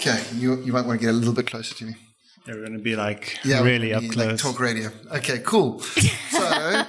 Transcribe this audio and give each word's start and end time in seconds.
Okay, 0.00 0.18
you 0.34 0.56
you 0.62 0.72
might 0.72 0.86
want 0.86 0.98
to 0.98 1.06
get 1.06 1.10
a 1.10 1.18
little 1.18 1.34
bit 1.34 1.46
closer 1.46 1.74
to 1.74 1.84
me. 1.84 1.94
They're 2.46 2.56
going 2.56 2.72
to 2.72 2.82
be 2.82 2.96
like 2.96 3.38
Yeah, 3.44 3.62
really 3.62 3.92
up 3.92 4.02
close. 4.04 4.16
Like 4.16 4.38
talk 4.38 4.58
radio. 4.58 4.90
Okay, 5.12 5.40
cool. 5.44 5.82
So, 6.30 6.84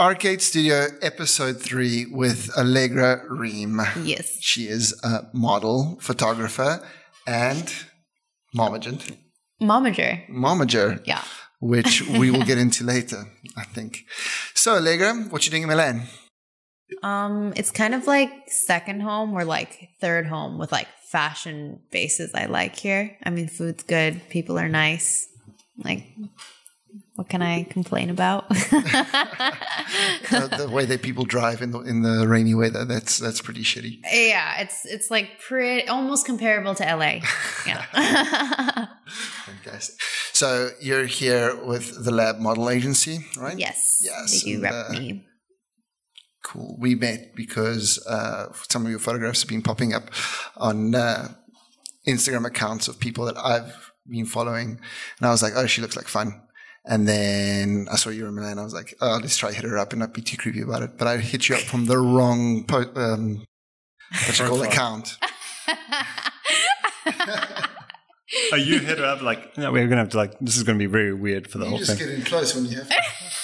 Arcade 0.00 0.42
Studio 0.42 0.86
episode 1.00 1.60
three 1.62 2.06
with 2.10 2.50
Allegra 2.58 3.22
Ream. 3.30 3.80
Yes. 4.02 4.36
She 4.40 4.62
is 4.66 4.92
a 5.04 5.28
model, 5.32 5.96
photographer, 6.00 6.82
and 7.24 7.72
momagent. 8.56 9.16
Momager. 9.62 10.28
Momager. 10.28 11.00
Yeah. 11.06 11.22
Which 11.60 12.02
we 12.18 12.32
will 12.32 12.42
get 12.42 12.58
into 12.58 12.82
later, 12.82 13.26
I 13.56 13.62
think. 13.62 14.00
So, 14.54 14.74
Allegra, 14.74 15.14
what 15.30 15.44
you 15.44 15.52
doing 15.52 15.62
in 15.62 15.68
Milan? 15.68 16.08
Um, 17.04 17.52
it's 17.56 17.70
kind 17.70 17.94
of 17.94 18.08
like 18.08 18.30
second 18.48 19.02
home 19.02 19.32
or 19.34 19.44
like 19.44 19.88
third 20.00 20.26
home 20.26 20.58
with 20.58 20.72
like 20.72 20.88
fashion 21.14 21.78
bases 21.92 22.34
I 22.34 22.46
like 22.46 22.74
here. 22.74 23.16
I 23.22 23.30
mean, 23.30 23.46
food's 23.46 23.84
good, 23.84 24.20
people 24.30 24.58
are 24.58 24.68
nice. 24.68 25.28
Like, 25.78 26.02
what 27.14 27.28
can 27.28 27.40
I 27.40 27.62
complain 27.62 28.10
about? 28.10 28.44
Uh, 30.32 30.48
the 30.48 30.68
way 30.68 30.84
that 30.86 31.02
people 31.02 31.24
drive 31.24 31.62
in 31.62 31.70
the 31.70 31.80
in 31.80 32.02
the 32.02 32.26
rainy 32.26 32.54
weather, 32.54 32.84
that's 32.84 33.18
that's 33.18 33.40
pretty 33.40 33.62
shitty. 33.62 34.00
yeah, 34.10 34.60
it's 34.62 34.84
it's 34.86 35.08
like 35.10 35.38
pretty 35.38 35.86
almost 35.86 36.26
comparable 36.26 36.74
to 36.74 36.84
LA. 36.84 37.20
Yeah. 37.66 38.86
Fantastic. 39.46 40.00
So 40.32 40.70
you're 40.80 41.06
here 41.06 41.54
with 41.64 42.04
the 42.04 42.10
Lab 42.10 42.40
Model 42.40 42.68
Agency, 42.68 43.18
right? 43.38 43.56
yes. 43.56 44.00
Yes, 44.02 44.42
do 44.42 44.60
rep 44.60 44.74
uh, 44.74 44.92
me. 44.92 45.24
Cool. 46.44 46.76
We 46.78 46.94
met 46.94 47.34
because 47.34 48.04
uh, 48.06 48.52
some 48.68 48.84
of 48.84 48.90
your 48.90 49.00
photographs 49.00 49.40
have 49.42 49.48
been 49.48 49.62
popping 49.62 49.94
up 49.94 50.10
on 50.58 50.94
uh, 50.94 51.28
Instagram 52.06 52.46
accounts 52.46 52.86
of 52.86 53.00
people 53.00 53.24
that 53.24 53.36
I've 53.38 53.90
been 54.06 54.26
following, 54.26 54.78
and 55.18 55.26
I 55.26 55.30
was 55.30 55.42
like, 55.42 55.54
"Oh, 55.56 55.66
she 55.66 55.80
looks 55.80 55.96
like 55.96 56.06
fun." 56.06 56.42
And 56.84 57.08
then 57.08 57.86
I 57.90 57.96
saw 57.96 58.10
you 58.10 58.26
in 58.26 58.34
Milan. 58.34 58.58
I 58.58 58.62
was 58.62 58.74
like, 58.74 58.94
"Oh, 59.00 59.18
let's 59.22 59.38
try 59.38 59.52
hit 59.52 59.64
her 59.64 59.78
up 59.78 59.92
and 59.94 60.00
not 60.00 60.12
be 60.12 60.20
too 60.20 60.36
creepy 60.36 60.60
about 60.60 60.82
it." 60.82 60.98
But 60.98 61.08
I 61.08 61.16
hit 61.16 61.48
you 61.48 61.54
up 61.54 61.62
from 61.62 61.86
the 61.86 61.96
wrong 61.96 62.64
po- 62.64 62.92
um, 62.94 63.46
what 64.26 64.38
you 64.38 64.44
call 64.44 64.58
Profile. 64.58 64.70
account. 64.70 65.16
Are 68.52 68.58
you 68.58 68.80
hit 68.80 68.98
her 68.98 69.04
up 69.04 69.22
like, 69.22 69.56
no, 69.56 69.72
we're 69.72 69.86
going 69.86 69.92
to 69.92 69.96
have 69.96 70.10
to 70.10 70.16
like, 70.18 70.38
this 70.40 70.56
is 70.56 70.62
going 70.62 70.78
to 70.78 70.82
be 70.82 70.90
very 70.90 71.14
weird 71.14 71.48
for 71.48 71.58
the 71.58 71.64
whole 71.66 71.78
thing. 71.78 71.80
You 71.80 71.86
just 71.86 71.98
get 72.00 72.10
in 72.10 72.22
close 72.22 72.54
when 72.54 72.66
you 72.66 72.76
have. 72.76 72.90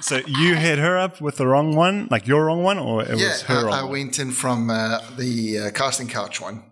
So 0.00 0.20
you 0.26 0.54
hit 0.56 0.78
her 0.78 0.98
up 0.98 1.20
with 1.20 1.36
the 1.36 1.46
wrong 1.46 1.74
one, 1.74 2.08
like 2.10 2.26
your 2.26 2.44
wrong 2.46 2.62
one, 2.62 2.78
or 2.78 3.02
it 3.02 3.08
yeah, 3.18 3.28
was 3.28 3.42
her 3.42 3.58
I, 3.58 3.62
wrong 3.62 3.72
I 3.74 3.84
went 3.84 4.18
in 4.18 4.30
from 4.30 4.70
uh, 4.70 5.00
the 5.16 5.58
uh, 5.58 5.70
casting 5.70 6.08
couch 6.08 6.40
one. 6.40 6.62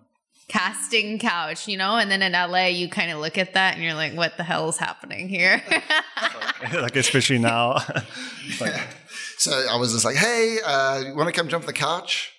Casting 0.49 1.19
couch, 1.19 1.67
you 1.67 1.77
know, 1.79 1.97
and 1.97 2.11
then 2.11 2.23
in 2.23 2.33
LA 2.33 2.67
you 2.67 2.89
kind 2.89 3.11
of 3.11 3.19
look 3.19 3.39
at 3.39 3.55
that 3.55 3.75
and 3.75 3.83
you're 3.83 3.95
like, 3.95 4.15
what 4.15 4.37
the 4.37 4.45
hell 4.45 4.69
is 4.69 4.77
happening 4.77 5.29
here? 5.29 5.63
like 6.73 6.97
especially 6.97 7.39
now. 7.39 7.77
It's 8.47 8.61
like, 8.61 8.75
So 9.39 9.67
I 9.71 9.77
was 9.77 9.93
just 9.93 10.05
like, 10.05 10.17
"Hey, 10.17 10.59
uh, 10.65 11.03
you 11.07 11.17
want 11.17 11.29
to 11.29 11.33
come 11.33 11.49
jump 11.49 11.65
the 11.65 11.73
couch?" 11.73 12.33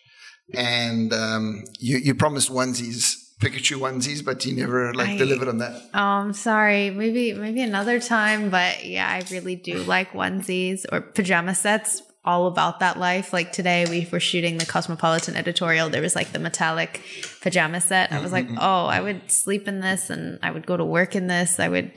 And 0.54 1.12
um, 1.14 1.64
you 1.80 1.98
you 1.98 2.16
promised 2.16 2.50
onesies, 2.52 3.16
Pikachu 3.46 3.78
onesies, 3.80 4.24
but 4.26 4.42
he 4.44 4.52
never 4.54 4.94
like 4.94 5.10
I- 5.10 5.18
delivered 5.18 5.48
on 5.48 5.60
that. 5.60 5.74
Um, 5.96 6.34
sorry, 6.34 6.90
maybe 6.90 7.34
maybe 7.34 7.62
another 7.62 8.00
time, 8.00 8.50
but 8.50 8.86
yeah, 8.86 9.08
I 9.08 9.24
really 9.32 9.56
do 9.56 9.84
like 9.84 10.12
onesies 10.14 10.86
or 10.92 11.02
pajama 11.02 11.54
sets. 11.56 12.02
All 12.28 12.48
about 12.48 12.80
that 12.80 12.98
life. 12.98 13.34
Like 13.34 13.52
today, 13.52 13.86
we 13.88 14.08
were 14.12 14.20
shooting 14.20 14.58
the 14.58 14.66
Cosmopolitan 14.66 15.36
editorial. 15.36 15.92
There 15.92 16.02
was 16.02 16.16
like 16.16 16.32
the 16.32 16.40
metallic 16.40 17.00
pajama 17.42 17.80
set. 17.80 18.12
I 18.12 18.20
was 18.20 18.32
like, 18.32 18.48
oh, 18.60 18.86
I 18.88 19.00
would 19.00 19.30
sleep 19.30 19.68
in 19.68 19.80
this, 19.80 20.10
and 20.10 20.40
I 20.42 20.50
would 20.50 20.66
go 20.66 20.76
to 20.76 20.84
work 20.84 21.16
in 21.16 21.28
this. 21.28 21.60
I 21.60 21.70
would 21.70 21.92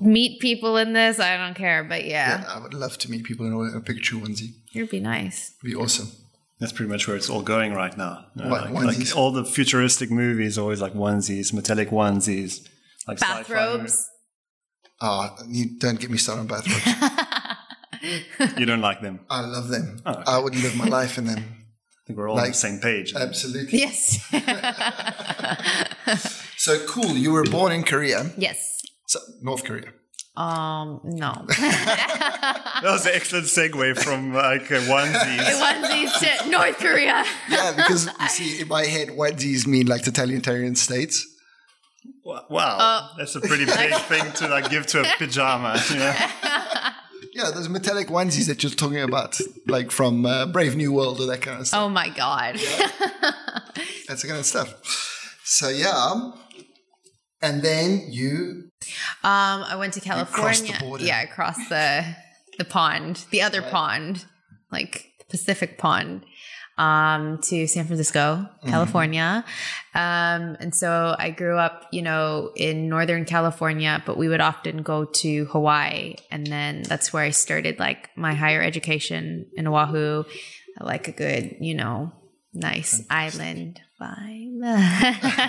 meet 0.00 0.40
people 0.40 0.76
in 0.76 0.92
this. 0.92 1.18
I 1.20 1.38
don't 1.38 1.54
care, 1.54 1.84
but 1.84 2.04
yeah, 2.04 2.42
Yeah, 2.42 2.52
I 2.54 2.58
would 2.60 2.74
love 2.74 2.98
to 2.98 3.10
meet 3.10 3.24
people 3.24 3.46
in 3.46 3.52
a, 3.54 3.78
a 3.78 3.80
Pikachu 3.80 4.20
onesie. 4.22 4.52
it'd 4.74 4.90
be 4.90 5.00
nice. 5.00 5.54
It'd 5.62 5.70
be 5.70 5.74
awesome. 5.74 6.08
That's 6.64 6.72
pretty 6.76 6.90
much 6.90 7.06
where 7.06 7.16
it's 7.16 7.30
all 7.30 7.42
going 7.42 7.72
right 7.74 7.96
now. 7.96 8.26
You 8.34 8.44
know, 8.44 8.50
What, 8.50 8.72
like, 8.72 8.98
like 8.98 9.16
all 9.16 9.30
the 9.32 9.44
futuristic 9.44 10.10
movies, 10.10 10.58
always 10.58 10.80
like 10.80 10.94
onesies, 10.94 11.52
metallic 11.52 11.90
onesies, 11.90 12.66
like 13.06 13.18
sci-fi 13.18 13.42
Bathrobes. 13.42 14.08
Ah, 15.00 15.36
you 15.48 15.78
don't 15.78 16.00
get 16.00 16.10
me 16.10 16.18
started 16.18 16.42
on 16.42 16.46
bathrobes. 16.48 16.84
You 18.58 18.66
don't 18.66 18.82
like 18.82 19.00
them. 19.00 19.20
I 19.30 19.40
love 19.40 19.68
them. 19.68 19.96
Oh, 20.04 20.12
okay. 20.12 20.22
I 20.26 20.38
would 20.38 20.54
live 20.54 20.76
my 20.76 20.84
life 20.84 21.16
in 21.16 21.24
them. 21.24 21.38
I 21.38 22.00
think 22.06 22.18
we're 22.18 22.28
all 22.28 22.36
on 22.36 22.42
Like- 22.42 22.52
the 22.52 22.58
same 22.58 22.78
page. 22.78 23.14
Absolutely. 23.14 23.78
Yes. 23.78 24.20
So 26.56 26.78
cool. 26.86 27.16
You 27.16 27.32
were 27.32 27.44
born 27.44 27.72
in 27.72 27.82
Korea, 27.82 28.30
yes. 28.38 28.80
so 29.06 29.18
North 29.42 29.64
Korea. 29.64 29.92
Um. 30.36 31.00
No. 31.04 31.44
that 31.48 32.80
was 32.82 33.06
an 33.06 33.12
excellent 33.14 33.46
segue 33.46 33.96
from 33.98 34.34
like 34.34 34.70
uh, 34.72 34.80
onesies. 34.80 35.60
Onesies 35.60 36.42
to 36.42 36.50
North 36.50 36.76
Korea. 36.78 37.24
Yeah, 37.48 37.72
because 37.76 38.06
you 38.20 38.28
see, 38.28 38.60
in 38.62 38.68
my 38.68 38.84
head, 38.84 39.08
onesies 39.10 39.66
mean 39.66 39.86
like 39.86 40.02
totalitarian 40.02 40.74
states. 40.74 41.26
Wow, 42.24 42.76
Uh, 42.80 43.08
that's 43.18 43.34
a 43.36 43.40
pretty 43.40 43.64
big 43.66 43.94
thing 43.94 44.32
to 44.32 44.48
like 44.48 44.70
give 44.70 44.86
to 44.88 45.00
a 45.02 45.04
pajama. 45.18 45.80
You 45.90 45.98
know? 45.98 46.14
Yeah, 47.34 47.50
those 47.52 47.68
metallic 47.68 48.06
onesies 48.08 48.46
that 48.46 48.62
you're 48.62 48.70
talking 48.70 49.00
about, 49.00 49.40
like 49.66 49.90
from 49.90 50.24
uh, 50.24 50.46
Brave 50.46 50.76
New 50.76 50.92
World 50.92 51.20
or 51.20 51.26
that 51.26 51.42
kind 51.42 51.58
of 51.60 51.66
stuff. 51.66 51.80
Oh 51.80 51.88
my 51.88 52.08
god. 52.08 52.54
That's 54.06 54.22
the 54.22 54.28
kind 54.28 54.38
of 54.38 54.46
stuff. 54.46 54.72
So 55.42 55.68
yeah, 55.68 56.30
and 57.44 57.62
then 57.62 57.88
you 58.10 58.70
Um, 59.22 59.58
I 59.72 59.76
went 59.76 59.92
to 59.94 60.00
crossed 60.00 60.32
the 60.32 60.72
California. 60.72 60.76
border. 60.80 61.04
Yeah, 61.04 61.22
across 61.22 61.56
the 61.68 62.04
the 62.58 62.64
pond, 62.64 63.24
the 63.30 63.42
other 63.42 63.62
pond, 63.62 64.24
like 64.70 64.92
the 65.20 65.24
Pacific 65.34 65.76
pond, 65.78 66.24
um, 66.78 67.38
to 67.48 67.66
San 67.66 67.84
Francisco, 67.86 68.24
Mm-hmm. 68.46 68.68
California. 68.70 69.44
Um, 69.94 70.56
and 70.62 70.72
so 70.74 71.14
I 71.18 71.30
grew 71.30 71.56
up, 71.66 71.86
you 71.92 72.02
know, 72.02 72.50
in 72.56 72.88
Northern 72.88 73.24
California, 73.24 74.02
but 74.06 74.16
we 74.16 74.28
would 74.28 74.40
often 74.40 74.82
go 74.82 75.04
to 75.22 75.44
Hawaii, 75.46 76.14
and 76.30 76.46
then 76.46 76.82
that's 76.90 77.12
where 77.12 77.24
I 77.24 77.30
started 77.30 77.78
like 77.78 78.10
my 78.16 78.34
higher 78.34 78.62
education 78.62 79.46
in 79.56 79.66
Oahu. 79.66 80.24
I 80.80 80.84
like 80.84 81.08
a 81.08 81.12
good, 81.12 81.56
you 81.60 81.74
know, 81.74 82.12
nice 82.52 83.02
island 83.10 83.80
vibe. 84.00 84.60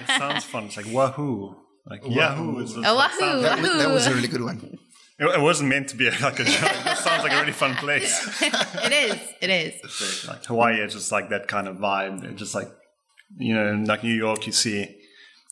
It 0.02 0.08
sounds 0.22 0.44
fun. 0.46 0.66
It's 0.66 0.78
like 0.78 0.88
wahoo. 0.98 1.56
Like 1.88 2.02
Yahoo. 2.08 2.60
Is 2.60 2.76
wahoo. 2.76 2.82
that, 2.82 3.60
was- 3.62 3.78
that 3.78 3.90
was 3.90 4.08
a 4.08 4.14
really 4.14 4.28
good 4.28 4.42
one. 4.44 4.78
It, 5.18 5.26
it 5.26 5.40
wasn't 5.42 5.70
meant 5.70 5.88
to 5.90 5.96
be 5.96 6.10
like 6.10 6.40
a 6.40 6.44
joke. 6.44 6.72
It 6.86 6.98
sounds 6.98 7.24
like 7.24 7.32
a 7.32 7.40
really 7.40 7.54
fun 7.54 7.76
place. 7.76 8.12
it 8.42 8.92
is. 8.92 9.20
It 9.42 9.50
is. 9.50 10.26
Like 10.28 10.44
Hawaii 10.46 10.82
is 10.82 10.94
just 10.94 11.12
like 11.12 11.30
that 11.30 11.48
kind 11.48 11.68
of 11.68 11.78
vibe. 11.78 12.24
It's 12.26 12.40
just 12.40 12.54
like 12.56 12.68
you 13.38 13.54
know, 13.56 13.84
like 13.88 14.04
New 14.04 14.14
York, 14.14 14.46
you 14.46 14.52
see. 14.52 14.96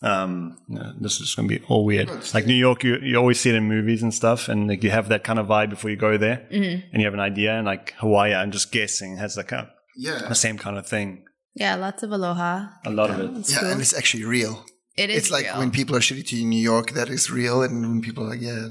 Um, 0.01 0.57
you 0.67 0.75
know, 0.75 0.91
this 0.99 1.21
is 1.21 1.33
going 1.33 1.47
to 1.47 1.59
be 1.59 1.65
all 1.69 1.85
weird. 1.85 2.09
Like 2.33 2.45
New 2.45 2.53
York, 2.55 2.83
you, 2.83 2.97
you 3.01 3.15
always 3.15 3.39
see 3.39 3.49
it 3.51 3.55
in 3.55 3.63
movies 3.69 4.03
and 4.03 4.13
stuff, 4.13 4.49
and 4.49 4.67
like 4.67 4.83
you 4.83 4.89
have 4.91 5.07
that 5.09 5.23
kind 5.23 5.39
of 5.39 5.47
vibe 5.47 5.69
before 5.69 5.89
you 5.91 5.95
go 5.95 6.17
there, 6.17 6.45
Mm-hmm. 6.51 6.87
and 6.91 7.01
you 7.01 7.05
have 7.05 7.13
an 7.13 7.21
idea. 7.21 7.53
And 7.57 7.65
like 7.65 7.93
Hawaii, 7.99 8.33
I'm 8.33 8.51
just 8.51 8.71
guessing 8.73 9.15
has 9.17 9.37
like 9.37 9.53
a, 9.53 9.71
Yeah, 9.95 10.27
the 10.27 10.35
same 10.35 10.57
kind 10.57 10.77
of 10.77 10.85
thing. 10.85 11.23
Yeah, 11.55 11.75
lots 11.75 12.03
of 12.03 12.11
aloha. 12.11 12.65
A 12.85 12.89
lot 12.89 13.11
of 13.11 13.19
it. 13.21 13.37
It's 13.39 13.53
yeah, 13.53 13.59
cool. 13.59 13.69
and 13.71 13.79
it's 13.81 13.93
actually 13.93 14.25
real. 14.25 14.65
It 14.95 15.09
is 15.09 15.17
It's 15.23 15.31
like 15.31 15.45
real. 15.45 15.57
when 15.59 15.71
people 15.71 15.95
are 15.95 15.99
shitty 15.99 16.27
to 16.27 16.35
you 16.35 16.43
in 16.43 16.49
New 16.49 16.61
York, 16.61 16.91
that 16.91 17.09
is 17.09 17.31
real, 17.31 17.63
and 17.63 17.81
when 17.81 18.01
people 18.01 18.23
are 18.25 18.29
like, 18.29 18.41
yeah, 18.41 18.67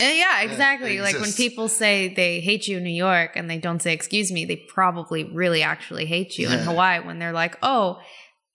Uh, 0.00 0.04
yeah, 0.04 0.40
exactly. 0.42 0.96
it 0.96 1.02
like 1.02 1.18
when 1.20 1.32
people 1.32 1.68
say 1.68 2.12
they 2.12 2.40
hate 2.40 2.66
you 2.66 2.78
in 2.78 2.82
New 2.84 2.90
York 2.90 3.32
and 3.36 3.48
they 3.48 3.58
don't 3.58 3.80
say 3.80 3.92
excuse 3.92 4.32
me, 4.32 4.44
they 4.44 4.56
probably 4.56 5.22
really 5.24 5.62
actually 5.62 6.06
hate 6.06 6.36
you 6.38 6.48
in 6.50 6.58
Hawaii 6.60 7.00
when 7.06 7.18
they're 7.20 7.32
like, 7.32 7.56
"Oh, 7.62 8.00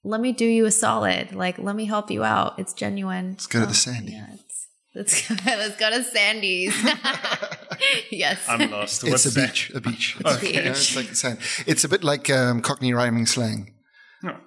let 0.04 0.20
me 0.20 0.34
do 0.34 0.46
you 0.46 0.66
a 0.66 0.72
solid. 0.72 1.34
Like, 1.34 1.58
let 1.60 1.76
me 1.76 1.86
help 1.86 2.12
you 2.12 2.24
out. 2.26 2.60
It's 2.60 2.74
genuine." 2.74 3.30
let's 3.32 3.48
go 3.48 3.60
to 3.60 3.66
Oh, 3.66 3.70
the 3.70 3.74
sandy. 3.76 4.12
Yeah, 4.14 4.28
it's, 4.34 4.68
let's 4.96 5.28
go, 5.30 5.36
let's 5.46 5.78
go 5.78 5.90
to 5.92 6.04
Sandy's. 6.04 6.76
yes. 8.12 8.40
I'm 8.50 8.70
lost. 8.72 9.04
It's 9.04 9.12
What's 9.12 9.26
a 9.28 9.30
that? 9.32 9.48
beach, 9.48 9.72
a 9.76 9.80
beach. 9.82 10.18
It's 10.20 10.36
a 10.36 10.40
beach. 10.42 10.54
yeah, 10.56 10.60
it's 10.72 10.96
like 10.96 11.16
sand. 11.16 11.40
It's 11.66 11.84
a 11.84 11.90
bit 11.90 12.04
like 12.04 12.30
um, 12.30 12.62
Cockney 12.62 12.94
rhyming 12.94 13.26
slang. 13.26 13.74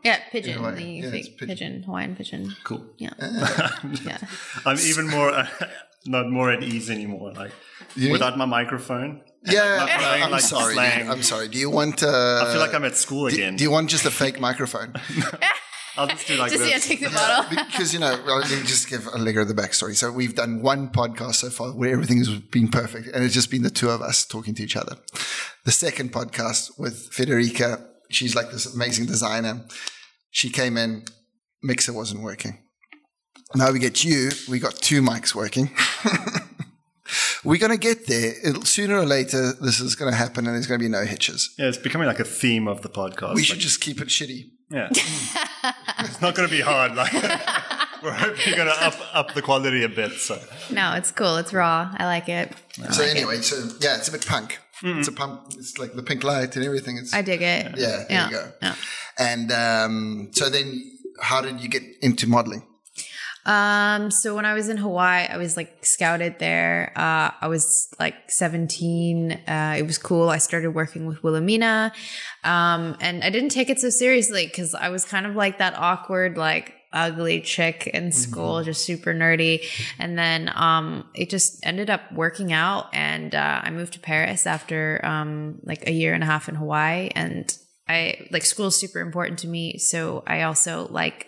Yeah, 0.05 0.19
pidgin. 0.33 0.55
Hawaii. 0.55 0.75
The 1.01 1.07
Yeah, 1.07 1.11
pidgin. 1.11 1.49
pidgin. 1.49 1.83
Hawaiian 1.85 2.17
pidgin. 2.17 2.55
Cool. 2.65 2.85
Yeah. 2.99 3.11
yeah. 4.05 4.19
I'm 4.67 4.79
even 4.79 5.09
more 5.09 5.33
not 6.07 6.29
more 6.29 6.51
at 6.51 6.63
ease 6.63 6.91
anymore. 6.91 7.33
Like 7.33 7.53
You- 7.95 8.13
without 8.13 8.37
my 8.37 8.47
microphone. 8.47 9.23
Yeah, 9.45 9.77
Not 9.79 9.89
playing, 9.89 10.23
I'm 10.25 10.31
like, 10.33 10.43
sorry. 10.43 10.75
slang. 10.75 11.11
I'm 11.11 11.23
sorry. 11.23 11.49
Do 11.49 11.57
you 11.59 11.71
want? 11.71 12.03
Uh, 12.03 12.45
I 12.47 12.51
feel 12.53 12.61
like 12.61 12.75
I'm 12.75 12.85
at 12.85 12.95
school 12.97 13.27
do, 13.29 13.35
again. 13.35 13.57
do 13.57 13.65
you 13.65 13.71
want 13.71 13.89
just 13.89 14.05
a 14.05 14.11
fake 14.11 14.39
microphone? 14.39 14.93
I'll 15.97 16.07
just 16.07 16.27
do 16.27 16.37
like 16.37 16.53
Just 16.53 16.65
yeah, 16.67 16.75
this. 16.75 16.87
take 16.87 17.01
the 17.01 17.09
bottle. 17.09 17.49
because 17.67 17.95
you 17.95 18.01
know, 18.01 18.21
well, 18.27 18.39
let 18.41 18.51
me 18.51 18.59
just 18.65 18.89
give 18.91 19.09
Allegra 19.09 19.47
the 19.47 19.55
backstory. 19.55 19.95
So 19.97 20.13
we've 20.13 20.35
done 20.35 20.61
one 20.61 20.91
podcast 20.91 21.37
so 21.37 21.49
far 21.49 21.73
where 21.73 21.91
everything's 21.91 22.29
been 22.39 22.69
perfect, 22.69 23.09
and 23.15 23.25
it's 23.25 23.33
just 23.35 23.51
been 23.51 23.63
the 23.63 23.71
two 23.71 23.89
of 23.89 24.03
us 24.03 24.27
talking 24.27 24.55
to 24.57 24.63
each 24.63 24.77
other. 24.77 24.97
The 25.65 25.73
second 25.73 26.13
podcast 26.13 26.79
with 26.79 27.11
Federica, 27.11 27.83
she's 28.11 28.35
like 28.35 28.51
this 28.51 28.73
amazing 28.75 29.07
designer. 29.07 29.65
She 30.31 30.51
came 30.51 30.77
in, 30.77 31.05
mixer 31.63 31.93
wasn't 31.93 32.23
working. 32.23 32.59
Now 33.55 33.73
we 33.73 33.79
get 33.79 34.05
you. 34.05 34.31
We 34.49 34.59
got 34.61 34.75
two 34.77 35.03
mics 35.03 35.35
working. 35.35 35.71
We're 37.43 37.59
going 37.59 37.73
to 37.73 37.79
get 37.79 38.07
there. 38.07 38.35
It'll, 38.45 38.63
sooner 38.63 38.97
or 38.99 39.07
later, 39.07 39.53
this 39.61 39.81
is 39.81 39.95
going 39.97 40.13
to 40.13 40.17
happen 40.17 40.47
and 40.47 40.55
there's 40.55 40.67
going 40.67 40.79
to 40.79 40.85
be 40.85 40.91
no 40.91 41.05
hitches. 41.05 41.53
Yeah, 41.59 41.67
it's 41.69 41.79
becoming 41.79 42.07
like 42.07 42.21
a 42.21 42.25
theme 42.25 42.69
of 42.69 42.83
the 42.83 42.89
podcast. 42.91 43.35
We 43.35 43.43
should 43.43 43.57
Like, 43.57 43.63
just 43.63 43.81
keep 43.81 44.01
it 44.01 44.09
shitty. 44.09 44.51
yeah. 44.71 44.89
it's 46.01 46.21
not 46.21 46.35
going 46.35 46.49
to 46.49 46.55
be 46.55 46.61
hard. 46.61 46.95
Like 46.95 47.13
we're 48.03 48.13
hoping 48.13 48.41
you're 48.47 48.57
going 48.57 48.69
to 48.69 48.85
up 48.87 48.95
up 49.13 49.35
the 49.35 49.43
quality 49.43 49.83
a 49.83 49.89
bit. 49.89 50.13
So 50.13 50.39
No, 50.71 50.93
it's 50.95 51.11
cool. 51.11 51.39
It's 51.39 51.53
raw. 51.53 51.93
I 51.99 52.05
like 52.05 52.29
it. 52.29 52.53
I 52.85 52.91
So 52.93 53.03
like 53.03 53.11
it. 53.13 53.17
anyway, 53.17 53.39
so 53.41 53.57
yeah, 53.81 53.97
it's 53.97 54.09
a 54.09 54.13
bit 54.13 54.25
punk. 54.27 54.59
It's 54.83 55.09
a 55.09 55.13
pump. 55.13 55.53
It's 55.59 55.79
like 55.79 55.93
the 55.95 56.03
pink 56.03 56.25
light 56.25 56.57
and 56.57 56.65
everything. 56.65 56.97
It's 56.97 57.13
I 57.13 57.23
dig 57.23 57.43
it. 57.43 57.77
yeah. 57.77 58.05
There 58.05 58.07
Yeah. 58.11 58.27
you 58.29 58.35
go. 58.37 58.53
Yeah. 58.63 58.75
And 59.19 59.53
um, 59.53 60.31
so 60.33 60.49
then, 60.49 60.81
how 61.21 61.41
did 61.43 61.61
you 61.61 61.69
get 61.69 61.83
into 62.01 62.27
modeling? 62.29 62.63
Um, 63.47 64.11
so 64.11 64.35
when 64.37 64.45
I 64.45 64.53
was 64.55 64.69
in 64.69 64.77
Hawaii, 64.77 65.27
I 65.27 65.37
was 65.39 65.57
like 65.57 65.85
scouted 65.85 66.39
there. 66.39 66.93
Uh, 66.95 67.31
I 67.41 67.49
was 67.49 67.89
like 67.99 68.15
17. 68.31 69.33
Uh, 69.33 69.75
it 69.79 69.83
was 69.87 69.97
cool. 69.99 70.29
I 70.29 70.39
started 70.39 70.71
working 70.75 71.07
with 71.07 71.23
Wilhelmina. 71.23 71.93
Um, 72.45 72.97
and 73.01 73.25
I 73.25 73.31
didn't 73.31 73.49
take 73.49 73.71
it 73.71 73.79
so 73.81 73.89
seriously 73.91 74.47
because 74.47 74.75
I 74.75 74.91
was 74.91 75.05
kind 75.05 75.27
of 75.27 75.37
like 75.37 75.59
that 75.59 75.75
awkward, 75.77 76.37
like 76.37 76.75
ugly 76.93 77.41
chick 77.41 77.87
in 77.87 78.13
school, 78.13 78.63
just 78.65 78.85
super 78.85 79.15
nerdy. 79.15 79.65
And 79.99 80.19
then, 80.19 80.51
um, 80.55 81.09
it 81.15 81.31
just 81.31 81.65
ended 81.65 81.89
up 81.91 82.13
working 82.13 82.53
out 82.53 82.89
and, 82.93 83.35
uh, 83.35 83.61
I 83.63 83.71
moved 83.71 83.93
to 83.95 84.01
Paris 84.01 84.47
after, 84.47 85.01
um, 85.05 85.61
like 85.63 85.87
a 85.89 85.93
year 85.93 86.15
and 86.15 86.23
a 86.23 86.27
half 86.27 86.49
in 86.49 86.55
Hawaii 86.57 87.11
and 87.15 87.57
I 87.89 88.27
like 88.31 88.45
school 88.45 88.69
is 88.69 88.77
super 88.77 89.01
important 89.01 89.41
to 89.41 89.49
me. 89.49 89.79
So 89.79 90.23
I 90.27 90.43
also 90.43 90.87
like 90.91 91.27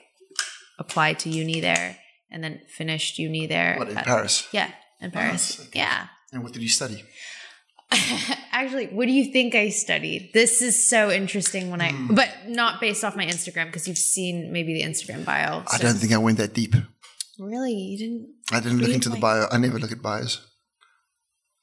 applied 0.78 1.18
to 1.20 1.28
uni 1.28 1.60
there 1.60 1.98
and 2.30 2.42
then 2.42 2.60
finished 2.68 3.18
uni 3.18 3.46
there. 3.46 3.76
What 3.78 3.88
in 3.88 3.98
at- 3.98 4.04
Paris? 4.04 4.48
yeah, 4.52 4.70
in 5.00 5.10
Paris. 5.10 5.60
Okay. 5.68 5.80
Yeah. 5.80 6.06
And 6.32 6.42
what 6.42 6.52
did 6.52 6.62
you 6.62 6.68
study? 6.68 7.04
Actually, 8.52 8.86
what 8.88 9.06
do 9.06 9.12
you 9.12 9.32
think 9.32 9.54
I 9.54 9.70
studied? 9.70 10.30
This 10.34 10.62
is 10.62 10.88
so 10.88 11.10
interesting 11.10 11.70
when 11.70 11.80
I, 11.80 11.90
Hmm. 11.92 12.14
but 12.14 12.28
not 12.48 12.80
based 12.80 13.04
off 13.04 13.16
my 13.16 13.26
Instagram 13.26 13.66
because 13.66 13.88
you've 13.88 13.98
seen 13.98 14.52
maybe 14.52 14.74
the 14.74 14.82
Instagram 14.82 15.24
bio. 15.24 15.64
I 15.70 15.78
don't 15.78 15.94
think 15.96 16.12
I 16.12 16.18
went 16.18 16.38
that 16.38 16.54
deep. 16.54 16.74
Really? 17.38 17.72
You 17.74 17.98
didn't? 17.98 18.28
I 18.52 18.60
didn't 18.60 18.78
look 18.78 18.90
into 18.90 19.08
the 19.08 19.16
bio. 19.16 19.46
I 19.50 19.58
never 19.58 19.78
look 19.78 19.92
at 19.92 20.02
bios. 20.02 20.46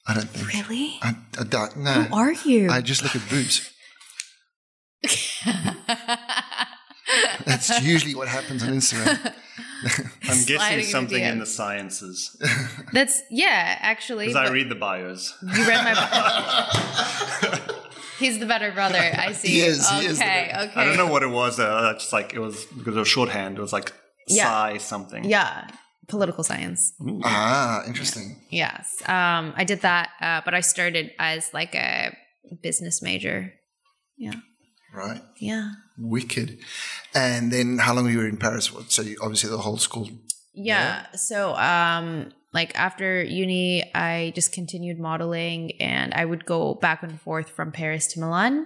I 0.08 0.14
don't 0.16 0.30
think. 0.30 0.68
Really? 0.68 0.98
I, 1.02 1.16
I 1.40 1.44
don't. 1.44 1.78
No. 1.78 1.92
Who 1.94 2.16
are 2.16 2.34
you? 2.34 2.70
I 2.70 2.82
just 2.82 3.04
look 3.04 3.16
at 3.16 3.28
boobs. 3.30 3.72
That's 7.46 7.82
usually 7.82 8.16
what 8.16 8.28
happens 8.28 8.64
on 8.64 8.70
Instagram. 8.70 9.34
I'm 10.24 10.44
guessing 10.46 10.84
something 10.84 11.24
in 11.24 11.40
the 11.40 11.46
sciences 11.46 12.36
That's 12.94 13.22
yeah, 13.30 13.78
actually. 13.80 14.28
because 14.28 14.50
I 14.50 14.52
read 14.52 14.70
the 14.70 14.76
bios. 14.76 15.34
You 15.42 15.68
read 15.68 15.84
my 15.84 15.94
bio. 15.94 17.76
He's 18.20 18.38
the 18.40 18.46
better 18.46 18.72
brother. 18.72 18.98
I 18.98 19.32
see. 19.32 19.48
He 19.48 19.62
is, 19.62 19.86
Okay. 19.88 20.00
he 20.02 20.06
is 20.08 20.20
the 20.20 20.26
Okay. 20.26 20.74
I 20.76 20.84
don't 20.84 20.98
know 20.98 21.08
what 21.08 21.24
it 21.24 21.30
was. 21.30 21.60
Uh, 21.60 21.94
just 21.94 22.12
like 22.12 22.34
it 22.34 22.40
was 22.40 22.66
because 22.66 22.96
it 22.96 23.00
was 23.00 23.08
shorthand. 23.08 23.58
It 23.58 23.62
was 23.62 23.72
like 23.72 23.94
Yeah. 24.28 24.44
psi 24.44 24.78
something. 24.80 25.24
Yeah. 25.24 25.68
Political 26.10 26.44
science. 26.44 26.92
ah, 27.24 27.84
interesting. 27.88 28.36
Yes. 28.50 29.02
Um, 29.08 29.54
I 29.56 29.64
did 29.64 29.82
that, 29.82 30.10
uh, 30.20 30.42
but 30.44 30.54
I 30.54 30.62
started 30.62 31.12
as 31.20 31.50
like 31.54 31.76
a 31.76 32.16
business 32.64 33.02
major. 33.02 33.54
Yeah. 34.18 34.34
Right. 34.94 35.22
Yeah. 35.38 35.72
Wicked. 35.98 36.60
And 37.14 37.52
then 37.52 37.78
how 37.80 37.94
long 37.94 38.06
were 38.06 38.12
you 38.12 38.22
in 38.22 38.38
Paris? 38.38 38.72
So 38.88 39.02
you, 39.02 39.18
obviously 39.22 39.50
the 39.50 39.58
whole 39.58 39.78
school. 39.78 40.10
Yeah. 40.54 41.06
So, 41.14 41.56
um, 41.56 42.32
like 42.52 42.78
after 42.78 43.22
uni, 43.24 43.84
I 43.94 44.32
just 44.34 44.52
continued 44.52 45.00
modeling 45.00 45.74
and 45.80 46.14
I 46.16 46.26
would 46.26 46.46
go 46.46 46.74
back 46.74 47.04
and 47.04 47.22
forth 47.22 47.50
from 47.50 47.72
Paris 47.72 48.08
to 48.14 48.20
Milan. 48.20 48.66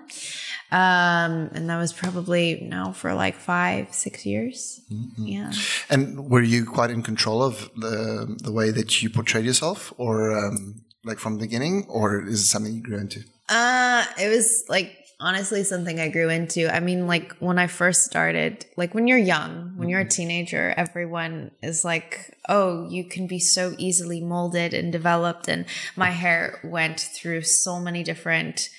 Um, 0.71 1.49
and 1.53 1.69
that 1.69 1.77
was 1.77 1.91
probably 1.91 2.61
now 2.61 2.93
for 2.93 3.13
like 3.13 3.35
five, 3.35 3.93
six 3.93 4.25
years. 4.25 4.79
Yeah. 5.17 5.51
And 5.89 6.29
were 6.29 6.41
you 6.41 6.65
quite 6.65 6.91
in 6.91 7.03
control 7.03 7.43
of 7.43 7.69
the 7.75 8.37
the 8.41 8.51
way 8.53 8.71
that 8.71 9.01
you 9.01 9.09
portrayed 9.09 9.45
yourself, 9.45 9.93
or 9.97 10.31
um, 10.31 10.81
like 11.03 11.19
from 11.19 11.33
the 11.33 11.41
beginning, 11.41 11.85
or 11.89 12.25
is 12.25 12.39
it 12.41 12.45
something 12.45 12.73
you 12.73 12.81
grew 12.81 12.97
into? 12.97 13.23
Uh, 13.49 14.05
it 14.17 14.29
was 14.29 14.63
like 14.69 15.02
honestly 15.23 15.63
something 15.63 15.99
I 15.99 16.09
grew 16.09 16.29
into. 16.29 16.73
I 16.73 16.81
mean, 16.81 17.07
like 17.07 17.33
when 17.37 17.57
I 17.57 17.67
first 17.67 18.03
started, 18.03 18.65
like 18.75 18.93
when 18.93 19.07
you're 19.07 19.17
young, 19.17 19.73
when 19.77 19.87
you're 19.87 20.01
a 20.01 20.03
mm-hmm. 20.03 20.09
teenager, 20.09 20.73
everyone 20.75 21.51
is 21.63 21.85
like, 21.85 22.37
oh, 22.49 22.89
you 22.89 23.05
can 23.05 23.25
be 23.25 23.39
so 23.39 23.73
easily 23.77 24.19
molded 24.19 24.73
and 24.73 24.91
developed. 24.91 25.47
And 25.47 25.65
my 25.95 26.09
hair 26.09 26.59
went 26.63 26.99
through 26.99 27.43
so 27.43 27.79
many 27.79 28.03
different 28.03 28.69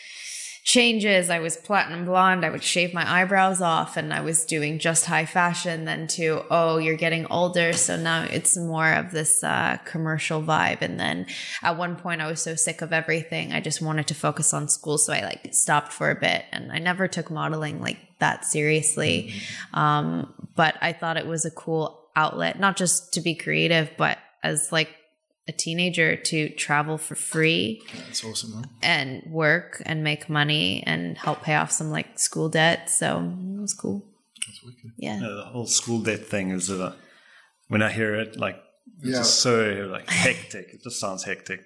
changes. 0.65 1.29
I 1.29 1.41
was 1.41 1.59
platinum 1.59 2.07
blonde. 2.07 2.45
I 2.45 2.49
would 2.49 2.63
shave 2.63 2.95
my 2.95 3.21
eyebrows 3.21 3.61
off 3.61 3.99
and 3.99 4.15
I 4.15 4.23
was 4.23 4.47
doing 4.47 4.79
just 4.79 5.05
high 5.05 5.27
fashion 5.27 5.85
then 5.85 6.07
to, 6.09 6.43
oh, 6.51 6.79
you're 6.79 6.97
getting 6.97 7.27
older. 7.27 7.75
So 7.75 7.99
now 7.99 8.25
it's 8.25 8.57
more 8.57 8.91
of 8.95 9.11
this 9.11 9.45
uh, 9.45 9.77
commercial 9.85 10.43
vibe. 10.43 10.81
And 10.81 10.99
then 10.99 11.27
at 11.63 11.77
one 11.77 11.97
point 11.97 12.23
I 12.23 12.27
was 12.29 12.41
so 12.41 12.55
sick 12.55 12.81
of 12.81 12.95
everything. 12.95 13.53
I 13.53 13.61
just 13.61 13.83
wanted 13.83 14.07
to 14.07 14.15
focus 14.15 14.55
on 14.55 14.69
school. 14.69 14.97
So 14.97 15.13
I 15.13 15.21
like 15.21 15.53
stopped 15.53 15.93
for 15.93 16.11
a 16.11 16.15
bit 16.15 16.47
and 16.51 16.73
I 16.73 16.79
never 16.79 17.09
took 17.09 17.31
modeling 17.31 17.83
like 17.83 17.99
that 18.21 18.47
seriously. 18.47 19.35
Um, 19.75 20.33
but 20.57 20.77
I 20.81 20.95
thought 20.95 21.19
it 21.19 21.27
was 21.27 21.45
a 21.45 21.51
cool 21.51 22.09
outlet, 22.17 22.59
not 22.59 22.79
just 22.79 23.13
to 23.15 23.21
be 23.21 23.35
creative, 23.35 23.91
but 23.99 24.17
as 24.43 24.73
like 24.73 24.89
a 25.47 25.53
teenager 25.53 26.17
to 26.17 26.49
travel 26.51 26.97
for 26.99 27.15
free 27.15 27.83
That's 27.97 28.25
awesome. 28.25 28.53
Huh? 28.55 28.63
and 28.83 29.23
work 29.31 29.83
and 29.85 30.03
make 30.03 30.29
money 30.31 30.83
and 30.87 31.19
help 31.19 31.43
pay 31.43 31.55
off 31.55 31.71
some 31.71 31.91
like 31.91 32.19
school 32.19 32.49
debt. 32.49 32.89
So 32.91 33.19
it 33.57 33.61
was 33.61 33.75
cool. 33.75 34.07
That's 34.47 34.63
wicked. 34.65 34.93
Yeah. 34.97 35.21
Yeah, 35.21 35.29
the 35.29 35.45
whole 35.45 35.67
school 35.67 36.01
debt 36.01 36.25
thing 36.27 36.51
is 36.51 36.71
uh, 36.71 36.95
when 37.69 37.83
I 37.83 37.91
hear 37.93 38.15
it, 38.15 38.37
like 38.39 38.57
it's 38.99 39.07
Yeah. 39.11 39.19
just 39.19 39.41
so 39.41 39.89
like 39.93 40.09
hectic. 40.09 40.69
It 40.75 40.83
just 40.83 40.99
sounds 41.01 41.25
hectic. 41.25 41.61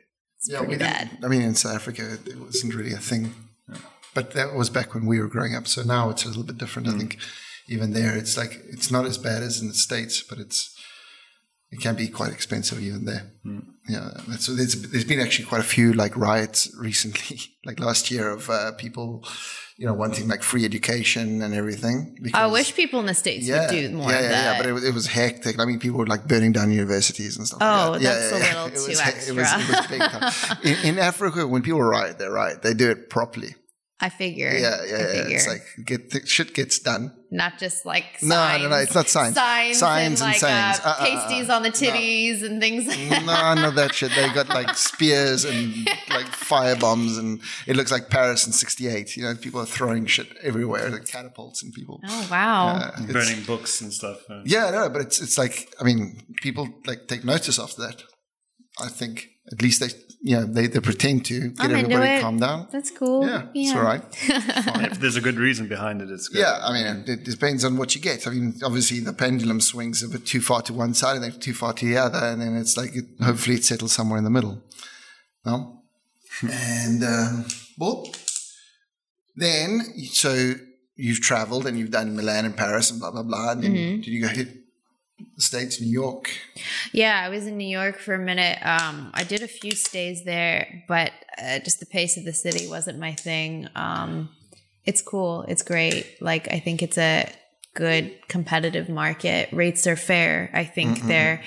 yeah, 0.47 0.59
pretty 0.59 0.73
we 0.75 0.79
bad. 0.79 1.11
didn't- 1.11 1.25
I 1.25 1.29
mean, 1.29 1.43
in 1.43 1.55
South 1.55 1.75
Africa, 1.77 2.19
it 2.27 2.37
wasn't 2.39 2.75
really 2.75 2.93
a 2.93 2.99
thing. 2.99 3.35
But 4.15 4.33
that 4.33 4.55
was 4.55 4.71
back 4.71 4.95
when 4.95 5.07
we 5.07 5.21
were 5.21 5.29
growing 5.29 5.55
up. 5.55 5.69
So 5.69 5.83
now 5.83 6.11
it's 6.11 6.25
a 6.25 6.29
little 6.29 6.43
bit 6.43 6.59
different. 6.59 6.89
I 6.89 6.97
think 6.99 7.19
even 7.69 7.93
there, 7.93 8.17
it's 8.17 8.37
like 8.37 8.63
it's 8.69 8.91
not 8.91 9.05
as 9.05 9.19
bad 9.19 9.43
as 9.43 9.61
in 9.61 9.69
the 9.69 9.75
states, 9.75 10.23
but 10.23 10.39
it's 10.39 10.75
it 11.71 11.81
can 11.81 11.95
be 11.97 12.09
quite 12.09 12.33
expensive 12.33 12.81
even 12.81 13.05
there. 13.05 13.33
Yeah, 13.89 14.11
that's, 14.27 14.45
so 14.47 14.55
there's 14.55 14.75
there's 14.91 15.05
been 15.05 15.21
actually 15.21 15.47
quite 15.47 15.61
a 15.61 15.65
few 15.77 15.93
like 15.93 16.17
riots 16.17 16.71
recently, 16.79 17.39
like 17.65 17.81
last 17.81 18.11
year 18.11 18.31
of 18.31 18.49
uh, 18.51 18.73
people, 18.73 19.25
you 19.79 19.87
know, 19.87 19.95
wanting 19.95 20.29
like 20.29 20.43
free 20.43 20.65
education 20.67 21.41
and 21.41 21.55
everything. 21.55 22.17
I 22.35 22.47
wish 22.49 22.75
people 22.75 23.01
in 23.01 23.07
the 23.07 23.15
States 23.15 23.47
yeah, 23.47 23.61
would 23.61 23.71
do 23.71 23.91
more 23.91 24.11
yeah, 24.11 24.17
of 24.19 24.23
yeah, 24.25 24.29
that. 24.31 24.45
yeah, 24.53 24.59
but 24.59 24.67
it, 24.69 24.73
was- 24.73 24.85
it 24.85 24.95
was 24.95 25.07
hectic. 25.07 25.59
I 25.59 25.65
mean, 25.65 25.79
people 25.79 25.99
were 25.99 26.07
like 26.07 26.27
burning 26.29 26.53
down 26.53 26.71
universities 26.71 27.39
and 27.39 27.47
stuff. 27.47 27.61
Oh, 27.63 27.93
like 27.93 28.03
that. 28.03 28.31
that's 28.31 28.33
a 28.33 28.39
little 28.39 28.67
It 28.67 28.75
too 28.75 28.75
was, 28.75 28.85
It 28.85 28.91
was, 28.91 29.01
extra. 29.01 29.35
it 29.35 29.69
was 29.69 29.87
big 29.89 30.01
time. 30.01 30.59
in, 30.65 30.89
in 30.95 30.99
Africa, 30.99 31.47
when 31.47 31.63
people 31.63 31.83
riot, 31.83 32.19
they 32.19 32.27
riot. 32.29 32.61
They 32.63 32.75
do 32.75 32.91
it 32.91 33.09
properly. 33.09 33.55
I 34.01 34.11
figure. 34.11 34.49
Yeah, 34.53 34.85
yeah, 34.85 34.91
yeah. 34.99 35.07
figure. 35.23 35.37
It's 35.37 35.49
like 35.49 35.63
get 35.85 36.11
the 36.11 36.25
shit 36.25 36.55
gets 36.55 36.79
done. 36.79 37.15
not 37.33 37.59
just 37.59 37.85
like 37.85 38.05
No, 38.23 38.37
signs, 38.37 38.63
no, 38.63 38.69
no, 38.71 38.77
it's 38.77 38.95
not 38.95 39.09
signs. 39.09 39.35
Signs, 39.35 39.79
Signs 39.79 40.05
and 40.07 40.13
and 40.13 40.21
like 40.21 40.37
sayings. 40.39 40.79
Uh, 40.79 40.83
Uh, 40.85 40.89
uh, 40.89 40.93
uh, 40.93 41.05
pasties 41.05 41.51
on 41.51 41.63
the 41.65 41.71
titties 41.71 42.45
and 42.45 42.61
things 42.61 42.87
like 42.87 43.09
that. 43.11 43.25
No, 43.57 43.63
no, 43.63 43.71
that 43.73 43.95
shit. 43.97 44.13
They 44.15 44.29
got 44.33 44.49
like 44.51 44.77
spears 44.77 45.45
and 45.45 45.75
like 46.11 46.27
fire 46.29 46.77
bombs, 46.77 47.19
and 47.19 47.41
it 47.67 47.75
looks 47.77 47.91
like 47.91 48.09
Paris 48.09 48.47
in 48.47 48.53
'68. 48.53 49.17
You 49.17 49.25
know, 49.25 49.35
people 49.35 49.61
are 49.61 49.67
throwing 49.67 50.07
shit 50.07 50.29
everywhere, 50.43 50.89
like 50.91 51.07
catapults 51.07 51.65
and 51.65 51.73
people. 51.75 52.01
Oh 52.07 52.29
wow. 52.31 52.67
Uh, 52.77 53.07
Burning 53.13 53.43
books 53.43 53.81
and 53.81 53.93
stuff. 53.93 54.19
uh, 54.31 54.43
Yeah, 54.45 54.71
no, 54.71 54.89
but 54.89 55.03
it's 55.03 55.21
it's 55.21 55.37
like 55.37 55.75
I 55.81 55.85
mean, 55.85 56.23
people 56.41 56.69
like 56.87 57.09
take 57.09 57.25
notice 57.25 57.59
after 57.59 57.83
that. 57.83 58.03
I 58.81 58.89
think 58.89 59.29
at 59.51 59.61
least 59.61 59.81
they, 59.81 59.89
you 60.21 60.37
know, 60.37 60.45
they, 60.45 60.67
they 60.67 60.81
pretend 60.81 61.25
to 61.27 61.51
get 61.51 61.61
I'm 61.71 61.77
everybody 61.77 62.21
calm 62.21 62.39
down. 62.39 62.67
That's 62.73 62.91
cool. 62.91 63.25
Yeah, 63.27 63.47
it's 63.55 63.75
all 63.77 63.83
right. 63.83 64.03
If 64.93 64.99
there's 65.01 65.17
a 65.17 65.21
good 65.21 65.37
reason 65.37 65.69
behind 65.69 66.03
it, 66.03 66.11
it's 66.11 66.29
good. 66.29 66.41
Yeah, 66.41 66.59
I 66.63 66.73
mean, 66.73 67.05
it 67.07 67.25
depends 67.25 67.65
on 67.65 67.77
what 67.77 67.95
you 67.95 68.01
get. 68.01 68.27
I 68.27 68.31
mean, 68.31 68.55
obviously 68.65 69.01
the 69.01 69.13
pendulum 69.13 69.61
swings 69.61 70.03
a 70.03 70.09
bit 70.09 70.27
too 70.27 70.41
far 70.41 70.63
to 70.63 70.73
one 70.73 70.95
side 70.95 71.17
and 71.17 71.25
then 71.25 71.33
too 71.39 71.55
far 71.55 71.73
to 71.75 71.87
the 71.87 71.97
other, 71.99 72.19
and 72.19 72.41
then 72.43 72.57
it's 72.57 72.77
like 72.77 72.97
it, 72.97 73.05
hopefully 73.23 73.57
it 73.57 73.65
settles 73.65 73.93
somewhere 73.93 74.19
in 74.19 74.25
the 74.25 74.31
middle. 74.31 74.63
No, 75.47 75.83
and 76.51 77.05
um, 77.05 77.45
well, 77.79 78.07
then 79.37 79.81
so 80.13 80.55
you've 80.97 81.21
travelled 81.21 81.67
and 81.67 81.79
you've 81.79 81.91
done 81.93 82.17
Milan 82.17 82.45
and 82.45 82.57
Paris 82.57 82.91
and 82.91 82.99
blah 83.01 83.11
blah 83.13 83.23
blah. 83.23 83.53
And 83.53 83.63
then 83.63 83.73
Mm-hmm. 83.75 83.97
did 84.03 84.07
you 84.09 84.23
go 84.23 84.29
hit 84.29 84.49
the 85.37 85.43
states, 85.43 85.81
New 85.81 85.91
York? 85.91 86.31
Yeah, 86.93 87.21
I 87.25 87.29
was 87.29 87.47
in 87.47 87.57
New 87.57 87.69
York 87.69 87.99
for 87.99 88.15
a 88.15 88.19
minute. 88.19 88.59
Um, 88.65 89.11
I 89.15 89.25
did 89.25 89.43
a 89.43 89.49
few 89.49 89.73
stays 89.73 90.25
there, 90.25 90.85
but 90.89 91.13
uh, 91.43 91.59
just 91.61 91.81
the 91.81 91.87
pace 91.87 92.17
of 92.17 92.25
the 92.25 92.33
city 92.33 92.69
wasn't 92.69 92.99
my 92.99 93.13
thing. 93.13 93.69
Um, 93.75 94.31
it's 94.85 95.03
cool. 95.03 95.43
It's 95.49 95.63
great. 95.63 96.21
Like 96.21 96.49
I 96.53 96.61
think 96.61 96.83
it's 96.83 96.99
a 96.99 97.31
good 97.75 98.17
competitive 98.29 98.89
market. 98.89 99.53
Rates 99.53 99.87
are 99.87 99.97
fair. 99.97 100.51
I 100.55 100.65
think 100.65 101.03
there. 101.03 101.43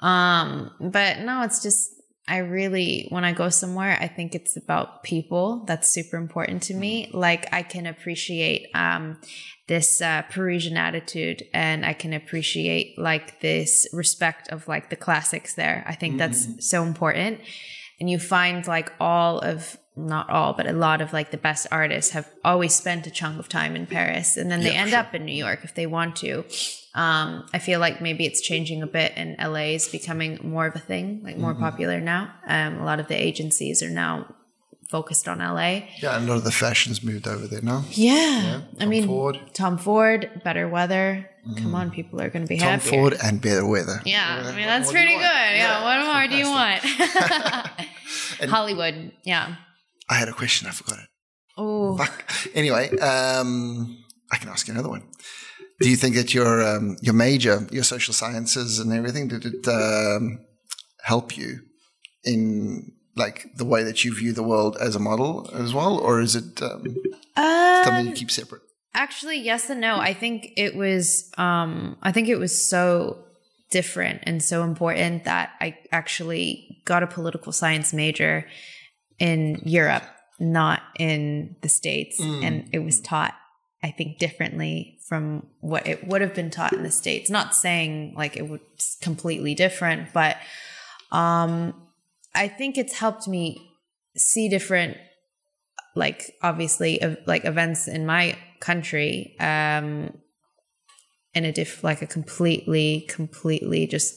Um, 0.00 0.70
but 0.80 1.20
no, 1.20 1.42
it's 1.42 1.62
just 1.62 1.90
I 2.26 2.38
really 2.38 3.06
when 3.10 3.24
I 3.24 3.32
go 3.32 3.48
somewhere, 3.48 3.98
I 4.00 4.06
think 4.06 4.34
it's 4.34 4.56
about 4.56 5.02
people. 5.02 5.64
That's 5.66 5.88
super 5.88 6.16
important 6.16 6.62
to 6.64 6.74
me. 6.74 7.10
Like 7.12 7.52
I 7.52 7.62
can 7.62 7.86
appreciate 7.86 8.68
um 8.74 9.18
this 9.70 10.02
uh, 10.02 10.22
Parisian 10.22 10.76
attitude 10.76 11.46
and 11.54 11.86
I 11.86 11.92
can 11.92 12.12
appreciate 12.12 12.98
like 12.98 13.38
this 13.38 13.86
respect 13.92 14.48
of 14.48 14.66
like 14.66 14.90
the 14.90 14.96
classics 14.96 15.54
there. 15.54 15.84
I 15.86 15.94
think 15.94 16.18
that's 16.18 16.68
so 16.68 16.82
important. 16.82 17.40
And 18.00 18.10
you 18.10 18.18
find 18.18 18.66
like 18.66 18.92
all 18.98 19.38
of 19.38 19.78
not 19.96 20.28
all, 20.28 20.54
but 20.54 20.66
a 20.66 20.72
lot 20.72 21.00
of 21.00 21.12
like 21.12 21.30
the 21.30 21.36
best 21.36 21.68
artists 21.70 22.10
have 22.10 22.28
always 22.44 22.74
spent 22.74 23.06
a 23.06 23.12
chunk 23.12 23.38
of 23.38 23.48
time 23.48 23.76
in 23.76 23.86
Paris 23.86 24.36
and 24.36 24.50
then 24.50 24.58
they 24.64 24.72
Yeah, 24.72 24.80
end 24.80 24.90
sure. 24.90 24.98
up 24.98 25.14
in 25.14 25.24
New 25.24 25.36
York 25.36 25.60
if 25.62 25.72
they 25.76 25.86
want 25.86 26.16
to. 26.16 26.44
Um, 26.96 27.46
I 27.54 27.60
feel 27.60 27.78
like 27.78 28.00
maybe 28.00 28.26
it's 28.26 28.40
changing 28.40 28.82
a 28.82 28.88
bit 28.88 29.12
and 29.14 29.36
LA 29.38 29.74
is 29.78 29.86
becoming 29.86 30.40
more 30.42 30.66
of 30.66 30.74
a 30.74 30.80
thing, 30.80 31.20
like 31.22 31.36
more 31.36 31.54
popular 31.54 32.00
now. 32.00 32.32
Um, 32.48 32.78
a 32.78 32.84
lot 32.84 32.98
of 32.98 33.06
the 33.06 33.14
agencies 33.14 33.84
are 33.84 33.90
now 33.90 34.34
focused 34.90 35.26
on 35.28 35.38
LA. 35.38 35.70
Yeah, 36.02 36.18
a 36.18 36.20
lot 36.20 36.36
of 36.36 36.44
the 36.44 36.50
fashions 36.50 37.02
moved 37.02 37.26
over 37.28 37.46
there 37.46 37.62
now. 37.62 37.84
Yeah. 37.92 38.62
I 38.76 38.80
Tom 38.80 38.88
mean, 38.88 39.06
Ford. 39.06 39.38
Tom 39.54 39.78
Ford, 39.78 40.28
better 40.44 40.68
weather. 40.68 41.28
Come 41.56 41.74
on, 41.74 41.90
people 41.90 42.20
are 42.20 42.28
going 42.28 42.44
to 42.44 42.48
be 42.48 42.58
Tom 42.58 42.68
happier. 42.80 42.90
Ford 42.90 43.14
and 43.24 43.40
better 43.40 43.66
weather. 43.66 43.98
Yeah, 44.04 44.36
What- 44.38 44.52
I 44.52 44.56
mean 44.56 44.66
that's 44.66 44.88
you 44.88 44.92
pretty 44.92 45.14
good. 45.14 45.22
want? 45.22 45.56
Yeah, 45.56 45.82
what 45.84 45.98
more 46.10 46.26
do 46.28 46.36
you 46.36 46.48
want? 46.50 46.80
Hollywood, 48.50 49.12
yeah. 49.24 49.54
I 50.08 50.14
had 50.14 50.28
a 50.28 50.32
question. 50.32 50.68
I 50.68 50.72
forgot 50.72 50.98
it. 50.98 51.08
Oh, 51.56 51.98
Anyway, 52.54 52.90
um, 52.98 53.96
I 54.32 54.36
can 54.36 54.48
ask 54.48 54.66
you 54.66 54.74
another 54.74 54.88
one. 54.88 55.02
Do 55.80 55.88
you 55.88 55.96
think 55.96 56.14
that 56.16 56.34
your 56.34 56.62
um, 56.76 56.96
your 57.00 57.14
major, 57.14 57.66
your 57.70 57.84
social 57.84 58.12
sciences 58.14 58.78
and 58.78 58.92
everything, 58.92 59.28
did 59.28 59.44
it 59.46 59.66
um, 59.68 60.40
help 61.02 61.36
you 61.38 61.60
in 62.24 62.92
like 63.16 63.50
the 63.56 63.64
way 63.64 63.82
that 63.82 64.04
you 64.04 64.14
view 64.14 64.32
the 64.32 64.42
world 64.42 64.76
as 64.80 64.96
a 64.96 65.00
model 65.00 65.50
as 65.52 65.74
well, 65.74 65.98
or 65.98 66.20
is 66.20 66.36
it 66.36 66.62
um, 66.62 66.96
something 67.84 68.06
you 68.06 68.12
keep 68.12 68.30
separate? 68.30 68.62
Actually, 68.94 69.38
yes 69.38 69.70
and 69.70 69.80
no. 69.80 69.96
I 69.96 70.14
think 70.14 70.52
it 70.56 70.74
was 70.74 71.30
um 71.38 71.96
I 72.02 72.12
think 72.12 72.28
it 72.28 72.38
was 72.38 72.68
so 72.68 73.24
different 73.70 74.20
and 74.24 74.42
so 74.42 74.64
important 74.64 75.24
that 75.24 75.52
I 75.60 75.78
actually 75.92 76.82
got 76.84 77.02
a 77.02 77.06
political 77.06 77.52
science 77.52 77.92
major 77.92 78.46
in 79.20 79.62
Europe, 79.64 80.02
not 80.40 80.82
in 80.98 81.56
the 81.60 81.68
States. 81.68 82.18
And 82.20 82.68
it 82.72 82.80
was 82.80 83.00
taught, 83.00 83.34
I 83.82 83.92
think, 83.92 84.18
differently 84.18 84.98
from 85.08 85.46
what 85.60 85.86
it 85.86 86.06
would 86.08 86.20
have 86.20 86.34
been 86.34 86.50
taught 86.50 86.72
in 86.72 86.82
the 86.82 86.90
States. 86.90 87.30
Not 87.30 87.54
saying 87.54 88.14
like 88.16 88.36
it 88.36 88.48
was 88.48 88.60
completely 89.00 89.54
different, 89.54 90.12
but 90.12 90.36
um 91.12 91.74
I 92.34 92.48
think 92.48 92.78
it's 92.78 92.94
helped 92.94 93.26
me 93.28 93.70
see 94.16 94.48
different 94.48 94.96
like 95.96 96.32
obviously 96.42 97.00
like 97.26 97.44
events 97.44 97.88
in 97.88 98.06
my 98.06 98.36
country 98.60 99.34
um 99.40 100.12
in 101.34 101.44
a 101.44 101.52
diff 101.52 101.82
like 101.82 102.02
a 102.02 102.06
completely 102.06 103.06
completely 103.08 103.86
just 103.86 104.14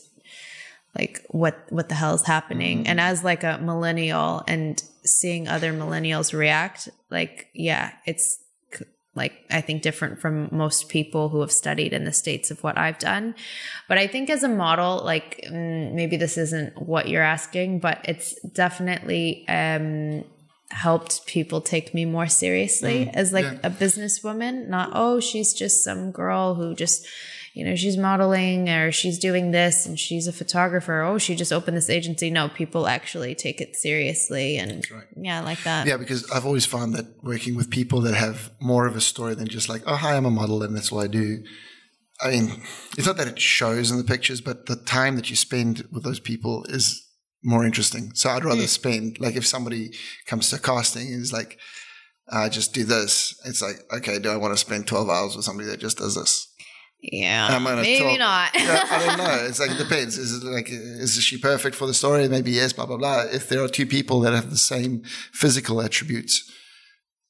like 0.97 1.25
what 1.29 1.65
what 1.69 1.89
the 1.89 1.95
hell 1.95 2.13
is 2.13 2.23
happening. 2.23 2.87
And 2.87 2.99
as 2.99 3.23
like 3.23 3.43
a 3.43 3.57
millennial 3.59 4.43
and 4.47 4.81
seeing 5.05 5.47
other 5.47 5.73
millennials 5.73 6.37
react 6.37 6.89
like 7.09 7.47
yeah 7.53 7.91
it's 8.05 8.39
like 9.15 9.33
i 9.51 9.61
think 9.61 9.81
different 9.81 10.19
from 10.19 10.49
most 10.51 10.89
people 10.89 11.29
who 11.29 11.41
have 11.41 11.51
studied 11.51 11.93
in 11.93 12.03
the 12.03 12.11
states 12.11 12.51
of 12.51 12.63
what 12.63 12.77
i've 12.77 12.99
done 12.99 13.35
but 13.87 13.97
i 13.97 14.07
think 14.07 14.29
as 14.29 14.43
a 14.43 14.49
model 14.49 15.01
like 15.03 15.43
mm, 15.49 15.93
maybe 15.93 16.17
this 16.17 16.37
isn't 16.37 16.81
what 16.81 17.07
you're 17.07 17.23
asking 17.23 17.79
but 17.79 17.99
it's 18.05 18.39
definitely 18.41 19.47
um 19.47 20.23
helped 20.69 21.25
people 21.27 21.61
take 21.61 21.93
me 21.93 22.03
more 22.03 22.27
seriously 22.27 23.09
as 23.13 23.31
like 23.31 23.45
yeah. 23.45 23.59
a 23.63 23.69
businesswoman 23.69 24.67
not 24.67 24.89
oh 24.93 25.19
she's 25.19 25.53
just 25.53 25.83
some 25.83 26.11
girl 26.11 26.55
who 26.55 26.73
just 26.73 27.05
you 27.53 27.63
know 27.63 27.75
she's 27.75 27.97
modeling 27.97 28.69
or 28.69 28.91
she's 28.91 29.19
doing 29.19 29.51
this 29.51 29.85
and 29.85 29.99
she's 29.99 30.27
a 30.27 30.33
photographer 30.33 31.01
oh 31.01 31.17
she 31.17 31.35
just 31.35 31.53
opened 31.53 31.77
this 31.77 31.89
agency 31.89 32.29
no 32.29 32.49
people 32.49 32.87
actually 32.87 33.35
take 33.35 33.61
it 33.61 33.75
seriously 33.75 34.57
and 34.57 34.85
yeah 35.15 35.39
like 35.41 35.61
that 35.63 35.83
Yeah, 35.85 35.97
because 35.97 36.29
I've 36.31 36.45
always 36.45 36.65
found 36.65 36.93
that 36.95 37.23
working 37.23 37.55
with 37.55 37.69
people 37.69 38.01
that 38.01 38.13
have 38.13 38.51
more 38.59 38.85
of 38.85 38.95
a 38.95 39.01
story 39.01 39.35
than 39.35 39.47
just 39.47 39.69
like, 39.69 39.83
oh, 39.85 39.95
hi, 39.95 40.15
I'm 40.15 40.25
a 40.25 40.31
model 40.31 40.63
and 40.63 40.75
that's 40.75 40.91
what 40.91 41.03
I 41.03 41.07
do. 41.07 41.43
I 42.21 42.31
mean, 42.31 42.63
it's 42.97 43.07
not 43.07 43.17
that 43.17 43.27
it 43.27 43.39
shows 43.39 43.91
in 43.91 43.97
the 43.97 44.03
pictures, 44.03 44.41
but 44.41 44.67
the 44.67 44.75
time 44.75 45.15
that 45.15 45.29
you 45.29 45.35
spend 45.35 45.87
with 45.91 46.03
those 46.03 46.19
people 46.19 46.63
is 46.69 47.05
more 47.43 47.65
interesting. 47.65 48.11
So 48.13 48.29
I'd 48.29 48.45
rather 48.45 48.63
mm. 48.63 48.67
spend, 48.67 49.19
like, 49.19 49.35
if 49.35 49.45
somebody 49.45 49.91
comes 50.25 50.49
to 50.49 50.59
casting 50.59 51.07
and 51.07 51.21
is 51.21 51.33
like, 51.33 51.59
I 52.31 52.47
just 52.47 52.73
do 52.73 52.85
this, 52.85 53.39
it's 53.45 53.61
like, 53.61 53.75
okay, 53.91 54.19
do 54.19 54.29
I 54.29 54.37
want 54.37 54.53
to 54.53 54.57
spend 54.57 54.87
12 54.87 55.09
hours 55.09 55.35
with 55.35 55.43
somebody 55.43 55.67
that 55.69 55.79
just 55.79 55.97
does 55.97 56.15
this? 56.15 56.52
Yeah 57.11 57.47
I'm 57.51 57.63
gonna 57.65 57.81
maybe 57.81 58.17
talk- 58.17 58.19
not 58.19 58.49
Yeah, 58.55 58.87
I 58.89 59.05
don't 59.05 59.17
know. 59.17 59.45
It's 59.49 59.59
like 59.59 59.71
it 59.71 59.77
depends. 59.77 60.17
Is 60.17 60.31
it 60.43 60.47
like 60.47 60.67
is 60.69 61.21
she 61.23 61.37
perfect 61.37 61.75
for 61.75 61.85
the 61.87 61.93
story? 61.93 62.27
Maybe 62.29 62.51
yes. 62.51 62.71
Blah 62.73 62.85
blah 62.85 62.97
blah. 62.97 63.23
If 63.31 63.49
there 63.49 63.61
are 63.63 63.67
two 63.67 63.85
people 63.85 64.21
that 64.21 64.33
have 64.33 64.49
the 64.49 64.57
same 64.57 65.03
physical 65.33 65.81
attributes, 65.81 66.49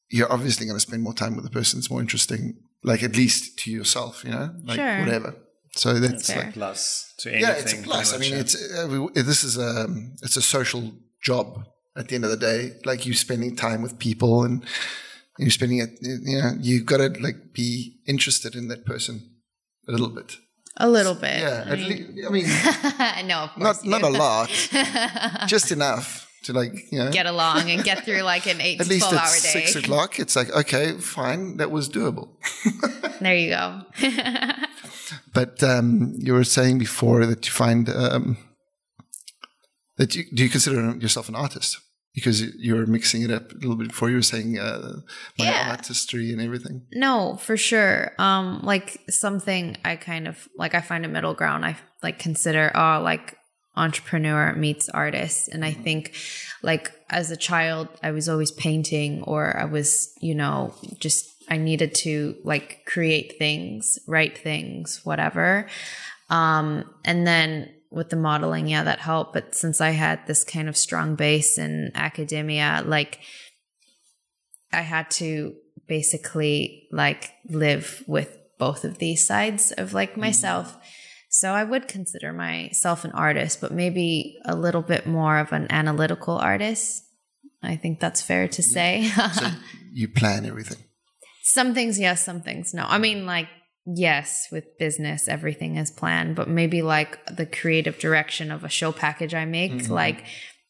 you're 0.10 0.32
obviously 0.32 0.66
going 0.68 0.76
to 0.78 0.86
spend 0.88 1.02
more 1.02 1.14
time 1.14 1.36
with 1.36 1.44
the 1.44 1.50
person 1.52 1.80
that's 1.80 1.90
more 1.90 2.02
interesting. 2.02 2.56
Like 2.84 3.02
at 3.04 3.16
least 3.16 3.58
to 3.60 3.72
yourself, 3.72 4.24
you 4.26 4.32
know, 4.32 4.54
like 4.66 4.76
Sure. 4.80 5.00
whatever. 5.00 5.36
So 5.76 6.00
that's 6.00 6.28
Fair. 6.32 6.44
like 6.44 6.54
Plus 6.54 7.14
to 7.20 7.30
anything. 7.32 7.50
yeah, 7.50 7.60
it's 7.62 7.74
a 7.74 7.78
plus. 7.78 8.14
I 8.14 8.18
mean, 8.20 8.34
it's 8.34 8.56
uh, 8.56 8.88
we- 8.92 9.22
this 9.22 9.44
is 9.44 9.58
a 9.58 9.88
it's 10.22 10.38
a 10.38 10.42
social 10.42 10.92
job. 11.22 11.66
At 11.96 12.08
the 12.08 12.16
end 12.16 12.26
of 12.26 12.32
the 12.32 12.38
day, 12.38 12.60
like 12.86 13.06
you 13.06 13.14
spending 13.14 13.56
time 13.56 13.82
with 13.84 13.98
people 14.00 14.44
and 14.44 14.64
you're 15.38 15.52
spending 15.52 15.78
it. 15.80 15.92
You 16.02 16.42
know, 16.42 16.52
you 16.60 16.84
got 16.84 16.98
to 16.98 17.10
like 17.22 17.54
be 17.54 18.00
interested 18.08 18.56
in 18.56 18.68
that 18.70 18.84
person 18.86 19.30
a 19.88 19.92
little 19.92 20.10
bit. 20.10 20.38
a 20.78 20.88
little 20.90 21.16
bit 21.16 21.40
Yeah, 21.40 21.66
at 21.68 21.80
least. 21.80 22.04
I 22.28 22.30
mean, 22.32 22.48
no 23.28 23.50
not 23.58 23.86
not 23.86 24.02
a 24.04 24.10
lot, 24.10 24.50
just 25.48 25.72
enough 25.72 26.28
to 26.44 26.54
like 26.54 26.74
you 26.92 27.00
know. 27.00 27.12
get 27.12 27.26
along 27.26 27.70
and 27.72 27.84
get 27.84 28.04
through 28.06 28.22
like 28.22 28.46
an 28.48 28.60
8 28.60 28.80
at 28.82 28.86
to 28.86 28.90
least 28.90 29.10
12 29.10 29.14
at 29.14 29.22
hour 29.22 29.34
day 29.34 29.40
six 29.58 29.76
o'clock, 29.76 30.20
it's 30.20 30.36
like 30.36 30.50
okay, 30.52 30.94
fine, 31.00 31.58
that 31.58 31.70
was 31.72 31.90
doable. 31.90 32.28
there 33.22 33.36
you 33.36 33.50
go 33.52 33.82
But 35.34 35.64
um, 35.64 36.14
you 36.18 36.34
were 36.34 36.44
saying 36.44 36.80
before 36.80 37.26
that 37.26 37.46
you 37.46 37.52
find 37.52 37.90
um, 37.90 38.38
that 39.98 40.16
you 40.16 40.24
do 40.34 40.44
you 40.44 40.50
consider 40.50 40.96
yourself 40.98 41.30
an 41.30 41.36
artist 41.36 41.80
because 42.14 42.42
you- 42.42 42.76
were 42.76 42.86
mixing 42.86 43.24
it 43.24 43.32
up 43.32 43.52
a 43.52 43.56
little 43.56 43.76
bit 43.76 43.88
before 43.90 44.10
you 44.10 44.16
were 44.16 44.22
saying 44.22 44.60
uh, 44.60 44.98
my 45.40 45.46
Yeah. 45.46 45.70
artistry 45.72 46.32
and 46.32 46.42
everything. 46.42 46.84
No, 46.94 47.38
for 47.38 47.58
sure. 47.58 48.12
Um, 48.20 48.62
like 48.64 49.00
something 49.10 49.78
I 49.84 49.96
kind 49.96 50.28
of 50.28 50.48
like 50.58 50.76
I 50.76 50.82
find 50.82 51.06
a 51.06 51.10
middle 51.10 51.34
ground. 51.34 51.66
I 51.66 51.76
like 52.04 52.20
consider 52.20 52.72
oh 52.76 53.02
like 53.02 53.38
entrepreneur 53.76 54.54
meets 54.56 54.88
artist. 54.90 55.48
And 55.50 55.66
I 55.66 55.72
think 55.72 56.14
like 56.62 56.92
as 57.10 57.32
a 57.32 57.38
child 57.38 57.88
I 58.04 58.12
was 58.12 58.30
always 58.30 58.52
painting 58.52 59.24
or 59.24 59.58
I 59.58 59.66
was, 59.66 60.14
you 60.22 60.36
know, 60.36 60.76
just 61.00 61.26
I 61.50 61.58
needed 61.58 61.94
to 61.96 62.36
like 62.44 62.86
create 62.86 63.36
things, 63.40 63.98
write 64.08 64.38
things, 64.38 65.02
whatever. 65.04 65.68
Um, 66.30 66.86
and 67.04 67.26
then 67.28 67.70
with 67.94 68.10
the 68.10 68.16
modeling, 68.16 68.68
yeah, 68.68 68.84
that 68.84 69.00
helped. 69.00 69.34
But 69.34 69.56
since 69.56 69.80
I 69.80 69.92
had 69.92 70.26
this 70.26 70.44
kind 70.44 70.68
of 70.68 70.76
strong 70.76 71.16
base 71.16 71.58
in 71.58 71.92
academia, 71.94 72.84
like 72.86 73.20
I 74.72 74.82
had 74.82 75.12
to 75.12 75.56
basically 75.88 76.88
like 76.92 77.32
live 77.48 78.04
with 78.08 78.38
both 78.58 78.84
of 78.84 78.98
these 78.98 79.26
sides 79.26 79.72
of 79.72 79.94
like 79.94 80.12
mm-hmm. 80.12 80.22
myself. 80.22 80.78
So 81.30 81.52
I 81.52 81.64
would 81.64 81.88
consider 81.88 82.34
myself 82.34 83.06
an 83.06 83.12
artist, 83.12 83.62
but 83.62 83.72
maybe 83.72 84.38
a 84.46 84.56
little 84.56 84.82
bit 84.82 85.06
more 85.08 85.40
of 85.40 85.52
an 85.52 85.68
analytical 85.70 86.38
artist. 86.38 87.04
I 87.62 87.76
think 87.76 88.00
that's 88.00 88.22
fair 88.22 88.48
to 88.48 88.62
mm-hmm. 88.62 88.72
say. 88.72 89.12
So 89.34 89.48
you 89.94 90.08
plan 90.10 90.46
everything. 90.46 90.80
some 91.44 91.74
things 91.74 92.00
yes, 92.00 92.24
some 92.24 92.42
things 92.42 92.74
no. 92.74 92.86
I 92.88 92.98
mean 92.98 93.26
like 93.26 93.48
yes, 93.86 94.48
with 94.52 94.78
business 94.78 95.28
everything 95.28 95.76
is 95.78 95.92
planned, 95.92 96.36
but 96.36 96.48
maybe 96.50 96.82
like 96.82 97.24
the 97.28 97.46
creative 97.46 98.00
direction 98.00 98.52
of 98.52 98.64
a 98.64 98.70
show 98.70 98.92
package 98.92 99.34
I 99.34 99.46
make, 99.46 99.90
like 99.90 100.24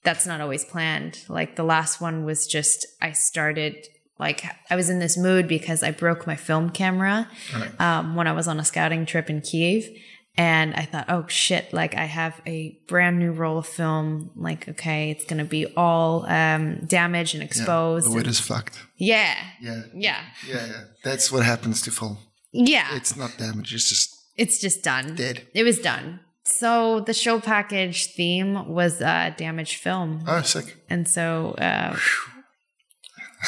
that's 0.03 0.25
not 0.25 0.41
always 0.41 0.65
planned. 0.65 1.19
Like 1.29 1.55
the 1.55 1.63
last 1.63 2.01
one 2.01 2.25
was 2.25 2.47
just 2.47 2.85
I 3.01 3.11
started 3.13 3.75
like 4.19 4.43
I 4.69 4.75
was 4.75 4.89
in 4.89 4.99
this 4.99 5.17
mood 5.17 5.47
because 5.47 5.83
I 5.83 5.91
broke 5.91 6.27
my 6.27 6.35
film 6.35 6.69
camera 6.69 7.27
um, 7.79 8.15
when 8.15 8.27
I 8.27 8.31
was 8.33 8.47
on 8.47 8.59
a 8.59 8.65
scouting 8.65 9.05
trip 9.05 9.29
in 9.29 9.41
Kiev. 9.41 9.85
And 10.35 10.73
I 10.73 10.85
thought, 10.85 11.05
oh 11.09 11.27
shit, 11.27 11.71
like 11.73 11.93
I 11.95 12.05
have 12.05 12.41
a 12.47 12.75
brand 12.87 13.19
new 13.19 13.31
roll 13.31 13.59
of 13.59 13.67
film. 13.67 14.31
Like, 14.35 14.67
okay, 14.67 15.11
it's 15.11 15.25
going 15.25 15.37
to 15.37 15.45
be 15.45 15.67
all 15.77 16.25
um, 16.25 16.77
damaged 16.87 17.35
and 17.35 17.43
Yeah, 17.43 17.45
exposed. 17.45 18.11
the 18.11 18.17
and- 18.17 18.25
is 18.27 18.39
fucked. 18.39 18.79
yeah. 18.97 19.35
Yeah. 19.61 19.83
Yeah. 19.93 20.21
Yeah, 20.47 20.65
yeah. 20.65 20.83
That's 21.03 21.31
what 21.31 21.43
happens 21.45 21.83
to 21.83 21.91
film. 21.91 22.17
Yeah. 22.53 22.95
It's 22.95 23.15
not 23.17 23.37
damaged. 23.37 23.73
It's 23.73 23.89
just 23.89 24.15
It's 24.37 24.59
just 24.59 24.83
done. 24.83 25.15
dead. 25.15 25.47
It 25.53 25.63
was 25.63 25.79
done. 25.79 26.19
So 26.45 26.99
the 26.99 27.13
show 27.13 27.39
package 27.39 28.13
theme 28.15 28.67
was 28.67 29.01
uh, 29.01 29.31
damaged 29.37 29.77
film, 29.81 30.23
Oh, 30.27 30.41
sick. 30.41 30.77
and 30.89 31.07
so 31.07 31.55
uh, 31.57 31.95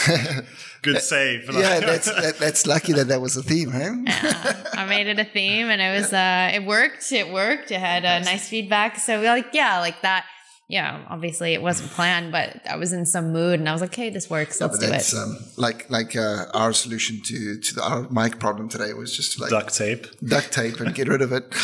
Good 0.81 1.01
save. 1.01 1.49
Yeah, 1.53 1.79
that's 1.79 2.05
that, 2.05 2.37
that's 2.37 2.67
lucky 2.67 2.93
that 2.93 3.07
that 3.07 3.21
was 3.21 3.35
a 3.37 3.43
theme, 3.43 3.71
huh? 3.71 3.93
yeah, 4.05 4.63
I 4.73 4.85
made 4.85 5.07
it 5.07 5.17
a 5.19 5.23
theme, 5.25 5.67
and 5.67 5.81
it 5.81 5.99
was 5.99 6.13
uh, 6.13 6.51
it 6.53 6.63
worked. 6.65 7.11
It 7.11 7.31
worked. 7.31 7.71
It 7.71 7.79
had 7.79 8.05
uh, 8.05 8.19
nice 8.19 8.47
feedback. 8.47 8.97
So 8.99 9.19
we 9.21 9.27
like 9.27 9.47
yeah, 9.53 9.79
like 9.79 10.01
that. 10.01 10.25
Yeah, 10.67 11.05
obviously 11.09 11.53
it 11.53 11.61
wasn't 11.61 11.91
planned, 11.91 12.31
but 12.31 12.59
I 12.67 12.75
was 12.75 12.91
in 12.91 13.05
some 13.05 13.31
mood, 13.31 13.59
and 13.59 13.69
I 13.69 13.71
was 13.71 13.81
like, 13.81 13.93
"Hey, 13.93 14.09
this 14.09 14.29
works. 14.31 14.59
Let's 14.59 14.77
But 14.79 14.85
do 14.85 14.91
that's 14.91 15.13
it." 15.13 15.17
um, 15.19 15.37
like 15.57 15.87
like 15.91 16.15
uh, 16.15 16.45
our 16.55 16.73
solution 16.73 17.21
to 17.23 17.59
to 17.59 17.75
the, 17.75 17.83
our 17.83 18.09
mic 18.09 18.39
problem 18.39 18.67
today 18.67 18.91
was 18.93 19.15
just 19.15 19.39
like 19.39 19.51
duct 19.51 19.75
tape. 19.77 20.07
duct 20.27 20.51
tape 20.51 20.79
and 20.79 20.95
get 20.95 21.07
rid 21.07 21.21
of 21.21 21.31
it. 21.31 21.51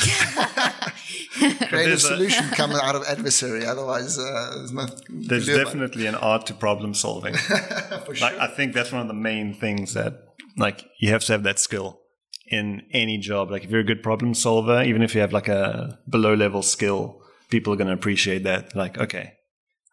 Creative 1.42 1.70
There's 1.72 2.04
a- 2.04 2.08
solution 2.08 2.46
come 2.50 2.72
out 2.74 2.96
of 2.96 3.04
adversary. 3.08 3.66
Otherwise, 3.66 4.20
uh, 4.20 4.52
there's 4.56 4.72
nothing. 4.72 5.00
There's 5.10 5.46
can 5.46 5.56
do 5.56 5.56
about 5.56 5.62
it. 5.62 5.66
definitely 5.66 6.06
an 6.08 6.16
art 6.16 6.46
to 6.48 6.54
problem 6.54 6.94
solving. 6.94 7.34
For 8.06 8.16
sure. 8.16 8.30
like 8.30 8.38
I 8.40 8.48
think 8.48 8.74
that's 8.74 8.92
one 8.92 9.02
of 9.02 9.08
the 9.08 9.14
main 9.14 9.54
things 9.54 9.94
that 9.94 10.26
like 10.58 10.86
you 11.00 11.10
have 11.10 11.24
to 11.26 11.32
have 11.34 11.44
that 11.44 11.58
skill 11.60 12.00
in 12.48 12.84
any 12.92 13.18
job. 13.18 13.50
Like 13.50 13.64
if 13.64 13.72
you're 13.72 13.80
a 13.80 13.86
good 13.86 14.04
problem 14.04 14.34
solver, 14.34 14.84
even 14.84 15.02
if 15.02 15.16
you 15.16 15.22
have 15.22 15.34
like 15.34 15.48
a 15.48 15.98
below 16.08 16.34
level 16.36 16.62
skill, 16.62 17.21
people 17.52 17.74
are 17.74 17.78
going 17.78 17.88
to 17.88 17.94
appreciate 17.94 18.44
that. 18.44 18.76
Like 18.76 18.98
okay, 18.98 19.34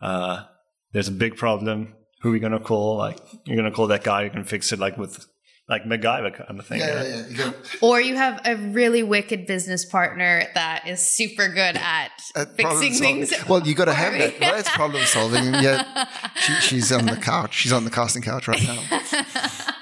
uh, 0.00 0.44
there's 0.92 1.08
a 1.08 1.12
big 1.12 1.36
problem. 1.36 1.94
Who 2.22 2.30
are 2.30 2.32
we 2.32 2.40
going 2.40 2.52
to 2.52 2.60
call? 2.60 2.96
Like 2.96 3.18
you're 3.44 3.56
going 3.56 3.70
to 3.70 3.76
call 3.76 3.88
that 3.88 4.04
guy 4.04 4.24
who 4.24 4.30
can 4.30 4.44
fix 4.44 4.72
it. 4.72 4.78
Like 4.78 4.96
with 4.96 5.26
like 5.68 5.84
MacGyver 5.84 6.34
kind 6.34 6.58
of 6.58 6.66
thing. 6.66 6.80
yeah, 6.80 6.94
right? 6.94 7.08
yeah, 7.08 7.16
yeah. 7.16 7.26
You 7.28 7.36
go, 7.36 7.54
Or 7.82 8.00
you 8.00 8.16
have 8.16 8.40
a 8.46 8.56
really 8.56 9.02
wicked 9.02 9.46
business 9.46 9.84
partner 9.84 10.44
that 10.54 10.88
is 10.88 11.00
super 11.00 11.48
good 11.48 11.76
at 11.76 12.10
uh, 12.34 12.46
problem 12.46 12.80
fixing 12.80 12.94
things. 12.94 13.34
Well, 13.48 13.66
you 13.66 13.74
got 13.74 13.84
to 13.84 13.94
have 13.94 14.14
that. 14.14 14.40
Well, 14.40 14.54
that's 14.54 14.70
problem 14.70 15.04
solving. 15.04 15.46
and 15.46 15.62
Yeah, 15.62 16.08
she, 16.36 16.52
she's 16.54 16.90
on 16.90 17.04
the 17.04 17.16
couch. 17.16 17.54
She's 17.54 17.72
on 17.72 17.84
the 17.84 17.90
casting 17.90 18.22
couch 18.22 18.48
right 18.48 18.62
now. 18.62 19.02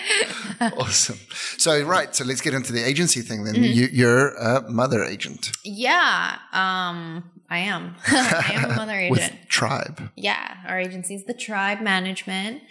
awesome. 0.78 1.18
So, 1.58 1.82
right. 1.84 2.14
So 2.14 2.24
let's 2.24 2.40
get 2.40 2.54
into 2.54 2.72
the 2.72 2.82
agency 2.86 3.20
thing 3.20 3.44
then. 3.44 3.54
Mm-hmm. 3.54 3.64
You, 3.64 3.88
you're 3.92 4.34
a 4.34 4.68
mother 4.70 5.02
agent 5.04 5.52
Yeah, 5.64 6.38
um, 6.52 7.30
I 7.50 7.58
am. 7.58 7.96
I 8.06 8.50
am 8.54 8.70
a 8.70 8.74
mother 8.76 9.06
with 9.10 9.20
agent. 9.22 9.48
Tribe. 9.48 10.10
Yeah, 10.16 10.56
our 10.66 10.78
agency 10.78 11.14
is 11.14 11.24
the 11.24 11.34
Tribe 11.34 11.80
Management, 11.80 12.62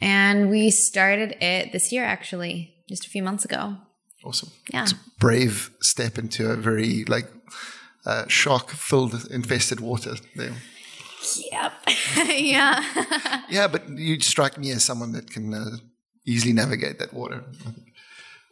and 0.00 0.50
we 0.50 0.70
started 0.70 1.36
it 1.42 1.72
this 1.72 1.92
year, 1.92 2.04
actually, 2.04 2.74
just 2.88 3.06
a 3.06 3.10
few 3.10 3.22
months 3.22 3.44
ago. 3.44 3.76
Awesome. 4.24 4.50
Yeah, 4.72 4.82
It's 4.82 4.92
a 4.92 4.96
Brave 5.18 5.70
step 5.80 6.18
into 6.18 6.50
a 6.50 6.56
very 6.56 7.04
like 7.04 7.28
uh, 8.04 8.24
shark-filled, 8.28 9.28
infested 9.30 9.80
water 9.80 10.16
there. 10.34 10.54
yep, 11.52 11.72
yeah, 12.26 13.42
Yeah, 13.50 13.68
but 13.68 13.88
you 13.98 14.20
strike 14.20 14.58
me 14.58 14.70
as 14.72 14.84
someone 14.84 15.12
that 15.12 15.30
can 15.30 15.52
uh, 15.54 15.76
easily 16.28 16.52
navigate 16.52 16.98
that 16.98 17.12
water. 17.14 17.44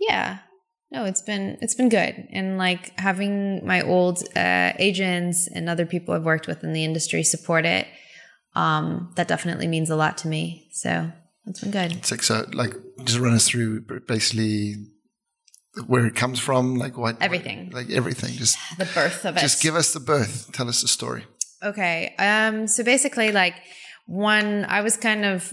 yeah. 0.00 0.38
No, 0.92 1.04
it's 1.04 1.20
been 1.22 1.58
it's 1.60 1.74
been 1.74 1.88
good, 1.88 2.28
and 2.32 2.58
like 2.58 2.98
having 2.98 3.66
my 3.66 3.82
old 3.82 4.22
uh, 4.36 4.72
agents 4.78 5.48
and 5.52 5.68
other 5.68 5.84
people 5.84 6.14
I've 6.14 6.22
worked 6.24 6.46
with 6.46 6.62
in 6.62 6.72
the 6.72 6.84
industry 6.84 7.22
support 7.24 7.64
it. 7.66 7.86
Um, 8.54 9.12
that 9.16 9.26
definitely 9.28 9.66
means 9.66 9.90
a 9.90 9.96
lot 9.96 10.16
to 10.18 10.28
me. 10.28 10.68
So 10.72 11.10
it's 11.46 11.60
been 11.60 11.72
good. 11.72 11.90
It's 11.92 12.10
like 12.12 12.22
so, 12.22 12.46
like 12.52 12.72
just 13.04 13.18
run 13.18 13.34
us 13.34 13.48
through 13.48 13.80
basically 14.06 14.76
where 15.88 16.06
it 16.06 16.14
comes 16.14 16.38
from, 16.38 16.76
like 16.76 16.96
what 16.96 17.20
Everything. 17.20 17.70
like 17.74 17.90
everything. 17.90 18.30
Just 18.34 18.56
The 18.78 18.86
birth 18.94 19.26
of 19.26 19.36
it. 19.36 19.40
just 19.40 19.60
give 19.62 19.74
us 19.74 19.92
the 19.92 20.00
birth. 20.00 20.50
Tell 20.52 20.68
us 20.68 20.82
the 20.82 20.88
story. 20.88 21.24
Okay. 21.64 22.14
Um, 22.18 22.66
so 22.68 22.84
basically, 22.84 23.32
like, 23.32 23.54
one, 24.06 24.64
I 24.66 24.80
was 24.82 24.96
kind 24.96 25.24
of 25.24 25.52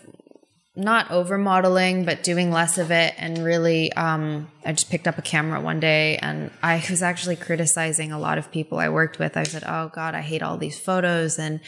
not 0.75 1.11
over 1.11 1.37
modeling, 1.37 2.03
but 2.03 2.23
doing 2.23 2.51
less 2.51 2.79
of 2.79 2.89
it. 2.89 3.13
And 3.17 3.37
really, 3.43 3.93
um, 3.93 4.49
I 4.65 4.71
just 4.71 4.89
picked 4.89 5.07
up 5.07 5.19
a 5.19 5.21
camera 5.21 5.61
one 5.61 5.79
day 5.79 6.17
and 6.17 6.49
I 6.63 6.83
was 6.89 7.03
actually 7.03 7.35
criticizing 7.35 8.11
a 8.11 8.19
lot 8.19 8.37
of 8.37 8.51
people 8.51 8.79
I 8.79 8.89
worked 8.89 9.19
with. 9.19 9.37
I 9.37 9.43
said, 9.43 9.63
Oh 9.67 9.91
God, 9.93 10.15
I 10.15 10.21
hate 10.21 10.41
all 10.41 10.57
these 10.57 10.79
photos. 10.79 11.37
And 11.37 11.59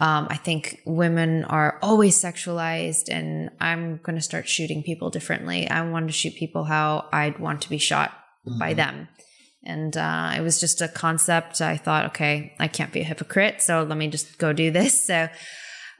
um, 0.00 0.28
I 0.30 0.36
think 0.36 0.80
women 0.86 1.44
are 1.44 1.78
always 1.82 2.20
sexualized, 2.20 3.10
and 3.10 3.50
I'm 3.60 3.98
going 3.98 4.16
to 4.16 4.22
start 4.22 4.48
shooting 4.48 4.82
people 4.82 5.10
differently. 5.10 5.68
I 5.68 5.86
want 5.88 6.06
to 6.06 6.12
shoot 6.12 6.34
people 6.36 6.64
how 6.64 7.06
I'd 7.12 7.38
want 7.38 7.60
to 7.62 7.68
be 7.68 7.76
shot 7.76 8.10
by 8.58 8.72
them. 8.72 9.08
And 9.62 9.94
uh, 9.94 10.32
it 10.34 10.40
was 10.40 10.58
just 10.58 10.80
a 10.80 10.88
concept. 10.88 11.60
I 11.60 11.76
thought, 11.76 12.06
okay, 12.06 12.54
I 12.58 12.66
can't 12.66 12.94
be 12.94 13.00
a 13.00 13.04
hypocrite, 13.04 13.60
so 13.60 13.82
let 13.82 13.98
me 13.98 14.08
just 14.08 14.38
go 14.38 14.54
do 14.54 14.70
this. 14.70 15.06
So 15.06 15.28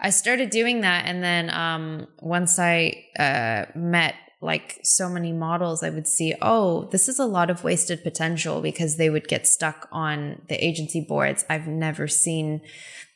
I 0.01 0.11
started 0.11 0.51
doing 0.51 0.81
that, 0.81 1.05
and 1.07 1.23
then 1.23 1.51
um, 1.51 2.07
once 2.21 2.59
I 2.59 3.05
uh, 3.19 3.67
met 3.75 4.15
like 4.41 4.81
so 4.83 5.09
many 5.11 5.33
models, 5.33 5.83
I 5.83 5.91
would 5.91 6.07
see, 6.07 6.35
oh, 6.41 6.89
this 6.91 7.09
is 7.09 7.19
a 7.19 7.27
lot 7.27 7.51
of 7.51 7.63
wasted 7.63 8.03
potential 8.03 8.63
because 8.63 8.97
they 8.97 9.11
would 9.11 9.29
get 9.29 9.47
stuck 9.47 9.87
on 9.93 10.41
the 10.49 10.65
agency 10.65 11.03
boards. 11.03 11.45
I've 11.51 11.67
never 11.67 12.09
seen 12.09 12.63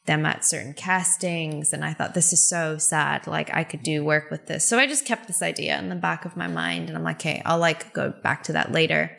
them 0.04 0.26
at 0.26 0.44
certain 0.44 0.74
castings, 0.74 1.72
and 1.72 1.82
I 1.82 1.94
thought 1.94 2.12
this 2.12 2.34
is 2.34 2.46
so 2.46 2.76
sad. 2.76 3.26
Like 3.26 3.48
I 3.54 3.64
could 3.64 3.82
do 3.82 4.04
work 4.04 4.30
with 4.30 4.46
this, 4.46 4.68
so 4.68 4.78
I 4.78 4.86
just 4.86 5.06
kept 5.06 5.26
this 5.26 5.40
idea 5.40 5.78
in 5.78 5.88
the 5.88 5.94
back 5.94 6.26
of 6.26 6.36
my 6.36 6.48
mind, 6.48 6.88
and 6.88 6.98
I'm 6.98 7.04
like, 7.04 7.16
okay, 7.16 7.40
I'll 7.46 7.58
like 7.58 7.94
go 7.94 8.12
back 8.22 8.42
to 8.44 8.52
that 8.52 8.72
later. 8.72 9.16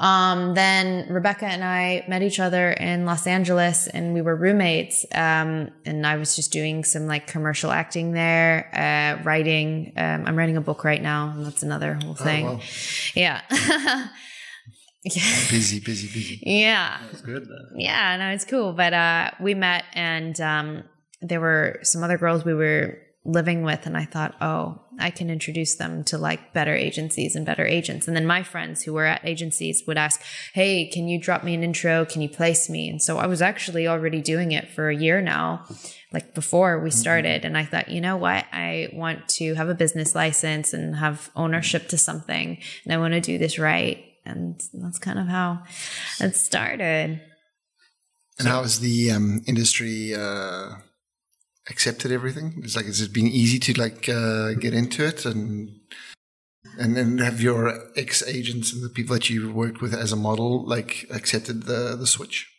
Um, 0.00 0.54
then 0.54 1.12
Rebecca 1.12 1.46
and 1.46 1.64
I 1.64 2.04
met 2.06 2.22
each 2.22 2.38
other 2.38 2.70
in 2.70 3.04
Los 3.04 3.26
Angeles 3.26 3.88
and 3.88 4.14
we 4.14 4.22
were 4.22 4.36
roommates. 4.36 5.04
Um, 5.12 5.70
and 5.84 6.06
I 6.06 6.16
was 6.16 6.36
just 6.36 6.52
doing 6.52 6.84
some 6.84 7.06
like 7.06 7.26
commercial 7.26 7.72
acting 7.72 8.12
there, 8.12 8.70
uh, 8.72 9.22
writing. 9.24 9.92
Um, 9.96 10.24
I'm 10.26 10.36
writing 10.36 10.56
a 10.56 10.60
book 10.60 10.84
right 10.84 11.02
now 11.02 11.30
and 11.30 11.44
that's 11.44 11.62
another 11.62 11.94
whole 11.94 12.14
thing. 12.14 12.44
wow. 12.46 12.60
Yeah. 13.14 13.42
yeah. 13.50 14.08
Busy, 15.50 15.80
busy, 15.80 16.06
busy. 16.08 16.42
Yeah. 16.44 16.98
It's 17.10 17.22
good. 17.22 17.44
Though. 17.48 17.76
Yeah, 17.76 18.16
no, 18.18 18.28
it's 18.30 18.44
cool. 18.44 18.72
But 18.72 18.92
uh, 18.92 19.30
we 19.40 19.54
met, 19.54 19.84
and 19.94 20.38
um, 20.40 20.82
there 21.22 21.40
were 21.40 21.78
some 21.82 22.02
other 22.02 22.18
girls 22.18 22.44
we 22.44 22.52
were 22.52 22.98
living 23.24 23.62
with, 23.62 23.84
and 23.84 23.96
I 23.96 24.04
thought, 24.04 24.34
oh, 24.40 24.80
I 24.98 25.10
can 25.10 25.28
introduce 25.30 25.76
them 25.76 26.02
to 26.04 26.18
like 26.18 26.52
better 26.52 26.74
agencies 26.74 27.36
and 27.36 27.44
better 27.44 27.66
agents. 27.66 28.08
And 28.08 28.16
then 28.16 28.26
my 28.26 28.42
friends 28.42 28.82
who 28.82 28.92
were 28.92 29.04
at 29.04 29.24
agencies 29.24 29.82
would 29.86 29.98
ask, 29.98 30.20
hey, 30.54 30.88
can 30.88 31.08
you 31.08 31.20
drop 31.20 31.44
me 31.44 31.54
an 31.54 31.62
intro? 31.62 32.04
Can 32.04 32.22
you 32.22 32.28
place 32.28 32.70
me? 32.70 32.88
And 32.88 33.02
so 33.02 33.18
I 33.18 33.26
was 33.26 33.42
actually 33.42 33.86
already 33.86 34.22
doing 34.22 34.52
it 34.52 34.70
for 34.70 34.88
a 34.88 34.96
year 34.96 35.20
now, 35.20 35.64
like 36.12 36.34
before 36.34 36.80
we 36.80 36.90
started. 36.90 37.44
And 37.44 37.58
I 37.58 37.64
thought, 37.64 37.90
you 37.90 38.00
know 38.00 38.16
what? 38.16 38.46
I 38.52 38.88
want 38.92 39.28
to 39.30 39.54
have 39.54 39.68
a 39.68 39.74
business 39.74 40.14
license 40.14 40.72
and 40.72 40.96
have 40.96 41.30
ownership 41.36 41.88
to 41.88 41.98
something, 41.98 42.58
and 42.84 42.92
I 42.92 42.98
want 42.98 43.14
to 43.14 43.20
do 43.20 43.38
this 43.38 43.58
right. 43.58 44.04
And 44.24 44.60
that's 44.74 44.98
kind 44.98 45.18
of 45.18 45.26
how 45.26 45.62
it 46.20 46.34
started. 46.36 47.20
And 48.38 48.48
how 48.48 48.62
has 48.62 48.80
the 48.80 49.10
um, 49.10 49.42
industry 49.46 50.14
uh, 50.14 50.70
accepted 51.70 52.12
everything? 52.12 52.60
It's 52.64 52.76
like 52.76 52.86
has 52.86 53.00
it 53.00 53.12
been 53.12 53.26
easy 53.26 53.58
to 53.58 53.80
like 53.80 54.08
uh, 54.08 54.54
get 54.54 54.74
into 54.74 55.04
it 55.04 55.24
and 55.24 55.70
and 56.78 56.96
then 56.96 57.18
have 57.18 57.40
your 57.40 57.90
ex 57.96 58.22
agents 58.26 58.72
and 58.72 58.82
the 58.82 58.88
people 58.88 59.14
that 59.14 59.30
you 59.30 59.52
worked 59.52 59.80
with 59.80 59.94
as 59.94 60.12
a 60.12 60.16
model 60.16 60.66
like 60.66 61.06
accepted 61.10 61.64
the 61.64 61.96
the 61.96 62.06
switch? 62.06 62.50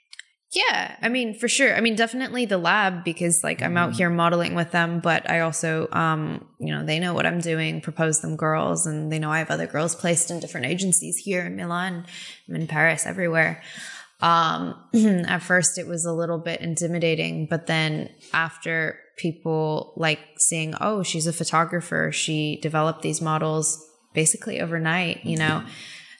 Yeah, 0.51 0.95
I 0.99 1.09
mean, 1.09 1.35
for 1.35 1.47
sure. 1.47 1.75
I 1.75 1.81
mean, 1.81 1.95
definitely 1.95 2.45
the 2.45 2.57
lab 2.57 3.03
because 3.03 3.43
like 3.43 3.61
I'm 3.61 3.77
out 3.77 3.93
here 3.93 4.09
modeling 4.09 4.55
with 4.55 4.71
them, 4.71 4.99
but 4.99 5.29
I 5.29 5.41
also, 5.41 5.87
um, 5.91 6.43
you 6.59 6.73
know, 6.73 6.83
they 6.83 6.97
know 6.97 7.13
what 7.13 7.27
I'm 7.27 7.39
doing, 7.39 7.81
propose 7.81 8.21
them 8.21 8.35
girls, 8.35 8.87
and 8.87 9.11
they 9.11 9.19
know 9.19 9.31
I 9.31 9.37
have 9.37 9.51
other 9.51 9.67
girls 9.67 9.93
placed 9.95 10.31
in 10.31 10.39
different 10.39 10.65
agencies 10.65 11.17
here 11.17 11.45
in 11.45 11.55
Milan, 11.55 12.03
I'm 12.47 12.55
in 12.55 12.65
Paris, 12.65 13.05
everywhere. 13.05 13.61
Um, 14.21 14.75
at 15.27 15.39
first, 15.39 15.77
it 15.77 15.87
was 15.87 16.05
a 16.05 16.13
little 16.13 16.39
bit 16.39 16.61
intimidating, 16.61 17.47
but 17.49 17.67
then 17.67 18.09
after 18.33 18.99
people 19.17 19.93
like 19.95 20.19
seeing, 20.37 20.73
oh, 20.81 21.03
she's 21.03 21.27
a 21.27 21.33
photographer, 21.33 22.11
she 22.11 22.59
developed 22.61 23.01
these 23.01 23.21
models 23.21 23.85
basically 24.13 24.59
overnight, 24.59 25.23
you 25.23 25.37
know 25.37 25.63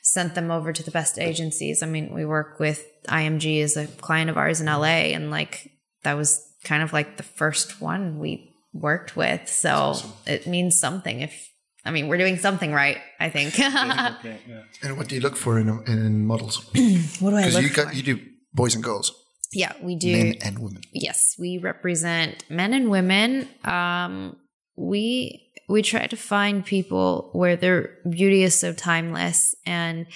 sent 0.02 0.34
them 0.34 0.50
over 0.50 0.72
to 0.72 0.82
the 0.82 0.90
best 0.90 1.18
agencies. 1.18 1.82
I 1.82 1.86
mean, 1.86 2.12
we 2.12 2.24
work 2.24 2.58
with 2.58 2.84
IMG 3.06 3.62
as 3.62 3.76
a 3.76 3.86
client 3.86 4.30
of 4.30 4.36
ours 4.36 4.60
in 4.60 4.66
LA, 4.66 5.12
and 5.14 5.30
like 5.30 5.70
that 6.02 6.16
was 6.16 6.46
kind 6.64 6.82
of 6.82 6.92
like 6.92 7.16
the 7.16 7.22
first 7.22 7.80
one 7.80 8.18
we 8.18 8.54
worked 8.72 9.16
with. 9.16 9.48
So 9.48 9.94
it 10.26 10.46
means 10.46 10.78
something. 10.78 11.20
If 11.20 11.50
I 11.84 11.90
mean, 11.90 12.08
we're 12.08 12.18
doing 12.18 12.36
something 12.38 12.72
right. 12.72 12.98
I 13.18 13.30
think. 13.30 13.58
And 14.82 14.96
what 14.96 15.08
do 15.08 15.14
you 15.14 15.20
look 15.20 15.36
for 15.36 15.58
in 15.58 15.68
in 15.86 16.26
models? 16.26 16.56
what 17.20 17.30
do 17.30 17.36
I 17.36 17.42
Because 17.46 17.54
look 17.54 17.62
you 17.62 17.68
for? 17.70 17.92
you 17.92 18.02
do 18.02 18.20
boys 18.54 18.74
and 18.74 18.84
girls, 18.84 19.12
yeah, 19.52 19.72
we 19.82 19.96
do. 19.96 20.12
men 20.12 20.34
and 20.44 20.58
women. 20.58 20.82
Yes, 20.92 21.36
we 21.38 21.58
represent 21.58 22.44
men 22.50 22.72
and 22.74 22.90
women. 22.90 23.48
Um, 23.64 24.36
we 24.76 25.46
we 25.68 25.82
try 25.82 26.06
to 26.06 26.16
find 26.16 26.64
people 26.64 27.30
where 27.32 27.56
their 27.56 27.98
beauty 28.08 28.42
is 28.42 28.58
so 28.58 28.72
timeless 28.72 29.54
and 29.66 30.06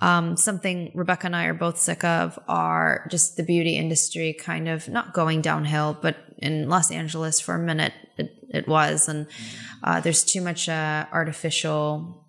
um, 0.00 0.36
something 0.36 0.90
Rebecca 0.94 1.26
and 1.26 1.36
I 1.36 1.44
are 1.44 1.54
both 1.54 1.78
sick 1.78 2.04
of 2.04 2.38
are 2.48 3.06
just 3.10 3.36
the 3.36 3.42
beauty 3.42 3.76
industry 3.76 4.32
kind 4.32 4.68
of 4.68 4.88
not 4.88 5.12
going 5.12 5.42
downhill, 5.42 5.98
but 6.00 6.16
in 6.38 6.68
Los 6.68 6.90
Angeles 6.90 7.40
for 7.40 7.54
a 7.54 7.58
minute 7.58 7.92
it, 8.16 8.34
it 8.48 8.68
was, 8.68 9.08
and 9.08 9.26
uh, 9.82 10.00
there's 10.00 10.24
too 10.24 10.40
much 10.40 10.68
uh, 10.68 11.06
artificial. 11.12 12.26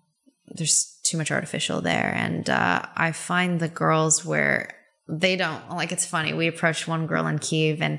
There's 0.48 1.00
too 1.02 1.16
much 1.16 1.30
artificial 1.30 1.80
there, 1.80 2.12
and 2.14 2.48
uh, 2.50 2.82
I 2.94 3.12
find 3.12 3.58
the 3.58 3.68
girls 3.68 4.24
where 4.24 4.74
they 5.08 5.34
don't 5.34 5.68
like 5.70 5.90
it's 5.90 6.06
funny. 6.06 6.32
We 6.32 6.46
approached 6.46 6.86
one 6.86 7.06
girl 7.06 7.26
in 7.26 7.38
kiev 7.38 7.82
and 7.82 7.98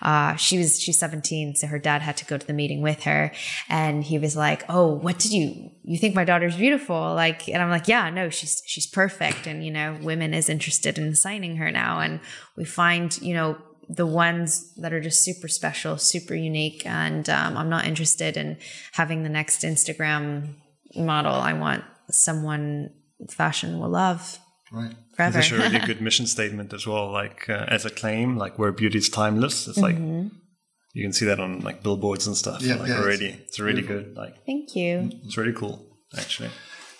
uh, 0.00 0.36
she 0.36 0.56
was 0.58 0.80
she's 0.80 0.98
17 0.98 1.56
so 1.56 1.66
her 1.66 1.80
dad 1.80 2.00
had 2.00 2.16
to 2.18 2.24
go 2.24 2.38
to 2.38 2.46
the 2.46 2.52
meeting 2.52 2.80
with 2.80 3.02
her. 3.04 3.32
And 3.68 4.04
he 4.04 4.18
was 4.18 4.36
like 4.36 4.64
oh 4.68 4.94
what 4.94 5.18
did 5.18 5.32
you 5.32 5.70
you 5.82 5.98
think 5.98 6.14
my 6.14 6.24
daughter's 6.24 6.56
beautiful? 6.56 6.96
Like 6.96 7.48
and 7.48 7.60
i'm 7.62 7.70
like 7.70 7.88
yeah 7.88 8.08
no 8.10 8.30
she's 8.30 8.62
she's 8.66 8.86
perfect. 8.86 9.46
And 9.46 9.64
you 9.64 9.72
know 9.72 9.98
women 10.00 10.32
is 10.32 10.48
interested 10.48 10.96
in 10.96 11.14
signing 11.16 11.56
her 11.56 11.72
now. 11.72 12.00
And 12.00 12.20
we 12.56 12.64
find 12.64 13.20
you 13.20 13.34
know 13.34 13.58
the 13.88 14.06
ones 14.06 14.72
that 14.76 14.92
are 14.92 15.00
just 15.00 15.24
super 15.24 15.48
special 15.48 15.98
super 15.98 16.34
unique. 16.34 16.86
And 16.86 17.28
um, 17.28 17.56
i'm 17.56 17.68
not 17.68 17.84
interested 17.84 18.36
in 18.36 18.58
having 18.92 19.24
the 19.24 19.28
next 19.28 19.62
instagram 19.62 20.54
model. 20.94 21.34
I 21.34 21.54
want 21.54 21.82
someone 22.10 22.90
fashion 23.28 23.80
will 23.80 23.88
love 23.88 24.38
Right. 24.74 24.94
forever. 25.16 25.38
It's 25.38 25.46
actually 25.46 25.66
a 25.66 25.70
really 25.70 25.86
good 25.86 26.00
mission 26.00 26.26
statement 26.26 26.72
as 26.72 26.86
well. 26.86 27.10
Like 27.12 27.48
uh, 27.48 27.66
as 27.68 27.84
a 27.84 27.90
claim, 27.90 28.36
like 28.36 28.58
where 28.58 28.72
beauty 28.72 28.98
is 28.98 29.08
timeless. 29.08 29.68
It's 29.68 29.78
like 29.78 29.96
you 29.96 31.02
can 31.02 31.12
see 31.12 31.26
that 31.26 31.38
on 31.40 31.60
like 31.60 31.82
billboards 31.82 32.26
and 32.26 32.36
stuff. 32.36 32.60
Yeah, 32.62 32.76
like 32.76 32.88
yeah, 32.88 32.94
it's 32.94 33.04
already, 33.04 33.26
it's, 33.26 33.60
really 33.60 33.82
good. 33.82 34.16
Like 34.16 34.44
Thank 34.46 34.74
you. 34.76 35.10
it's 35.24 35.36
really 35.36 35.52
cool, 35.52 35.84
actually. 36.16 36.50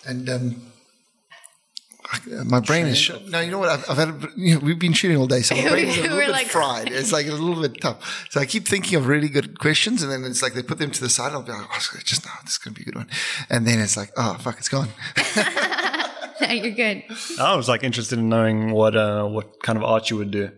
And 0.05 0.29
um, 0.29 0.71
my 2.45 2.59
brain 2.59 2.85
is 2.85 2.97
sh- 2.97 3.11
no. 3.27 3.39
You 3.39 3.51
know 3.51 3.59
what? 3.59 3.69
I've, 3.69 3.89
I've 3.89 3.97
had 3.97 4.09
a, 4.09 4.27
you 4.37 4.55
know, 4.55 4.59
we've 4.61 4.79
been 4.79 4.93
shooting 4.93 5.17
all 5.17 5.27
day, 5.27 5.41
so 5.41 5.55
my 5.55 5.61
brain 5.69 5.87
is 5.87 5.97
a 5.97 6.01
little 6.03 6.17
bit 6.17 6.29
like- 6.29 6.47
fried. 6.47 6.91
It's 6.91 7.11
like 7.11 7.27
a 7.27 7.31
little 7.31 7.61
bit 7.61 7.81
tough. 7.81 8.27
So 8.29 8.39
I 8.39 8.45
keep 8.45 8.67
thinking 8.67 8.97
of 8.97 9.07
really 9.07 9.29
good 9.29 9.59
questions, 9.59 10.03
and 10.03 10.11
then 10.11 10.23
it's 10.23 10.41
like 10.41 10.53
they 10.53 10.63
put 10.63 10.77
them 10.77 10.91
to 10.91 11.01
the 11.01 11.09
side. 11.09 11.27
And 11.27 11.35
I'll 11.35 11.41
be 11.43 11.51
like, 11.51 11.67
oh, 11.69 11.99
just 12.03 12.25
now, 12.25 12.31
this 12.43 12.53
is 12.53 12.57
gonna 12.57 12.75
be 12.75 12.83
a 12.83 12.85
good 12.85 12.95
one. 12.95 13.09
And 13.49 13.65
then 13.65 13.79
it's 13.79 13.97
like, 13.97 14.11
oh 14.17 14.35
fuck, 14.39 14.57
it's 14.59 14.69
gone. 14.69 14.89
You're 16.49 16.71
good. 16.71 17.03
I 17.39 17.55
was 17.55 17.67
like 17.67 17.83
interested 17.83 18.19
in 18.19 18.29
knowing 18.29 18.71
what 18.71 18.95
uh, 18.95 19.25
what 19.25 19.61
kind 19.61 19.77
of 19.77 19.83
art 19.83 20.09
you 20.09 20.17
would 20.17 20.31
do, 20.31 20.51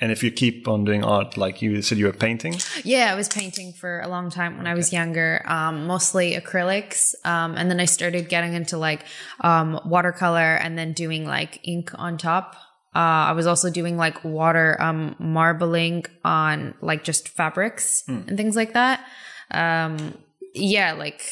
and 0.00 0.10
if 0.10 0.22
you 0.22 0.30
keep 0.30 0.66
on 0.66 0.84
doing 0.84 1.04
art, 1.04 1.36
like 1.36 1.60
you 1.60 1.82
said, 1.82 1.98
you 1.98 2.06
were 2.06 2.12
painting. 2.12 2.56
Yeah, 2.84 3.12
I 3.12 3.14
was 3.14 3.28
painting 3.28 3.72
for 3.72 4.00
a 4.00 4.08
long 4.08 4.30
time 4.30 4.56
when 4.56 4.66
I 4.66 4.74
was 4.74 4.92
younger, 4.94 5.42
um, 5.46 5.86
mostly 5.86 6.34
acrylics. 6.34 7.14
Um, 7.24 7.54
and 7.56 7.70
then 7.70 7.80
I 7.80 7.84
started 7.84 8.30
getting 8.30 8.54
into 8.54 8.78
like 8.78 9.04
um, 9.42 9.78
watercolor 9.84 10.54
and 10.54 10.78
then 10.78 10.94
doing 10.94 11.26
like 11.26 11.60
ink 11.68 11.90
on 11.96 12.16
top. 12.16 12.56
Uh, 12.94 13.28
I 13.28 13.32
was 13.32 13.46
also 13.46 13.70
doing 13.70 13.98
like 13.98 14.24
water 14.24 14.76
um, 14.80 15.16
marbling 15.18 16.06
on 16.24 16.74
like 16.80 17.04
just 17.04 17.28
fabrics 17.28 18.02
and 18.08 18.36
things 18.38 18.56
like 18.56 18.72
that. 18.72 19.04
Um, 19.50 20.16
yeah, 20.54 20.92
like 20.94 21.22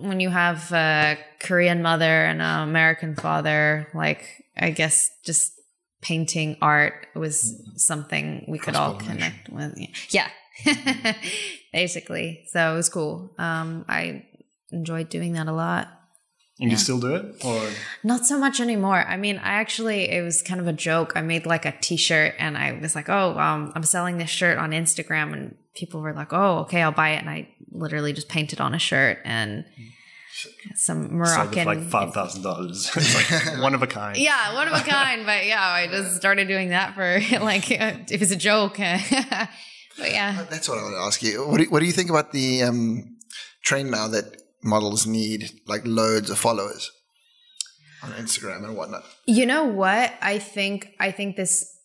when 0.00 0.20
you 0.20 0.30
have 0.30 0.72
a 0.72 1.18
Korean 1.40 1.82
mother 1.82 2.24
and 2.24 2.40
an 2.40 2.68
American 2.68 3.14
father, 3.14 3.88
like 3.94 4.44
I 4.56 4.70
guess 4.70 5.10
just 5.24 5.52
painting 6.00 6.56
art 6.62 7.06
was 7.14 7.62
something 7.76 8.44
we 8.48 8.58
could 8.58 8.76
all 8.76 8.94
connect 8.94 9.48
with. 9.50 9.78
Yeah, 10.08 10.28
basically. 11.72 12.44
So 12.48 12.72
it 12.72 12.76
was 12.76 12.88
cool. 12.88 13.30
Um, 13.38 13.84
I 13.88 14.24
enjoyed 14.70 15.08
doing 15.08 15.34
that 15.34 15.48
a 15.48 15.52
lot. 15.52 15.88
And 16.60 16.70
you 16.70 16.76
still 16.76 17.00
do 17.00 17.14
it, 17.14 17.42
or 17.42 17.70
Not 18.04 18.26
so 18.26 18.38
much 18.38 18.60
anymore. 18.60 19.02
I 19.08 19.16
mean, 19.16 19.38
I 19.38 19.52
actually, 19.52 20.10
it 20.10 20.22
was 20.22 20.42
kind 20.42 20.60
of 20.60 20.66
a 20.66 20.74
joke. 20.74 21.14
I 21.16 21.22
made 21.22 21.46
like 21.46 21.64
a 21.64 21.72
t 21.80 21.96
shirt 21.96 22.34
and 22.38 22.58
I 22.58 22.72
was 22.72 22.94
like, 22.94 23.08
oh, 23.08 23.38
um, 23.38 23.72
I'm 23.74 23.82
selling 23.82 24.18
this 24.18 24.28
shirt 24.28 24.58
on 24.58 24.72
Instagram. 24.72 25.32
And 25.32 25.56
people 25.74 26.02
were 26.02 26.12
like, 26.12 26.34
oh, 26.34 26.58
okay, 26.58 26.82
I'll 26.82 26.92
buy 26.92 27.10
it. 27.10 27.20
And 27.20 27.30
I 27.30 27.48
literally 27.72 28.12
just 28.12 28.28
painted 28.28 28.60
on 28.60 28.74
a 28.74 28.78
shirt 28.78 29.18
and 29.24 29.64
some 30.76 31.02
sold 31.02 31.10
it 31.10 31.12
Moroccan. 31.12 31.66
like 31.66 31.82
five 31.82 32.14
thousand 32.14 32.42
dollars. 32.42 32.90
It's 32.96 33.14
like 33.14 33.60
one 33.60 33.74
of 33.74 33.82
a 33.82 33.86
kind. 33.86 34.16
yeah, 34.16 34.54
one 34.54 34.68
of 34.68 34.74
a 34.74 34.80
kind. 34.80 35.26
But 35.26 35.46
yeah, 35.46 35.62
I 35.62 35.86
just 35.86 36.16
started 36.16 36.48
doing 36.48 36.70
that 36.70 36.94
for 36.94 37.20
like, 37.40 37.70
if 37.70 38.22
it's 38.22 38.30
a 38.30 38.36
joke. 38.36 38.78
but 38.78 40.10
yeah. 40.10 40.46
That's 40.48 40.68
what 40.68 40.78
I 40.78 40.82
want 40.82 40.94
to 40.94 41.00
ask 41.00 41.22
you. 41.22 41.46
What 41.46 41.58
do, 41.58 41.64
what 41.70 41.80
do 41.80 41.86
you 41.86 41.92
think 41.92 42.10
about 42.10 42.32
the 42.32 42.62
um, 42.62 43.16
trend 43.62 43.90
now 43.90 44.08
that 44.08 44.24
models 44.62 45.06
need 45.06 45.50
like 45.66 45.82
loads 45.84 46.30
of 46.30 46.38
followers 46.38 46.90
on 48.02 48.12
Instagram 48.12 48.64
and 48.64 48.76
whatnot? 48.76 49.04
You 49.26 49.46
know 49.46 49.64
what? 49.64 50.14
I 50.22 50.38
think 50.38 50.94
I 51.00 51.10
think 51.10 51.36
this 51.36 51.76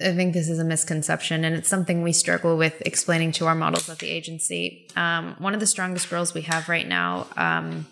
I 0.00 0.12
think 0.12 0.32
this 0.32 0.48
is 0.48 0.60
a 0.60 0.64
misconception 0.64 1.44
and 1.44 1.56
it's 1.56 1.68
something 1.68 2.02
we 2.02 2.12
struggle 2.12 2.56
with 2.56 2.80
explaining 2.86 3.32
to 3.32 3.46
our 3.46 3.54
models 3.54 3.88
at 3.88 3.98
the 3.98 4.08
agency. 4.08 4.88
Um, 4.94 5.34
one 5.38 5.54
of 5.54 5.60
the 5.60 5.66
strongest 5.66 6.08
girls 6.08 6.34
we 6.34 6.42
have 6.42 6.68
right 6.68 6.86
now, 6.86 7.26
um, 7.36 7.86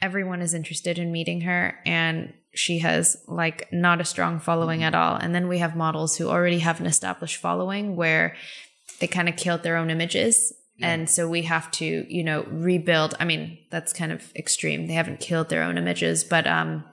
everyone 0.00 0.40
is 0.40 0.54
interested 0.54 0.98
in 0.98 1.10
meeting 1.10 1.40
her 1.42 1.78
and 1.84 2.32
she 2.54 2.78
has 2.78 3.16
like 3.26 3.68
not 3.72 4.00
a 4.00 4.04
strong 4.04 4.38
following 4.38 4.84
at 4.84 4.94
all. 4.94 5.16
And 5.16 5.34
then 5.34 5.48
we 5.48 5.58
have 5.58 5.76
models 5.76 6.16
who 6.16 6.28
already 6.28 6.60
have 6.60 6.80
an 6.80 6.86
established 6.86 7.36
following 7.38 7.96
where 7.96 8.36
they 9.00 9.06
kind 9.08 9.28
of 9.28 9.36
killed 9.36 9.62
their 9.62 9.76
own 9.76 9.90
images. 9.90 10.52
And 10.82 11.10
so 11.10 11.28
we 11.28 11.42
have 11.42 11.70
to, 11.72 11.84
you 11.84 12.24
know, 12.24 12.44
rebuild. 12.44 13.14
I 13.20 13.26
mean, 13.26 13.58
that's 13.70 13.92
kind 13.92 14.12
of 14.12 14.32
extreme. 14.34 14.86
They 14.86 14.94
haven't 14.94 15.20
killed 15.20 15.50
their 15.50 15.62
own 15.62 15.76
images, 15.76 16.24
but 16.24 16.46
um, 16.46 16.84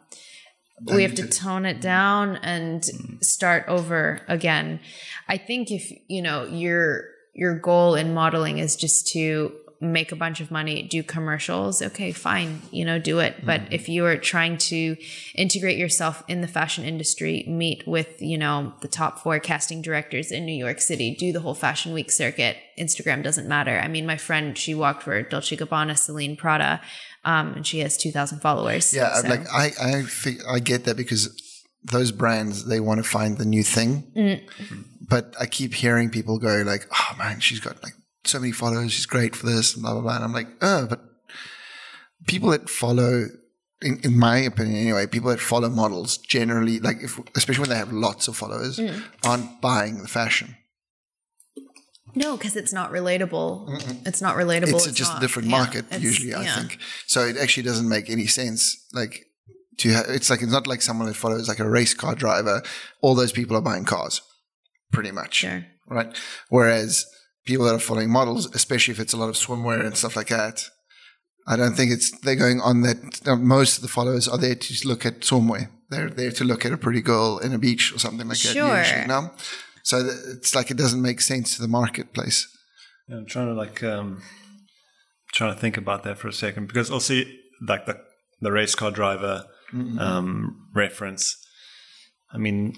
we 0.84 1.04
have 1.04 1.16
to 1.16 1.28
tone 1.28 1.66
it 1.66 1.82
down 1.82 2.38
and 2.38 2.82
mm. 2.82 3.24
start 3.24 3.66
over 3.68 4.22
again. 4.28 4.80
I 5.28 5.38
think 5.38 5.72
if 5.72 5.92
you 6.08 6.22
know 6.22 6.46
your 6.46 7.06
your 7.34 7.58
goal 7.58 7.96
in 7.96 8.14
modeling 8.14 8.58
is 8.58 8.76
just 8.76 9.08
to 9.10 9.54
make 9.80 10.12
a 10.12 10.16
bunch 10.16 10.42
of 10.42 10.50
money, 10.50 10.82
do 10.84 11.04
commercials, 11.04 11.82
okay, 11.82 12.12
fine, 12.12 12.62
you 12.72 12.84
know, 12.84 12.98
do 12.98 13.20
it. 13.20 13.46
But 13.46 13.62
mm-hmm. 13.62 13.74
if 13.74 13.90
you 13.90 14.06
are 14.06 14.18
trying 14.18 14.58
to 14.58 14.98
integrate 15.36 15.78
yourself 15.78 16.24
in 16.28 16.42
the 16.42 16.48
fashion 16.48 16.84
industry, 16.84 17.46
meet 17.48 17.88
with, 17.88 18.22
you 18.22 18.38
know, 18.38 18.74
the 18.82 18.88
top 18.88 19.20
four 19.20 19.40
casting 19.40 19.82
directors 19.82 20.32
in 20.32 20.46
New 20.46 20.54
York 20.54 20.82
City, 20.82 21.16
do 21.16 21.32
the 21.32 21.42
whole 21.42 21.54
fashion 21.54 21.94
week 21.94 22.12
circuit, 22.12 22.58
Instagram 22.80 23.24
doesn't 23.24 23.48
matter. 23.48 23.80
I 23.80 23.88
mean, 23.88 24.06
my 24.06 24.18
friend, 24.18 24.58
she 24.58 24.74
walked 24.74 25.04
for 25.04 25.22
Dolce 25.22 25.56
Gabbana, 25.56 25.98
Celine 25.98 26.36
Prada, 26.36 26.82
um, 27.32 27.48
and 27.56 27.64
she 27.68 27.80
has 27.80 27.98
2,000 27.98 28.40
followers. 28.40 28.94
Yeah, 28.94 29.14
So- 29.22 29.28
like 29.28 29.46
I, 29.64 29.66
I, 29.92 29.94
I 30.56 30.60
get 30.60 30.86
that 30.86 30.96
because 30.98 31.24
those 31.84 32.12
brands 32.12 32.66
they 32.72 32.80
want 32.80 32.98
to 33.04 33.08
find 33.18 33.38
the 33.38 33.46
new 33.46 33.64
thing, 33.64 33.92
but 35.14 35.36
I 35.40 35.46
keep 35.46 35.74
hearing 35.84 36.10
people 36.10 36.38
go 36.40 36.56
like, 36.74 36.84
"Oh 37.00 37.12
man, 37.18 37.40
she's 37.40 37.60
got 37.60 37.76
like 37.84 37.94
so 38.26 38.40
many 38.40 38.52
followers. 38.52 38.92
She's 38.94 39.06
great 39.16 39.36
for 39.36 39.46
this." 39.46 39.74
Blah 39.74 39.94
blah 39.94 40.02
blah. 40.02 40.16
And 40.18 40.24
I'm 40.26 40.34
like, 40.34 40.50
"Oh, 40.62 40.88
but 40.92 41.02
people 42.28 42.50
that 42.52 42.70
follow." 42.70 43.26
In, 43.88 44.00
in 44.04 44.18
my 44.18 44.38
opinion, 44.40 44.76
anyway, 44.76 45.06
people 45.06 45.30
that 45.30 45.40
follow 45.40 45.70
models 45.70 46.18
generally, 46.18 46.80
like 46.80 46.98
if, 47.04 47.20
especially 47.36 47.62
when 47.62 47.70
they 47.70 47.76
have 47.78 47.94
lots 47.94 48.28
of 48.28 48.36
followers, 48.36 48.80
aren't 49.24 49.62
buying 49.62 50.02
the 50.02 50.08
fashion. 50.08 50.56
No, 52.24 52.36
because 52.38 52.56
it's 52.62 52.74
not 52.74 52.92
relatable. 52.92 53.52
It's 54.10 54.22
not 54.22 54.36
relatable. 54.36 54.74
it's, 54.88 54.92
just 55.04 55.12
not- 55.14 55.20
a 55.20 55.22
different 55.26 55.48
market 55.58 55.86
it's- 55.86 56.02
usually 56.02 56.34
i 56.34 56.44
yeah. 56.44 56.56
think 56.58 56.72
so 57.14 57.20
it 57.30 57.36
actually 57.44 57.64
doesn't 57.70 57.90
make 57.98 58.10
any 58.10 58.28
sense 58.28 58.62
like 59.00 59.14
to 59.82 59.88
ha- 59.96 60.04
it's 60.18 60.30
like 60.32 60.42
it's 60.42 60.52
not 60.58 60.68
like 60.68 60.82
someone 60.82 61.08
that 61.08 61.16
follows 61.16 61.48
like 61.48 61.60
a 61.60 61.70
race 61.70 61.94
car 61.94 62.16
driver 62.16 62.58
all 63.02 63.16
those 63.16 63.32
people 63.40 63.56
are 63.58 63.62
buying 63.70 63.86
cars 63.86 64.22
pretty 64.92 65.12
much 65.12 65.34
Sure. 65.44 65.66
right 65.98 66.10
whereas 66.50 67.06
people 67.46 67.66
that 67.66 67.76
are 67.76 67.80
following 67.90 68.10
models 68.10 68.44
especially 68.56 68.92
if 68.96 69.00
it's 69.00 69.14
a 69.14 69.18
lot 69.18 69.30
of 69.30 69.36
swimwear 69.36 69.86
and 69.86 69.96
stuff 69.98 70.16
like 70.16 70.30
that 70.30 70.58
i 71.48 71.56
don't 71.56 71.76
think 71.78 71.92
it's 71.92 72.08
they're 72.24 72.36
going 72.46 72.60
on 72.62 72.82
that 72.82 72.98
most 73.40 73.78
of 73.78 73.82
the 73.84 73.88
followers 73.98 74.28
are 74.28 74.38
there 74.46 74.56
to 74.56 74.88
look 74.88 75.06
at 75.06 75.22
swimwear 75.22 75.70
they're 75.90 76.10
there 76.10 76.32
to 76.32 76.44
look 76.44 76.66
at 76.66 76.72
a 76.74 76.78
pretty 76.86 77.02
girl 77.02 77.38
in 77.46 77.54
a 77.54 77.60
beach 77.60 77.94
or 77.94 78.00
something 78.00 78.28
like 78.28 78.38
Sure. 78.38 78.68
that 78.84 79.08
no 79.08 79.30
so 79.88 79.96
it's 80.36 80.54
like 80.58 80.70
it 80.72 80.78
doesn't 80.78 81.02
make 81.02 81.22
sense 81.22 81.56
to 81.56 81.62
the 81.62 81.68
marketplace 81.80 82.40
Yeah, 83.08 83.18
I'm 83.18 83.26
trying 83.26 83.48
to 83.48 83.54
like 83.54 83.84
um 83.84 84.22
trying 85.34 85.54
to 85.54 85.60
think 85.60 85.78
about 85.78 86.04
that 86.04 86.18
for 86.20 86.28
a 86.28 86.34
second 86.34 86.68
because 86.68 86.90
also 86.92 87.14
like 87.72 87.86
the 87.86 87.96
the 88.42 88.52
race 88.52 88.76
car 88.76 88.92
driver 88.92 89.36
um 90.00 90.68
reference. 90.74 91.24
I 92.34 92.38
mean, 92.38 92.76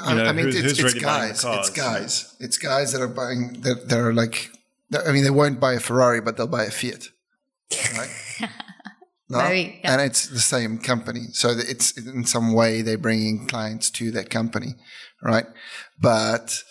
I, 0.00 0.10
you 0.10 0.16
know, 0.16 0.24
I 0.24 0.32
mean, 0.32 0.46
who's, 0.46 0.56
it's, 0.56 0.64
who's 0.64 0.72
it's 0.72 0.82
really 0.94 1.04
buying 1.04 1.28
the 1.28 1.34
guys. 1.34 1.42
cars? 1.42 1.68
It's 1.68 1.76
guys. 1.76 2.36
It's 2.40 2.58
guys 2.58 2.92
that 2.92 3.02
are 3.02 3.14
buying 3.22 3.60
that, 3.64 3.88
that 3.88 3.98
are 3.98 4.12
like. 4.12 4.50
I 5.06 5.12
mean, 5.12 5.24
they 5.24 5.30
won't 5.30 5.60
buy 5.60 5.74
a 5.74 5.80
Ferrari, 5.80 6.20
but 6.20 6.36
they'll 6.36 6.46
buy 6.58 6.64
a 6.64 6.70
Fiat. 6.70 7.08
Right? 7.96 8.10
No? 9.28 9.38
Very- 9.40 9.80
yeah. 9.82 9.92
And 9.92 10.00
it's 10.02 10.28
the 10.28 10.38
same 10.38 10.78
company, 10.78 11.24
so 11.32 11.48
it's 11.50 11.98
in 11.98 12.24
some 12.24 12.52
way 12.54 12.80
they're 12.82 12.96
bringing 13.08 13.48
clients 13.48 13.90
to 13.98 14.12
that 14.12 14.30
company, 14.30 14.76
right? 15.22 15.46
But 16.00 16.62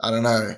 I 0.00 0.10
don't 0.10 0.22
know. 0.22 0.54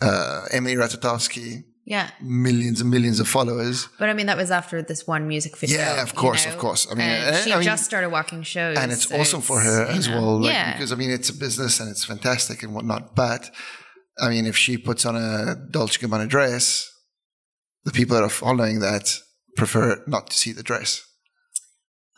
Uh, 0.00 0.46
Emily 0.50 0.76
Ratajkowski 0.76 1.62
Yeah. 1.84 2.10
millions 2.22 2.80
and 2.80 2.90
millions 2.90 3.20
of 3.20 3.28
followers. 3.28 3.88
But 3.98 4.08
I 4.08 4.14
mean, 4.14 4.26
that 4.26 4.36
was 4.38 4.50
after 4.50 4.80
this 4.82 5.06
one 5.06 5.28
music 5.28 5.58
video. 5.58 5.78
Yeah, 5.78 6.02
of 6.02 6.12
you 6.12 6.18
course, 6.18 6.46
know? 6.46 6.52
of 6.52 6.58
course. 6.58 6.86
I 6.90 6.94
mean, 6.94 7.06
And 7.08 7.34
uh, 7.36 7.38
she 7.42 7.52
I 7.52 7.56
mean- 7.56 7.64
just 7.64 7.84
started 7.84 8.08
walking 8.10 8.42
shows. 8.42 8.78
and 8.78 8.92
it's 8.92 9.08
so 9.08 9.16
awesome 9.20 9.42
for 9.42 9.60
her 9.60 9.84
as 9.86 10.08
know, 10.08 10.14
well. 10.22 10.40
Like, 10.40 10.52
yeah. 10.52 10.72
Because 10.72 10.92
I 10.92 10.96
mean, 10.96 11.10
it's 11.10 11.28
a 11.28 11.34
business 11.34 11.80
and 11.80 11.90
it's 11.90 12.04
fantastic 12.04 12.62
and 12.62 12.74
whatnot. 12.74 13.14
But 13.14 13.50
I 14.18 14.28
mean, 14.30 14.46
if 14.46 14.56
she 14.56 14.78
puts 14.78 15.04
on 15.04 15.16
a 15.16 15.54
Dolce 15.70 15.98
Gabbana 16.00 16.28
dress, 16.28 16.88
the 17.84 17.92
people 17.92 18.14
that 18.16 18.22
are 18.24 18.28
following 18.30 18.80
that 18.80 19.18
prefer 19.56 20.02
not 20.06 20.30
to 20.30 20.36
see 20.36 20.52
the 20.52 20.62
dress. 20.62 21.02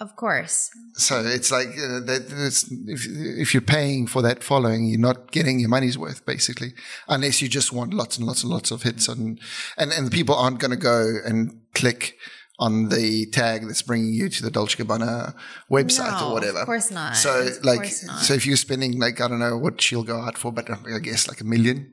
Of 0.03 0.17
course. 0.17 0.69
So 0.95 1.21
it's 1.25 1.53
like 1.53 1.69
uh, 1.69 2.01
that. 2.01 2.27
It's, 2.29 2.69
if, 2.89 3.07
if 3.09 3.55
you're 3.55 3.61
paying 3.61 4.09
for 4.09 4.21
that 4.23 4.43
following, 4.43 4.87
you're 4.87 4.99
not 4.99 5.31
getting 5.31 5.61
your 5.61 5.69
money's 5.69 5.97
worth, 5.97 6.27
basically, 6.27 6.75
unless 7.07 7.41
you 7.41 7.49
just 7.49 7.73
want 7.73 7.95
lots 7.95 8.19
and 8.19 8.27
lots 8.27 8.43
and 8.43 8.53
lots 8.53 8.73
of 8.73 8.83
hits 8.83 9.07
and 9.07 9.39
and 9.79 10.07
the 10.09 10.11
people 10.11 10.35
aren't 10.35 10.59
going 10.59 10.73
to 10.73 10.77
go 10.77 11.19
and 11.25 11.61
click 11.73 12.17
on 12.59 12.89
the 12.89 13.27
tag 13.27 13.65
that's 13.69 13.83
bringing 13.83 14.13
you 14.13 14.29
to 14.29 14.43
the 14.43 14.51
Dolce 14.51 14.83
Gabbana 14.83 15.37
website 15.71 16.21
No, 16.21 16.31
or 16.31 16.33
whatever. 16.33 16.59
Of 16.59 16.67
course 16.67 16.91
not. 16.91 17.17
So 17.17 17.47
Of 17.47 17.65
like, 17.65 17.87
so 17.87 18.35
if 18.35 18.45
you're 18.45 18.57
spending 18.57 18.99
like 18.99 19.21
I 19.21 19.29
don't 19.29 19.39
know 19.39 19.57
what 19.57 19.81
she'll 19.81 20.03
go 20.03 20.21
out 20.21 20.37
for, 20.37 20.51
but 20.51 20.69
I 20.69 20.99
guess 20.99 21.29
like 21.29 21.41
a 21.41 21.45
million, 21.45 21.93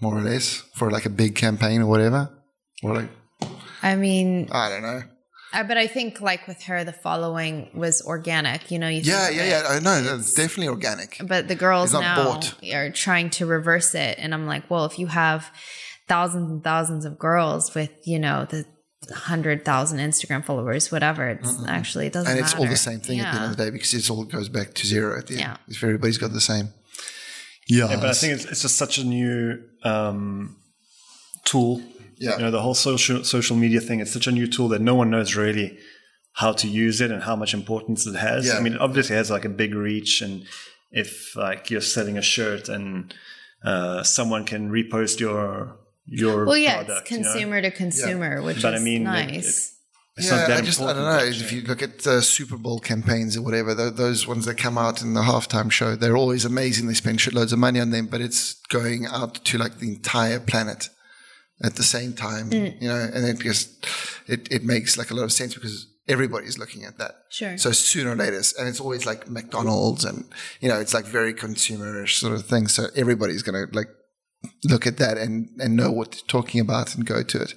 more 0.00 0.18
or 0.18 0.22
less, 0.22 0.64
for 0.74 0.90
like 0.90 1.06
a 1.06 1.10
big 1.22 1.36
campaign 1.36 1.82
or 1.82 1.86
whatever, 1.86 2.30
or 2.82 2.96
like 2.96 3.10
I 3.80 3.94
mean, 3.94 4.48
I 4.50 4.68
don't 4.70 4.82
know. 4.82 5.02
I, 5.54 5.62
but 5.62 5.78
I 5.78 5.86
think 5.86 6.20
like 6.20 6.46
with 6.46 6.62
her, 6.64 6.84
the 6.84 6.92
following 6.92 7.70
was 7.74 8.02
organic. 8.02 8.70
You 8.70 8.78
know, 8.78 8.88
you 8.88 9.00
Yeah, 9.02 9.26
think 9.26 9.36
yeah, 9.38 9.44
it, 9.44 9.48
yeah. 9.48 9.68
I 9.68 9.78
know 9.78 10.02
that's 10.02 10.34
definitely 10.34 10.68
organic. 10.68 11.18
But 11.26 11.48
the 11.48 11.54
girls 11.54 11.92
not 11.92 12.00
now 12.00 12.24
bought. 12.24 12.54
are 12.72 12.90
trying 12.90 13.30
to 13.30 13.46
reverse 13.46 13.94
it, 13.94 14.18
and 14.18 14.34
I'm 14.34 14.46
like, 14.46 14.68
well, 14.70 14.84
if 14.84 14.98
you 14.98 15.06
have 15.06 15.50
thousands 16.08 16.50
and 16.50 16.62
thousands 16.62 17.04
of 17.04 17.18
girls 17.18 17.74
with 17.74 17.90
you 18.04 18.18
know 18.18 18.46
the 18.48 18.66
hundred 19.12 19.64
thousand 19.64 19.98
Instagram 19.98 20.44
followers, 20.44 20.90
whatever, 20.90 21.28
it's 21.28 21.62
actually 21.66 22.06
it 22.06 22.12
doesn't. 22.12 22.30
and 22.30 22.40
it's 22.40 22.54
all 22.54 22.66
the 22.66 22.76
same 22.76 23.00
thing 23.00 23.20
at 23.20 23.32
the 23.32 23.40
end 23.40 23.50
of 23.52 23.56
the 23.56 23.64
day 23.64 23.70
because 23.70 23.94
it 23.94 24.10
all 24.10 24.24
goes 24.24 24.48
back 24.48 24.74
to 24.74 24.86
zero 24.86 25.18
at 25.18 25.26
the 25.26 25.34
end. 25.34 25.40
Yeah. 25.40 25.56
If 25.68 25.82
everybody's 25.82 26.18
got 26.18 26.32
the 26.32 26.40
same. 26.40 26.68
Yeah, 27.66 27.88
Yeah, 27.90 27.96
but 27.96 28.10
I 28.10 28.12
think 28.12 28.34
it's, 28.34 28.44
it's 28.44 28.62
just 28.62 28.76
such 28.76 28.98
a 28.98 29.04
new 29.04 29.62
um, 29.84 30.56
tool. 31.44 31.82
Yeah. 32.18 32.36
You 32.36 32.42
know, 32.44 32.50
the 32.50 32.60
whole 32.62 32.74
social 32.74 33.24
social 33.24 33.56
media 33.56 33.80
thing. 33.80 34.00
It's 34.00 34.12
such 34.12 34.26
a 34.26 34.32
new 34.32 34.46
tool 34.46 34.68
that 34.68 34.80
no 34.80 34.94
one 34.94 35.10
knows 35.10 35.34
really 35.36 35.78
how 36.32 36.52
to 36.52 36.66
use 36.68 37.00
it 37.00 37.10
and 37.10 37.22
how 37.22 37.36
much 37.36 37.54
importance 37.54 38.06
it 38.06 38.16
has. 38.16 38.46
Yeah. 38.46 38.54
I 38.58 38.60
mean, 38.60 38.74
it 38.74 38.80
obviously 38.80 39.16
has 39.16 39.30
like 39.30 39.44
a 39.44 39.48
big 39.48 39.74
reach, 39.74 40.20
and 40.22 40.44
if 40.90 41.34
like 41.36 41.70
you're 41.70 41.80
selling 41.80 42.18
a 42.18 42.22
shirt 42.22 42.68
and 42.68 43.14
uh, 43.64 44.02
someone 44.02 44.44
can 44.44 44.70
repost 44.70 45.20
your 45.20 45.76
your 46.06 46.44
Well, 46.44 46.56
yeah, 46.56 46.84
product, 46.84 47.00
it's 47.02 47.10
you 47.10 47.18
know? 47.18 47.32
consumer 47.32 47.62
to 47.62 47.70
consumer, 47.70 48.42
which 48.42 48.62
But 48.62 48.74
I 48.74 48.76
is 48.78 48.82
mean, 48.82 49.02
it- 49.02 49.04
nice. 49.04 49.70
It's 50.16 50.28
yeah, 50.30 50.36
not 50.36 50.46
that 50.48 50.58
I 50.58 50.60
just 50.60 50.80
I 50.80 50.92
don't 50.92 51.02
know. 51.02 51.10
actually. 51.26 51.44
If 51.44 51.52
you 51.52 51.62
look 51.62 51.82
at 51.82 52.06
uh, 52.06 52.20
Super 52.20 52.56
Bowl 52.56 52.78
campaigns 52.78 53.36
or 53.36 53.42
whatever, 53.42 53.74
tho- 53.74 53.90
those 53.90 54.28
ones 54.28 54.44
that 54.46 54.56
come 54.56 54.78
out 54.78 55.02
in 55.02 55.14
the 55.14 55.22
halftime 55.22 55.72
show, 55.72 55.96
they're 55.96 56.16
always 56.16 56.44
amazing. 56.44 56.86
They 56.86 56.94
spend 56.94 57.18
shitloads 57.18 57.52
of 57.52 57.58
money 57.58 57.80
on 57.80 57.90
them, 57.90 58.06
but 58.06 58.20
it's 58.20 58.54
going 58.68 59.06
out 59.06 59.44
to 59.46 59.58
like 59.58 59.78
the 59.78 59.88
entire 59.88 60.38
planet 60.38 60.88
at 61.62 61.76
the 61.76 61.82
same 61.82 62.12
time, 62.14 62.50
Mm. 62.50 62.80
you 62.82 62.88
know. 62.88 63.08
And 63.14 63.24
it 63.26 63.38
just 63.40 63.86
it 64.26 64.48
it 64.50 64.64
makes 64.64 64.96
like 64.98 65.10
a 65.10 65.14
lot 65.14 65.24
of 65.24 65.32
sense 65.32 65.54
because 65.54 65.86
everybody's 66.08 66.58
looking 66.58 66.84
at 66.84 66.98
that. 66.98 67.12
Sure. 67.30 67.56
So 67.56 67.72
sooner 67.72 68.10
or 68.12 68.16
later, 68.16 68.42
and 68.58 68.68
it's 68.68 68.80
always 68.80 69.06
like 69.06 69.28
McDonald's, 69.30 70.04
and 70.04 70.24
you 70.60 70.68
know, 70.68 70.78
it's 70.80 70.94
like 70.94 71.06
very 71.06 71.32
consumerish 71.34 72.18
sort 72.18 72.34
of 72.34 72.44
thing. 72.46 72.68
So 72.68 72.86
everybody's 72.96 73.42
gonna 73.42 73.66
like 73.72 73.88
look 74.64 74.86
at 74.86 74.96
that 74.98 75.16
and 75.18 75.48
and 75.58 75.76
know 75.76 75.90
what 75.92 76.12
they're 76.12 76.20
talking 76.28 76.60
about 76.60 76.94
and 76.94 77.06
go 77.06 77.22
to 77.22 77.42
it. 77.42 77.54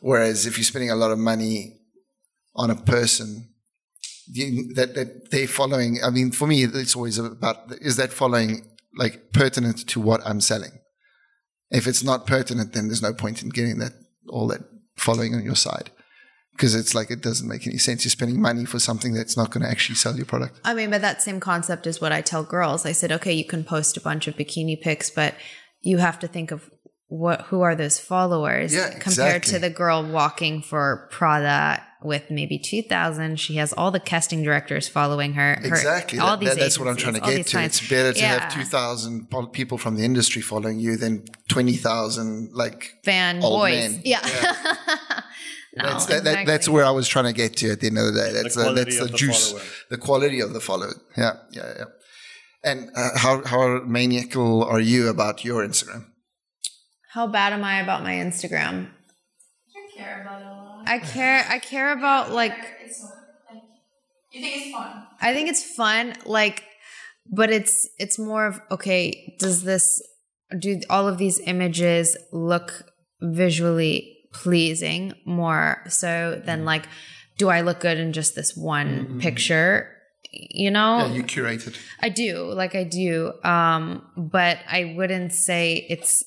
Whereas 0.00 0.46
if 0.46 0.56
you're 0.56 0.64
spending 0.64 0.90
a 0.90 0.96
lot 0.96 1.10
of 1.10 1.18
money 1.18 1.76
on 2.56 2.70
a 2.70 2.74
person, 2.76 3.48
you, 4.32 4.72
that 4.74 4.94
that 4.94 5.30
they're 5.30 5.46
following. 5.46 5.98
I 6.02 6.10
mean, 6.10 6.32
for 6.32 6.46
me, 6.48 6.64
it's 6.64 6.96
always 6.96 7.18
about 7.18 7.56
is 7.80 7.96
that 7.96 8.12
following 8.12 8.66
like 8.96 9.32
pertinent 9.32 9.86
to 9.88 10.00
what 10.00 10.20
I'm 10.26 10.40
selling. 10.40 10.72
If 11.70 11.86
it's 11.86 12.02
not 12.02 12.26
pertinent, 12.26 12.72
then 12.72 12.88
there's 12.88 13.02
no 13.02 13.12
point 13.14 13.42
in 13.42 13.48
getting 13.50 13.78
that 13.78 13.92
all 14.28 14.48
that 14.48 14.60
following 14.96 15.34
on 15.34 15.44
your 15.44 15.56
side 15.56 15.90
because 16.52 16.74
it's 16.74 16.94
like 16.94 17.10
it 17.10 17.22
doesn't 17.22 17.48
make 17.48 17.66
any 17.66 17.78
sense. 17.78 18.04
You're 18.04 18.10
spending 18.10 18.40
money 18.40 18.64
for 18.66 18.78
something 18.78 19.14
that's 19.14 19.36
not 19.36 19.50
going 19.50 19.62
to 19.62 19.70
actually 19.70 19.94
sell 19.96 20.14
your 20.16 20.26
product. 20.26 20.60
I 20.64 20.74
mean, 20.74 20.90
but 20.90 21.00
that 21.00 21.22
same 21.22 21.40
concept 21.40 21.86
is 21.86 22.00
what 22.00 22.12
I 22.12 22.20
tell 22.20 22.44
girls. 22.44 22.84
I 22.84 22.92
said, 22.92 23.12
okay, 23.12 23.32
you 23.32 23.44
can 23.44 23.64
post 23.64 23.96
a 23.96 24.00
bunch 24.00 24.28
of 24.28 24.36
bikini 24.36 24.78
pics, 24.80 25.08
but 25.10 25.34
you 25.80 25.98
have 25.98 26.18
to 26.18 26.28
think 26.28 26.50
of 26.50 26.70
what 27.08 27.42
who 27.42 27.62
are 27.62 27.74
those 27.74 27.98
followers 27.98 28.74
Yeah, 28.74 28.90
compared 28.90 29.36
exactly. 29.36 29.52
to 29.54 29.58
the 29.58 29.70
girl 29.70 30.04
walking 30.04 30.62
for 30.62 31.08
Prada 31.10 31.82
with 32.02 32.30
maybe 32.30 32.58
2000 32.58 33.38
she 33.38 33.56
has 33.56 33.72
all 33.74 33.90
the 33.90 34.00
casting 34.00 34.42
directors 34.42 34.88
following 34.88 35.34
her, 35.34 35.56
her 35.60 35.66
Exactly. 35.66 36.18
all 36.18 36.30
That- 36.36 36.40
these 36.40 36.48
that- 36.50 36.58
that's 36.58 36.78
what 36.78 36.88
I'm 36.88 36.96
trying 36.96 37.14
to 37.14 37.20
get 37.20 37.46
to. 37.46 37.50
clients. 37.52 37.80
It's 37.80 37.88
better 37.88 38.12
to 38.12 38.18
Yeah. 38.18 38.38
have 38.40 38.54
2,000 38.54 39.28
people 39.52 39.76
from 39.78 39.96
the 39.96 40.04
industry 40.04 40.42
following 40.42 40.80
you 40.80 40.96
than 40.96 41.24
20,000 41.48 42.50
like 42.54 42.94
fan 43.04 43.42
old 43.42 43.60
boys 43.60 43.90
men. 43.92 44.02
yeah, 44.04 44.20
no, 45.76 45.84
That's, 45.84 46.06
that, 46.06 46.24
that, 46.24 46.46
that's 46.46 46.68
where 46.68 46.84
I 46.84 46.90
was 46.90 47.06
trying 47.08 47.26
to 47.26 47.32
get 47.32 47.56
to 47.58 47.70
at 47.72 47.80
the 47.80 47.86
end 47.88 47.98
of 47.98 48.06
the 48.06 48.20
day. 48.20 48.32
That's 48.32 48.54
the, 48.56 48.62
quality 48.62 48.84
that's 48.84 48.98
the 48.98 49.06
the 49.12 49.16
juice, 49.18 49.50
follower. 49.52 49.64
the 49.90 49.96
quality 49.98 50.40
of 50.40 50.52
the 50.52 50.60
follower. 50.60 50.94
Yeah, 51.16 51.32
yeah, 51.52 51.72
yeah. 51.78 51.84
And 52.62 52.90
uh, 52.94 53.10
how 53.16 53.42
how 53.44 53.80
maniacal 53.84 54.64
are 54.64 54.80
you 54.80 55.08
about 55.08 55.44
your 55.44 55.66
Instagram? 55.66 56.06
how 57.12 57.26
bad 57.26 57.52
am 57.52 57.64
i 57.64 57.80
about 57.80 58.04
my 58.04 58.12
instagram 58.12 58.86
I 59.76 59.80
care 59.98 60.22
about 60.22 60.40
it 60.42 60.46
a 60.46 60.49
lot. 60.49 60.49
I 60.94 60.98
care 60.98 61.46
i 61.48 61.58
care 61.58 61.90
about 61.92 62.30
like 62.40 62.58
It's 62.84 63.00
you 64.32 64.40
think 64.40 64.56
it's 64.62 64.72
fun. 64.76 65.06
I 65.20 65.34
think 65.34 65.48
it's 65.48 65.74
fun, 65.74 66.14
like, 66.24 66.64
but 67.26 67.50
it's 67.50 67.88
it's 67.98 68.18
more 68.18 68.46
of 68.46 68.60
okay. 68.70 69.34
Does 69.38 69.64
this 69.64 70.00
do 70.58 70.80
all 70.88 71.08
of 71.08 71.18
these 71.18 71.40
images 71.40 72.16
look 72.32 72.84
visually 73.20 74.16
pleasing 74.32 75.14
more 75.24 75.82
so 75.88 76.40
than 76.44 76.64
like, 76.64 76.86
do 77.38 77.48
I 77.48 77.62
look 77.62 77.80
good 77.80 77.98
in 77.98 78.12
just 78.12 78.34
this 78.36 78.56
one 78.56 79.18
picture? 79.20 79.96
You 80.32 80.70
know, 80.70 81.06
Yeah, 81.06 81.12
you 81.14 81.22
curated. 81.24 81.76
I 82.00 82.08
do, 82.08 82.44
like 82.52 82.76
I 82.76 82.84
do. 82.84 83.32
Um, 83.42 84.06
but 84.16 84.58
I 84.68 84.94
wouldn't 84.96 85.32
say 85.32 85.86
it's 85.88 86.22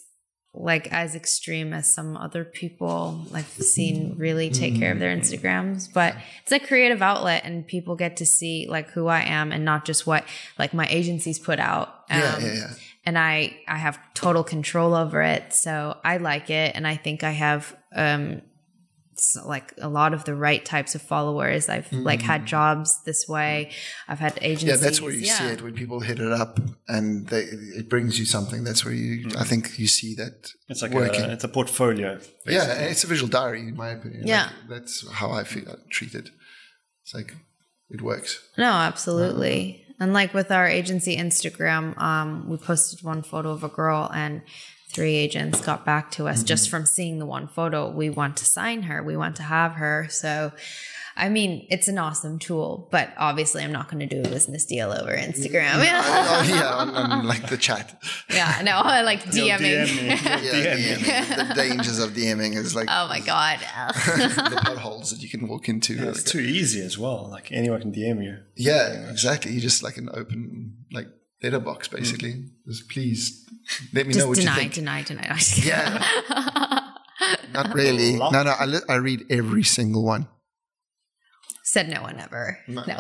like 0.56 0.92
as 0.94 1.16
extreme 1.16 1.74
as 1.74 1.92
some 1.92 2.16
other 2.16 2.46
people 2.46 3.26
I've 3.34 3.48
seen 3.48 4.16
really 4.18 4.52
take 4.52 4.78
care 4.78 4.92
of 4.92 5.00
their 5.00 5.16
Instagrams. 5.16 5.92
But 5.92 6.16
it's 6.44 6.52
a 6.52 6.60
creative 6.60 7.02
outlet 7.02 7.42
and 7.44 7.66
people 7.66 7.96
get 7.96 8.18
to 8.18 8.26
see 8.26 8.68
like 8.70 8.90
who 8.92 9.08
I 9.08 9.22
am 9.22 9.52
and 9.52 9.66
not 9.66 9.84
just 9.86 10.06
what 10.06 10.26
like 10.60 10.74
my 10.74 10.88
agencies 10.90 11.40
put 11.40 11.60
out. 11.60 12.04
Yeah, 12.10 12.36
Um, 12.36 12.44
yeah, 12.44 12.54
yeah. 12.54 12.74
And 13.06 13.18
I 13.18 13.58
I 13.68 13.78
have 13.78 14.00
total 14.14 14.44
control 14.44 14.94
over 14.94 15.22
it. 15.24 15.54
So 15.54 15.98
I 16.04 16.18
like 16.18 16.50
it 16.50 16.76
and 16.76 16.88
I 16.88 16.98
think 16.98 17.24
I 17.24 17.32
have 17.32 17.76
um 17.96 18.42
s- 19.18 19.38
like 19.46 19.74
a 19.78 19.88
lot 19.90 20.14
of 20.14 20.24
the 20.26 20.36
right 20.36 20.64
types 20.64 20.96
of 20.96 21.02
followers. 21.02 21.70
I've 21.70 21.92
like 21.92 22.22
had 22.22 22.46
jobs 22.46 23.02
this 23.04 23.28
way. 23.28 23.72
I've 24.08 24.20
had 24.20 24.38
agencies. 24.42 24.70
Yeah, 24.70 24.76
that's 24.86 25.02
where 25.02 25.12
you 25.12 25.22
Yeah. 25.26 25.38
see 25.40 25.46
it 25.54 25.62
when 25.62 25.74
people 25.74 26.00
hit 26.02 26.20
it 26.20 26.32
up 26.32 26.60
and 26.88 27.28
they, 27.28 27.44
it 27.80 27.90
brings 27.90 28.20
you 28.20 28.26
something. 28.26 28.64
That's 28.64 28.84
where 28.86 28.94
you, 28.94 29.30
I 29.38 29.44
think, 29.44 29.78
you 29.80 29.88
see 29.88 30.16
that 30.16 30.52
It's 30.70 30.82
like 30.82 30.92
working. 30.92 31.24
a, 31.26 31.30
it's 31.34 31.44
a 31.44 31.48
portfolio. 31.50 32.20
yeah, 32.46 32.74
it's 32.92 33.04
a 33.04 33.08
visual 33.08 33.30
diary, 33.30 33.62
in 33.62 33.76
my 33.76 33.90
opinion. 33.90 34.28
Yeah. 34.28 34.44
Like, 34.46 34.70
that's 34.70 35.08
how 35.12 35.32
I 35.32 35.44
feel 35.44 35.70
I 35.70 35.76
treat 35.90 36.14
it. 36.16 36.30
It's 37.04 37.14
like 37.14 37.34
it 37.90 38.02
works. 38.02 38.40
No, 38.58 38.72
absolutely. 38.72 39.80
And 40.00 40.12
like 40.14 40.34
with 40.34 40.52
our 40.52 40.68
agency 40.68 41.16
Instagram, 41.18 41.98
um, 42.02 42.50
we 42.50 42.58
posted 42.58 43.04
one 43.04 43.22
photo 43.22 43.52
of 43.52 43.64
a 43.64 43.70
girl 43.70 44.10
and 44.14 44.42
three 44.94 45.16
agents 45.16 45.60
got 45.62 45.86
back 45.86 46.12
to 46.12 46.28
us 46.28 46.44
just 46.44 46.66
mm-hmm. 46.66 46.78
from 46.78 46.86
seeing 46.86 47.20
the 47.20 47.26
one 47.26 47.48
photo. 47.48 47.90
We 47.90 48.10
want 48.10 48.38
to 48.38 48.46
sign 48.46 48.84
her. 48.84 49.04
We 49.04 49.18
want 49.18 49.36
to 49.38 49.44
have 49.44 49.74
her. 49.74 50.08
So 50.10 50.52
I 51.16 51.30
mean, 51.30 51.68
it's 51.70 51.88
an 51.88 52.00
awesome 52.00 52.40
tool, 52.40 52.88
but 52.90 53.14
obviously 53.18 53.64
I'm 53.64 53.72
not 53.72 53.90
going 53.90 54.08
to 54.08 54.08
do 54.08 54.28
a 54.28 54.32
business 54.32 54.66
deal 54.66 54.92
over 54.92 55.16
Instagram. 55.16 55.74
Mm-hmm. 55.74 56.52
oh, 56.52 56.56
yeah, 56.56 56.74
on, 56.74 56.90
on 56.90 57.28
like 57.28 57.50
the 57.50 57.58
chat. 57.58 58.02
yeah, 58.30 58.62
no, 58.64 58.72
I 58.72 59.02
like 59.02 59.24
You'll 59.32 59.48
DMing. 59.48 59.64
Yeah, 60.24 60.40
DM 60.40 60.76
me. 60.76 61.06
DMing. 61.06 61.48
the 61.50 61.54
dangers 61.54 62.00
of 62.00 62.12
DMing 62.12 62.56
is 62.56 62.76
like 62.76 62.88
oh 62.90 63.08
my 63.08 63.20
God. 63.20 63.60
the 63.86 64.60
potholes 64.64 65.12
that 65.12 65.22
you 65.22 65.30
can 65.30 65.48
walk 65.48 65.70
into. 65.70 66.10
It's 66.10 66.24
too 66.24 66.40
easy 66.40 66.82
as 66.82 66.98
well. 66.98 67.28
Like 67.30 67.52
anyone 67.52 67.82
can 67.82 67.92
DM 67.92 68.24
you. 68.24 68.38
Yeah, 68.56 69.10
exactly. 69.10 69.52
You're 69.52 69.62
just 69.62 69.84
like 69.84 69.98
an 69.98 70.10
open 70.14 70.86
like 70.92 71.08
letterbox, 71.44 71.88
mm. 71.88 71.98
basically. 71.98 72.46
Just 72.66 72.90
please 72.90 73.46
let 73.94 74.08
me 74.08 74.16
know 74.16 74.30
what 74.30 74.38
deny, 74.38 74.56
you 74.56 74.62
think. 74.62 74.74
deny, 74.74 75.04
deny, 75.04 75.28
I'm. 75.30 75.66
Yeah, 75.66 76.04
not 77.54 77.74
really. 77.74 78.16
No, 78.16 78.30
no. 78.32 78.56
I, 78.58 78.66
li- 78.66 78.88
I 78.90 78.96
read 78.96 79.26
every 79.30 79.64
single 79.64 80.04
one. 80.04 80.28
Said 81.66 81.90
no 81.90 82.02
one 82.02 82.20
ever. 82.20 82.60
No. 82.68 82.84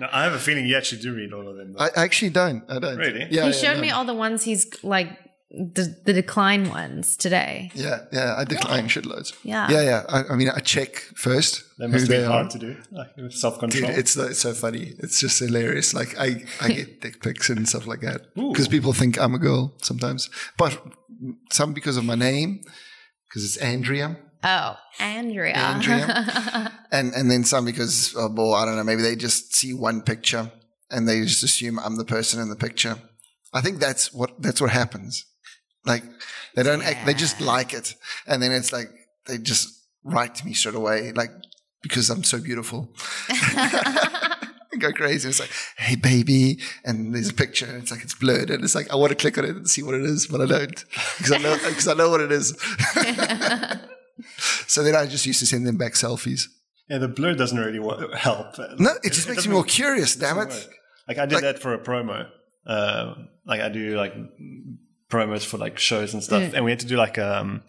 No, 0.00 0.06
I 0.12 0.22
have 0.24 0.32
a 0.34 0.38
feeling 0.38 0.66
you 0.66 0.76
actually 0.76 1.00
do 1.00 1.14
read 1.14 1.32
all 1.32 1.48
of 1.48 1.56
them. 1.56 1.72
though. 1.72 1.84
I 1.84 1.88
actually 1.96 2.30
don't. 2.30 2.62
I 2.68 2.78
don't. 2.78 2.96
Really? 2.96 3.20
Yeah. 3.20 3.26
he 3.26 3.36
yeah, 3.36 3.50
showed 3.50 3.76
no. 3.76 3.80
me 3.80 3.90
all 3.90 4.04
the 4.04 4.14
ones 4.14 4.44
he's 4.44 4.66
like 4.84 5.08
the, 5.50 5.96
the 6.04 6.12
decline 6.12 6.68
ones 6.68 7.16
today. 7.16 7.70
Yeah, 7.74 8.00
yeah, 8.12 8.34
I 8.36 8.44
decline 8.44 8.88
shitloads. 8.88 9.34
Yeah. 9.42 9.70
yeah, 9.70 9.82
yeah. 9.82 10.02
I, 10.08 10.24
I 10.32 10.36
mean, 10.36 10.50
I 10.50 10.60
check 10.60 10.96
first 11.14 11.64
That 11.78 11.86
who 11.86 11.92
must 11.92 12.08
be 12.08 12.16
they 12.16 12.24
are. 12.24 12.30
hard 12.30 12.50
to 12.50 12.58
do. 12.58 12.76
Like 12.90 13.08
self 13.30 13.58
control. 13.58 13.90
it's 13.90 14.14
it's 14.16 14.40
so 14.40 14.52
funny. 14.52 14.92
It's 14.98 15.20
just 15.20 15.38
hilarious. 15.38 15.94
Like 15.94 16.18
I, 16.18 16.44
I 16.60 16.68
get 16.72 17.00
dick 17.00 17.22
pics 17.22 17.48
and 17.48 17.66
stuff 17.68 17.86
like 17.86 18.00
that 18.00 18.34
because 18.34 18.68
people 18.68 18.92
think 18.92 19.18
I'm 19.18 19.34
a 19.34 19.38
girl 19.38 19.74
sometimes, 19.82 20.28
but 20.58 20.80
some 21.50 21.72
because 21.72 21.96
of 21.96 22.04
my 22.04 22.14
name, 22.14 22.60
because 23.28 23.44
it's 23.44 23.56
Andrea, 23.56 24.18
Oh, 24.44 24.76
Andrea. 25.00 25.56
Andrea, 25.56 26.72
and 26.92 27.12
and 27.14 27.30
then 27.30 27.44
some 27.44 27.64
because 27.64 28.14
oh, 28.16 28.30
well, 28.32 28.54
I 28.54 28.64
don't 28.66 28.76
know. 28.76 28.84
Maybe 28.84 29.02
they 29.02 29.16
just 29.16 29.54
see 29.54 29.72
one 29.72 30.02
picture 30.02 30.52
and 30.90 31.08
they 31.08 31.22
just 31.22 31.42
assume 31.42 31.78
I'm 31.78 31.96
the 31.96 32.04
person 32.04 32.38
in 32.40 32.48
the 32.50 32.56
picture. 32.56 32.96
I 33.52 33.62
think 33.62 33.78
that's 33.80 34.12
what 34.12 34.40
that's 34.42 34.60
what 34.60 34.70
happens. 34.70 35.24
Like 35.88 36.04
they 36.54 36.62
don't 36.62 36.82
act, 36.82 37.04
they 37.06 37.14
just 37.14 37.40
like 37.40 37.74
it, 37.74 37.94
and 38.28 38.40
then 38.42 38.52
it's 38.52 38.72
like 38.72 38.88
they 39.26 39.38
just 39.38 39.68
write 40.04 40.34
to 40.36 40.46
me 40.46 40.52
straight 40.54 40.74
away, 40.76 41.12
like 41.12 41.30
because 41.82 42.10
I'm 42.10 42.22
so 42.24 42.40
beautiful. 42.40 42.88
I 43.30 44.36
go 44.78 44.92
crazy. 44.92 45.28
It's 45.28 45.40
like, 45.40 45.50
hey, 45.78 45.96
baby. 45.96 46.58
And 46.84 47.14
there's 47.14 47.30
a 47.30 47.34
picture 47.34 47.64
and 47.66 47.82
it's 47.82 47.90
like, 47.90 48.02
it's 48.02 48.14
blurred. 48.14 48.50
And 48.50 48.62
it's 48.62 48.74
like, 48.74 48.90
I 48.92 48.96
want 48.96 49.10
to 49.10 49.16
click 49.16 49.38
on 49.38 49.44
it 49.44 49.56
and 49.56 49.68
see 49.68 49.82
what 49.82 49.94
it 49.94 50.02
is, 50.02 50.26
but 50.26 50.40
I 50.42 50.46
don't 50.46 50.84
because 51.16 51.32
I 51.32 51.38
know, 51.38 51.54
because 51.56 51.88
I 51.88 51.94
know 51.94 52.10
what 52.10 52.20
it 52.20 52.30
is. 52.30 52.50
so 54.66 54.82
then 54.82 54.94
I 54.94 55.06
just 55.06 55.24
used 55.26 55.40
to 55.40 55.46
send 55.46 55.66
them 55.66 55.76
back 55.78 55.94
selfies. 55.94 56.44
yeah, 56.88 56.98
the 56.98 57.08
blur 57.08 57.34
doesn't 57.34 57.58
really 57.58 57.78
wo- 57.78 58.12
help. 58.14 58.58
No, 58.78 58.92
it 59.02 59.12
just 59.12 59.28
makes 59.28 59.46
me 59.46 59.52
more 59.54 59.64
curious, 59.64 60.14
damn 60.16 60.38
it. 60.38 60.48
work. 60.48 60.74
Like 61.08 61.18
I 61.18 61.26
did 61.26 61.36
Like- 61.36 61.42
that 61.44 61.58
for 61.60 61.72
a 61.74 61.78
promo. 61.78 62.28
Uh, 62.66 63.14
like 63.46 63.60
I 63.62 63.70
do 63.70 63.96
like 63.96 64.12
promos 65.10 65.44
for 65.44 65.58
like 65.58 65.78
shows 65.78 66.12
and 66.14 66.22
stuff, 66.22 66.42
and 66.54 66.64
we 66.64 66.70
had 66.70 66.80
to 66.80 66.86
do 66.86 66.96
like 66.96 67.18
um 67.18 67.62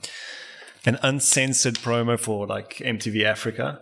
an 0.85 0.97
uncensored 1.03 1.75
promo 1.75 2.17
for 2.19 2.47
like 2.47 2.77
MTV 2.77 3.23
Africa, 3.23 3.81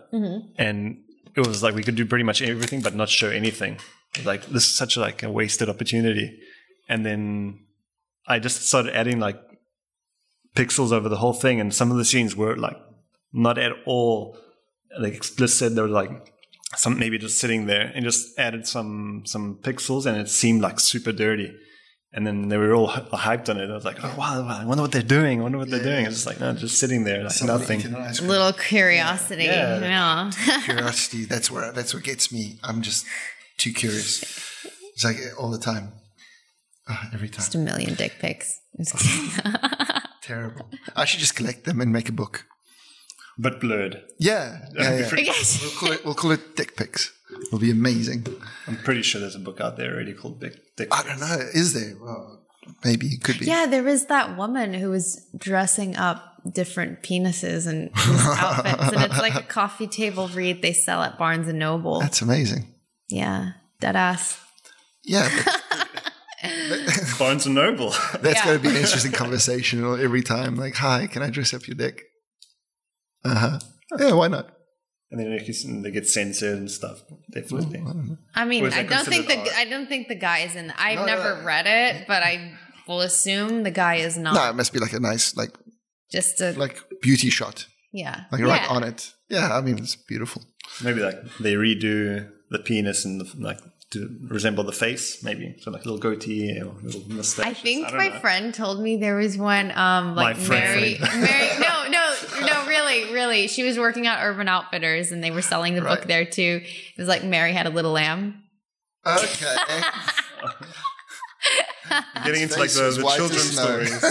and 0.56 0.98
it 1.36 1.46
was 1.46 1.62
like 1.62 1.74
we 1.74 1.82
could 1.82 1.94
do 1.96 2.06
pretty 2.06 2.24
much 2.24 2.42
everything 2.42 2.80
but 2.82 2.94
not 2.94 3.08
show 3.08 3.28
anything. 3.30 3.78
Like 4.24 4.46
this 4.46 4.64
is 4.64 4.74
such 4.76 4.96
a, 4.96 5.00
like 5.00 5.22
a 5.22 5.30
wasted 5.30 5.68
opportunity, 5.68 6.38
and 6.88 7.04
then 7.06 7.60
I 8.26 8.38
just 8.38 8.66
started 8.66 8.94
adding 8.96 9.20
like 9.20 9.40
pixels 10.56 10.92
over 10.92 11.08
the 11.08 11.18
whole 11.18 11.34
thing, 11.34 11.60
and 11.60 11.72
some 11.74 11.90
of 11.90 11.96
the 11.96 12.04
scenes 12.04 12.34
were 12.34 12.56
like 12.56 12.76
not 13.32 13.58
at 13.58 13.72
all 13.86 14.36
like 14.98 15.14
explicit. 15.14 15.74
They 15.74 15.82
were 15.82 15.88
like 15.88 16.32
some 16.76 16.98
maybe 16.98 17.18
just 17.18 17.38
sitting 17.38 17.66
there 17.66 17.92
and 17.94 18.04
just 18.04 18.38
added 18.38 18.66
some 18.66 19.22
some 19.24 19.58
pixels 19.62 20.04
and 20.06 20.16
it 20.18 20.28
seemed 20.28 20.60
like 20.60 20.78
super 20.78 21.12
dirty 21.12 21.50
and 22.12 22.26
then 22.26 22.48
they 22.48 22.56
were 22.56 22.72
all 22.74 22.88
hyped 22.88 23.48
on 23.48 23.58
it 23.58 23.70
i 23.70 23.74
was 23.74 23.84
like 23.84 23.98
oh 24.02 24.14
wow, 24.18 24.42
wow, 24.42 24.58
i 24.60 24.64
wonder 24.64 24.82
what 24.82 24.92
they're 24.92 25.02
doing 25.02 25.40
i 25.40 25.42
wonder 25.42 25.58
what 25.58 25.70
they're 25.70 25.82
doing 25.82 26.06
it's 26.06 26.14
just 26.16 26.26
like 26.26 26.40
no 26.40 26.52
just 26.54 26.78
sitting 26.78 27.04
there 27.04 27.22
like 27.24 27.32
Somebody 27.32 27.58
nothing 27.60 27.80
eating 27.80 27.94
an 27.94 28.02
ice 28.02 28.18
cream. 28.18 28.30
Little 28.30 28.52
curiosity. 28.52 29.44
Yeah. 29.44 29.80
Yeah. 29.80 30.60
Curiosity. 30.64 31.24
That's 31.26 31.50
where, 31.50 31.70
that's 31.72 31.92
what 31.94 32.02
gets 32.02 32.32
me. 32.32 32.58
I'm 32.64 32.80
just 32.82 33.04
too 33.58 33.72
curious. 33.72 34.22
It's 34.94 35.04
like 35.04 35.18
all 35.38 35.50
the 35.50 35.58
time. 35.58 35.92
Ah, 36.88 37.10
every 37.12 37.28
time. 37.28 37.36
Just 37.36 37.54
a 37.54 37.58
million 37.58 37.94
dick 37.94 38.14
pics. 38.20 38.60
Terrible. 40.22 40.70
I 40.96 41.04
should 41.04 41.20
just 41.20 41.36
collect 41.36 41.64
them 41.64 41.80
and 41.80 41.92
make 41.92 42.08
a 42.08 42.12
book. 42.12 42.46
but 43.38 43.60
blurred 43.60 44.02
Yeah. 44.18 44.66
Yeah, 44.74 44.98
yeah. 44.98 45.32
We'll 45.62 45.70
call 45.80 45.92
it, 45.92 46.04
we'll 46.04 46.14
call 46.14 46.30
it 46.32 46.56
Dick 46.56 46.76
Pics. 46.76 47.12
It'll 47.46 47.58
be 47.58 47.70
amazing. 47.70 48.26
i'm 48.66 48.76
pretty 48.78 49.02
sure 49.02 49.20
there's 49.20 49.34
a 49.34 49.38
book 49.40 49.60
out 49.60 49.76
there 49.76 49.92
already 49.94 50.12
called 50.14 50.40
big 50.40 50.58
dick 50.76 50.88
I 50.92 51.02
don't 51.02 51.20
know. 51.20 51.36
Is 51.54 51.72
there? 51.74 51.94
Well, 52.00 52.44
maybe 52.84 53.06
it 53.06 53.22
could 53.22 53.38
be. 53.38 53.46
Yeah, 53.46 53.66
there 53.66 53.86
is 53.88 54.06
that 54.06 54.36
woman 54.36 54.74
who 54.74 54.90
was 54.90 55.26
dressing 55.36 55.96
up 55.96 56.24
different 56.52 57.02
penises 57.02 57.66
and 57.66 57.90
outfits, 57.96 58.92
and 58.92 59.02
it's 59.04 59.18
like 59.18 59.34
a 59.34 59.42
coffee 59.42 59.86
table 59.88 60.28
read 60.28 60.62
they 60.62 60.72
sell 60.72 61.02
at 61.02 61.18
Barnes 61.18 61.48
and 61.48 61.58
Noble. 61.58 62.00
That's 62.00 62.22
amazing. 62.22 62.72
yeah, 63.08 63.52
dead 63.80 63.96
ass. 63.96 64.40
Yeah, 65.04 65.28
but 65.44 65.88
barnes 67.18 67.46
and 67.46 67.54
noble 67.54 67.90
that's 68.20 68.36
Yeah. 68.40 68.44
got 68.44 68.52
to 68.52 68.58
be 68.58 68.68
an 68.68 68.76
interesting 68.76 69.12
conversation 69.12 69.82
every 70.00 70.22
time. 70.22 70.54
Like, 70.56 70.74
hi, 70.74 71.06
can 71.06 71.22
I 71.22 71.30
dress 71.30 71.52
up 71.54 71.66
your 71.66 71.74
dick? 71.76 72.02
Uh 73.24 73.34
huh. 73.34 73.58
Yeah, 73.98 74.12
why 74.12 74.28
not? 74.28 74.50
And 75.10 75.18
then 75.20 75.32
if 75.32 75.48
you- 75.48 75.82
they 75.82 75.90
get 75.90 76.06
censored 76.08 76.58
and 76.58 76.70
stuff 76.70 77.02
definitely 77.32 77.80
I 78.34 78.44
mean, 78.44 78.64
I 78.72 78.82
don't 78.82 79.04
think 79.06 79.26
the 79.26 79.34
considered 79.34 79.54
I 79.56 79.64
don't 79.64 79.88
think 79.88 80.08
the 80.08 80.14
guy 80.14 80.38
is 80.40 80.54
in. 80.54 80.72
I've 80.78 80.98
No, 81.00 81.06
never 81.06 81.38
no. 81.38 81.44
read 81.44 81.66
it, 81.66 82.06
but 82.06 82.22
I 82.22 82.52
will 82.86 83.00
assume 83.00 83.62
the 83.64 83.70
guy 83.70 83.96
is 83.96 84.16
not. 84.16 84.34
No, 84.34 84.48
it 84.50 84.54
must 84.56 84.72
be 84.72 84.78
like 84.78 84.92
a 84.94 85.00
nice, 85.00 85.36
like, 85.36 85.52
Just 86.10 86.40
a 86.40 86.52
like 86.52 86.76
beauty 87.02 87.28
shot, 87.30 87.66
yeah, 87.92 88.24
like 88.32 88.40
yeah. 88.40 88.46
right 88.48 88.70
on 88.70 88.82
it. 88.84 89.12
Yeah, 89.28 89.52
I 89.56 89.60
mean, 89.60 89.78
it's 89.78 89.94
beautiful. 89.96 90.42
maybe 90.82 91.00
like 91.00 91.18
they 91.38 91.54
redo 91.54 92.28
the 92.50 92.58
penis 92.58 93.04
and 93.04 93.20
the, 93.20 93.26
like 93.38 93.58
to 93.90 94.00
resemble 94.28 94.64
the 94.64 94.72
face 94.72 95.22
maybe 95.22 95.54
so 95.62 95.70
like 95.70 95.82
a 95.82 95.88
little 95.88 95.98
goatee 95.98 96.60
or 96.60 96.66
a 96.78 96.82
little 96.84 97.02
mustache 97.08 97.46
I 97.46 97.54
think 97.54 97.88
don't 97.88 97.96
my 97.96 98.08
know. 98.08 98.20
friend 98.20 98.52
told 98.52 98.82
me 98.82 98.98
there 98.98 99.16
was 99.16 99.38
one 99.38 99.70
um 99.86 100.14
like 100.14 100.36
My 100.36 100.42
friend. 100.44 100.64
Mary 100.76 100.98
Mary 101.00 101.48
no 101.58 101.88
no 101.88 102.07
no 102.46 102.66
really 102.66 103.12
really 103.12 103.48
she 103.48 103.62
was 103.62 103.78
working 103.78 104.06
at 104.06 104.22
Urban 104.22 104.48
Outfitters 104.48 105.12
and 105.12 105.22
they 105.22 105.30
were 105.30 105.42
selling 105.42 105.74
the 105.74 105.82
book 105.82 106.04
there 106.04 106.24
too. 106.24 106.62
It 106.62 106.98
was 106.98 107.08
like 107.08 107.24
Mary 107.24 107.52
had 107.52 107.66
a 107.66 107.70
little 107.70 107.92
lamb. 107.92 108.42
Okay. 109.06 109.56
getting 112.24 112.42
into 112.42 112.58
like 112.58 112.68
face 112.68 112.76
the, 112.76 112.84
was 112.84 112.96
the 112.96 113.02
children's 113.16 113.58
stories 113.58 114.04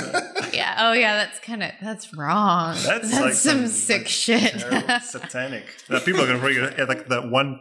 Yeah. 0.54 0.76
Oh 0.80 0.94
yeah, 0.94 1.13
that's 1.18 1.40
kind 1.40 1.62
of 1.62 1.72
that's 1.82 2.16
wrong. 2.16 2.76
That's 2.84 3.12
That's, 3.12 3.20
like 3.20 3.34
some 3.34 3.60
some, 3.60 3.68
sick 3.68 4.02
like, 4.02 4.08
shit. 4.08 4.60
terrible, 4.60 5.00
satanic 5.02 5.66
people 6.06 6.22
are 6.22 6.28
going 6.28 6.40
to 6.40 6.40
probably 6.40 6.56
yeah, 6.56 6.86
like 6.86 7.08
the 7.08 7.22
one 7.22 7.60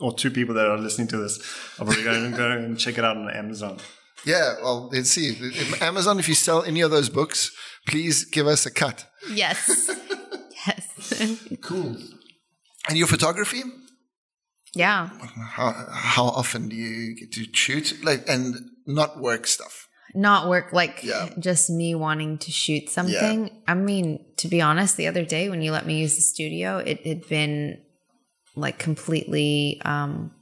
or 0.00 0.14
two 0.14 0.30
people 0.30 0.54
that 0.54 0.66
are 0.66 0.78
listening 0.78 1.08
to 1.08 1.18
this 1.18 1.38
are 1.78 1.84
probably 1.84 2.04
going 2.04 2.30
to 2.30 2.36
go 2.36 2.50
and 2.50 2.78
check 2.78 2.96
it 2.96 3.04
out 3.04 3.16
on 3.16 3.30
Amazon 3.30 3.78
yeah, 4.24 4.54
well, 4.62 4.88
let's 4.92 5.10
see. 5.10 5.28
If 5.28 5.80
Amazon, 5.80 6.18
if 6.18 6.28
you 6.28 6.34
sell 6.34 6.62
any 6.62 6.80
of 6.80 6.90
those 6.90 7.08
books, 7.08 7.52
please 7.88 8.24
give 8.24 8.46
us 8.46 8.66
a 8.66 8.70
cut. 8.70 9.06
yes. 9.30 9.90
yes. 10.66 11.22
Cool. 11.60 11.96
And 12.88 12.96
your 12.98 13.06
photography? 13.06 13.62
yeah. 14.74 15.08
How, 15.56 15.72
how 15.90 16.24
often 16.24 16.68
do 16.68 16.76
you 16.76 17.14
get 17.16 17.32
to 17.32 17.44
shoot? 17.52 18.04
Like, 18.04 18.28
and 18.28 18.54
not 18.86 19.18
work 19.20 19.46
stuff. 19.46 19.88
not 20.14 20.48
work 20.48 20.72
like 20.72 21.02
Yeah. 21.02 21.28
just 21.38 21.68
me 21.70 21.94
wanting 21.94 22.38
to 22.38 22.50
shoot 22.50 22.88
something. 22.90 23.50
I 23.66 23.74
mean, 23.74 24.24
to 24.36 24.48
be 24.48 24.60
honest, 24.62 24.96
the 24.96 25.06
other 25.08 25.24
day 25.24 25.48
when 25.50 25.60
you 25.62 25.72
let 25.72 25.86
me 25.86 25.98
use 26.00 26.16
the 26.16 26.22
studio, 26.22 26.78
it 26.78 27.06
had 27.06 27.28
been 27.28 27.82
like 28.56 28.78
completely 28.78 29.80
um 29.84 30.32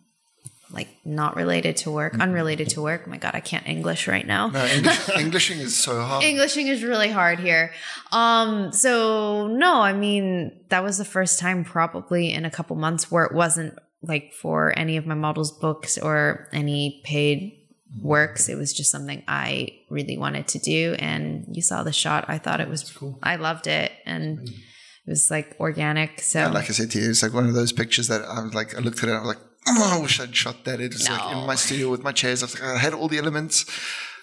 like 0.71 0.89
not 1.05 1.37
related 1.37 1.77
to 1.79 1.91
work, 1.91 2.13
mm-hmm. 2.13 2.23
unrelated 2.23 2.71
to 2.71 2.83
work. 2.83 3.05
Oh 3.07 3.11
my 3.11 3.19
god, 3.19 3.35
I 3.35 3.41
can't 3.41 3.67
English 3.67 4.09
right 4.09 4.27
now. 4.27 4.49
No, 4.49 4.65
English, 4.67 5.09
Englishing 5.17 5.59
is 5.59 5.77
so 5.77 6.01
hard. 6.01 6.25
Englishing 6.33 6.67
is 6.67 6.83
really 6.83 7.11
hard 7.11 7.39
here. 7.39 7.73
Um, 8.13 8.73
so 8.73 9.47
no, 9.47 9.81
I 9.81 9.93
mean, 9.93 10.53
that 10.69 10.83
was 10.83 10.99
the 10.99 11.05
first 11.05 11.39
time 11.39 11.65
probably 11.65 12.33
in 12.33 12.45
a 12.45 12.51
couple 12.51 12.77
months 12.77 13.11
where 13.11 13.25
it 13.25 13.33
wasn't 13.33 13.79
like 14.03 14.33
for 14.33 14.77
any 14.77 14.97
of 14.97 15.07
my 15.07 15.15
models' 15.15 15.53
books 15.53 15.99
or 15.99 16.49
any 16.53 17.01
paid 17.05 17.53
mm-hmm. 17.93 18.07
works. 18.07 18.49
It 18.49 18.57
was 18.57 18.73
just 18.73 18.91
something 18.91 19.23
I 19.29 19.69
really 19.91 20.19
wanted 20.19 20.49
to 20.49 20.59
do. 20.59 20.97
And 20.99 21.47
you 21.53 21.63
saw 21.63 21.83
the 21.83 21.93
shot. 21.93 22.25
I 22.29 22.39
thought 22.39 22.61
it 22.61 22.69
was 22.69 22.91
cool. 22.91 23.19
I 23.23 23.37
loved 23.37 23.67
it. 23.67 23.93
And 24.05 24.39
mm. 24.39 24.49
it 24.49 25.09
was 25.09 25.31
like 25.31 25.57
organic. 25.61 26.21
So 26.21 26.41
And 26.41 26.55
like 26.55 26.71
I 26.71 26.73
said 26.73 26.91
to 26.93 27.01
you, 27.01 27.11
it's 27.11 27.23
like 27.23 27.33
one 27.33 27.47
of 27.47 27.55
those 27.55 27.73
pictures 27.73 28.09
that 28.09 28.23
I 28.23 28.43
was 28.43 28.55
like, 28.55 28.77
I 28.77 28.81
looked 28.81 29.03
at 29.03 29.09
it, 29.09 29.13
I 29.13 29.19
was 29.19 29.29
like, 29.29 29.46
oh, 29.69 29.97
I 29.99 30.03
wish 30.03 30.21
I'd 30.21 30.35
shot 30.35 30.65
that. 30.65 30.81
It 30.81 30.93
was 30.93 31.09
like 31.09 31.33
in 31.37 31.47
my 31.47 31.55
studio 31.55 31.91
with 31.91 32.03
my 32.03 32.13
chairs. 32.13 32.43
I 32.43 32.47
was 32.47 32.55
like, 32.61 32.69
I 32.77 32.79
had 32.79 32.95
all 32.95 33.09
the 33.09 33.19
elements. 33.19 33.65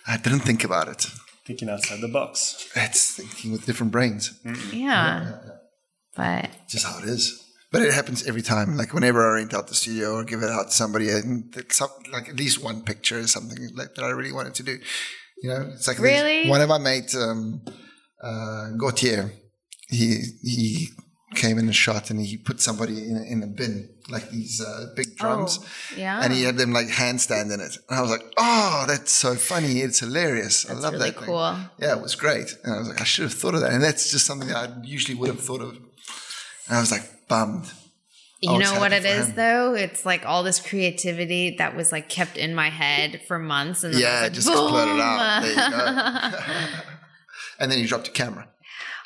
I 0.08 0.18
didn't 0.18 0.42
think 0.42 0.64
about 0.64 0.88
it. 0.88 1.06
thinking 1.46 1.70
outside 1.70 2.00
the 2.02 2.08
box 2.08 2.70
It's 2.76 3.16
thinking 3.16 3.52
with 3.52 3.66
different 3.66 3.92
brains. 3.92 4.34
yeah. 4.72 5.40
But 6.16 6.50
just 6.70 6.86
how 6.86 7.00
it 7.00 7.06
is. 7.06 7.40
But 7.72 7.82
it 7.82 7.94
happens 7.94 8.28
every 8.28 8.44
time. 8.44 8.78
Like 8.78 8.94
whenever 8.94 9.28
I 9.28 9.34
rent 9.40 9.54
out 9.54 9.68
the 9.68 9.74
studio 9.76 10.14
or 10.14 10.24
give 10.24 10.44
it 10.44 10.50
out 10.50 10.68
to 10.68 10.72
somebody, 10.72 11.10
and 11.10 11.52
it's 11.58 11.78
some, 11.78 11.90
like 12.12 12.30
at 12.30 12.36
least 12.36 12.64
one 12.64 12.84
picture 12.84 13.18
is 13.18 13.32
something 13.32 13.58
like 13.76 13.96
that 13.96 14.04
I 14.06 14.10
really 14.10 14.32
wanted 14.32 14.54
to 14.56 14.64
do. 14.64 14.78
You 15.42 15.50
know, 15.50 15.72
it's 15.74 15.88
like 15.88 15.98
there's- 15.98 16.22
Really? 16.24 16.50
one 16.50 16.62
of 16.62 16.70
my 16.70 16.78
mates, 16.78 17.16
um, 17.16 17.62
uh, 18.24 18.70
Gautier, 18.78 19.32
he 19.90 20.22
he 20.44 20.90
came 21.36 21.58
in 21.60 21.66
and 21.66 21.76
shot, 21.76 22.10
and 22.10 22.20
he 22.20 22.38
put 22.38 22.60
somebody 22.62 22.98
in 23.10 23.18
a, 23.18 23.24
in 23.24 23.44
a 23.44 23.48
bin 23.48 23.90
like 24.10 24.30
these 24.32 24.60
uh, 24.62 24.88
big 24.96 25.16
drums, 25.16 25.60
Oh, 25.62 25.66
yeah. 25.98 26.22
and 26.24 26.34
he 26.34 26.44
had 26.44 26.58
them 26.58 26.74
like 26.74 26.88
handstand 26.88 27.54
in 27.54 27.60
it, 27.62 27.78
and 27.90 27.98
I 27.98 28.02
was 28.02 28.12
like, 28.12 28.24
oh, 28.38 28.86
that's 28.88 29.12
so 29.12 29.36
funny, 29.36 29.80
it's 29.80 30.00
hilarious, 30.00 30.70
I 30.70 30.74
love 30.74 30.94
really 30.94 31.12
that. 31.12 31.16
thing. 31.20 31.26
cool. 31.26 31.56
Yeah, 31.80 31.96
it 31.96 32.02
was 32.02 32.16
great. 32.16 32.54
And 32.64 32.74
I 32.76 32.80
was 32.80 32.90
like, 32.90 33.00
I 33.02 33.06
should 33.06 33.24
have 33.24 33.34
thought 33.34 33.56
of 33.56 33.62
that. 33.62 33.72
And 33.72 33.82
that's 33.84 34.12
just 34.12 34.26
something 34.26 34.50
that 34.50 34.58
I 34.58 34.74
usually 34.84 35.16
would 35.16 35.30
have 35.30 35.40
thought 35.40 35.62
of. 35.62 35.76
And 36.68 36.78
I 36.78 36.80
was 36.82 36.92
like, 36.92 37.10
bummed. 37.28 37.72
You 38.42 38.60
know 38.60 38.78
what 38.78 38.92
it 38.92 39.06
is 39.06 39.28
him. 39.30 39.36
though? 39.38 39.74
It's 39.74 40.06
like 40.06 40.26
all 40.26 40.44
this 40.44 40.60
creativity 40.60 41.56
that 41.60 41.78
was 41.78 41.94
like 41.94 42.10
kept 42.10 42.36
in 42.36 42.54
my 42.54 42.70
head 42.70 43.22
for 43.26 43.40
months 43.40 43.86
and 43.86 43.94
then 43.94 44.02
Yeah, 44.02 44.24
was 44.28 44.32
just 44.32 44.48
like, 44.50 44.58
exploded 44.58 45.00
out. 45.00 45.42
There 45.44 45.50
you 45.52 45.56
go. 45.56 46.68
and 47.60 47.72
then 47.72 47.80
you 47.80 47.88
dropped 47.88 48.08
your 48.08 48.14
camera. 48.14 48.50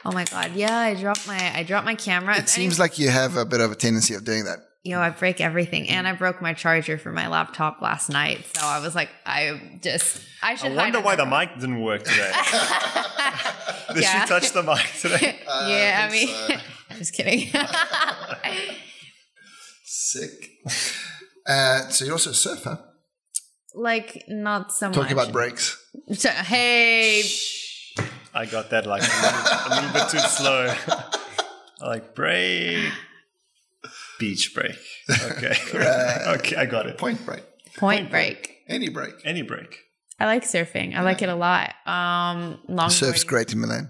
Oh 0.10 0.12
my 0.14 0.24
god, 0.24 0.54
yeah, 0.56 0.74
I 0.78 0.94
dropped 0.94 1.28
my 1.28 1.52
I 1.54 1.64
dropped 1.64 1.86
my 1.86 1.96
camera. 1.96 2.38
It 2.38 2.48
seems 2.48 2.80
like 2.80 2.98
you 2.98 3.10
have 3.10 3.36
a 3.36 3.44
bit 3.44 3.60
of 3.60 3.72
a 3.74 3.76
tendency 3.76 4.14
of 4.14 4.24
doing 4.24 4.46
that. 4.46 4.60
Yo, 4.86 5.02
I 5.02 5.10
break 5.10 5.42
everything, 5.42 5.90
and 5.90 6.08
I 6.08 6.14
broke 6.14 6.42
my 6.42 6.54
charger 6.54 6.98
for 6.98 7.12
my 7.12 7.28
laptop 7.28 7.82
last 7.82 8.10
night. 8.10 8.46
So 8.56 8.66
I 8.66 8.80
was 8.80 8.96
like, 8.96 9.10
I 9.26 9.80
just 9.84 10.22
I 10.42 10.56
should. 10.56 10.72
I 10.72 10.76
wonder 10.76 11.02
why 11.02 11.18
the 11.18 11.26
mic 11.26 11.54
didn't 11.56 11.82
work 11.82 12.04
today. 12.06 12.32
Did 13.94 14.04
Yeah. 14.04 14.22
she 14.22 14.28
touch 14.30 14.52
the 14.54 14.64
mic 14.64 14.86
today? 15.02 15.40
yeah, 15.46 16.00
I 16.04 16.08
I 16.08 16.12
mean, 16.12 16.28
so. 16.30 16.56
I'm 16.92 16.98
just 17.00 17.14
kidding. 17.14 17.50
Sick. 19.84 20.52
Uh, 21.46 21.90
so 21.90 22.06
you're 22.06 22.14
also 22.14 22.30
a 22.30 22.34
surfer. 22.34 22.80
like 23.76 24.24
not 24.30 24.72
so 24.72 24.88
Talking 24.88 25.00
much. 25.02 25.10
Talking 25.10 25.18
about 25.24 25.34
breaks. 25.34 25.78
So- 26.14 26.30
hey, 26.30 27.24
I 28.38 28.46
got 28.46 28.70
that 28.70 28.86
like 28.86 29.02
a 29.02 29.06
little, 29.06 29.40
a 29.66 29.70
little 29.76 29.94
bit 29.94 30.10
too 30.10 30.20
slow. 30.20 30.74
like 31.82 32.14
break, 32.14 32.92
beach 34.20 34.54
break. 34.54 34.78
Okay, 35.10 35.56
okay, 36.28 36.56
I 36.56 36.66
got 36.66 36.86
it. 36.86 36.98
Point 37.00 37.26
break. 37.26 37.44
point 37.78 38.12
break. 38.12 38.58
Any 38.68 38.90
break. 38.90 39.14
Any 39.26 39.42
break. 39.42 39.80
I 40.20 40.26
like 40.26 40.44
surfing. 40.44 40.96
I 40.96 41.02
like 41.02 41.22
it 41.22 41.30
a 41.30 41.36
lot. 41.36 41.74
Um, 41.88 42.60
long 42.68 42.90
Surf's 42.92 43.24
great 43.24 43.54
in 43.54 43.60
Milan. 43.62 43.90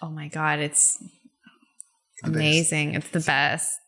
Oh 0.00 0.10
my 0.10 0.28
god, 0.28 0.60
it's 0.60 0.96
The 2.22 2.30
best. 2.30 2.34
amazing. 2.36 2.94
It's 2.94 3.10
the 3.10 3.20
best. 3.20 3.78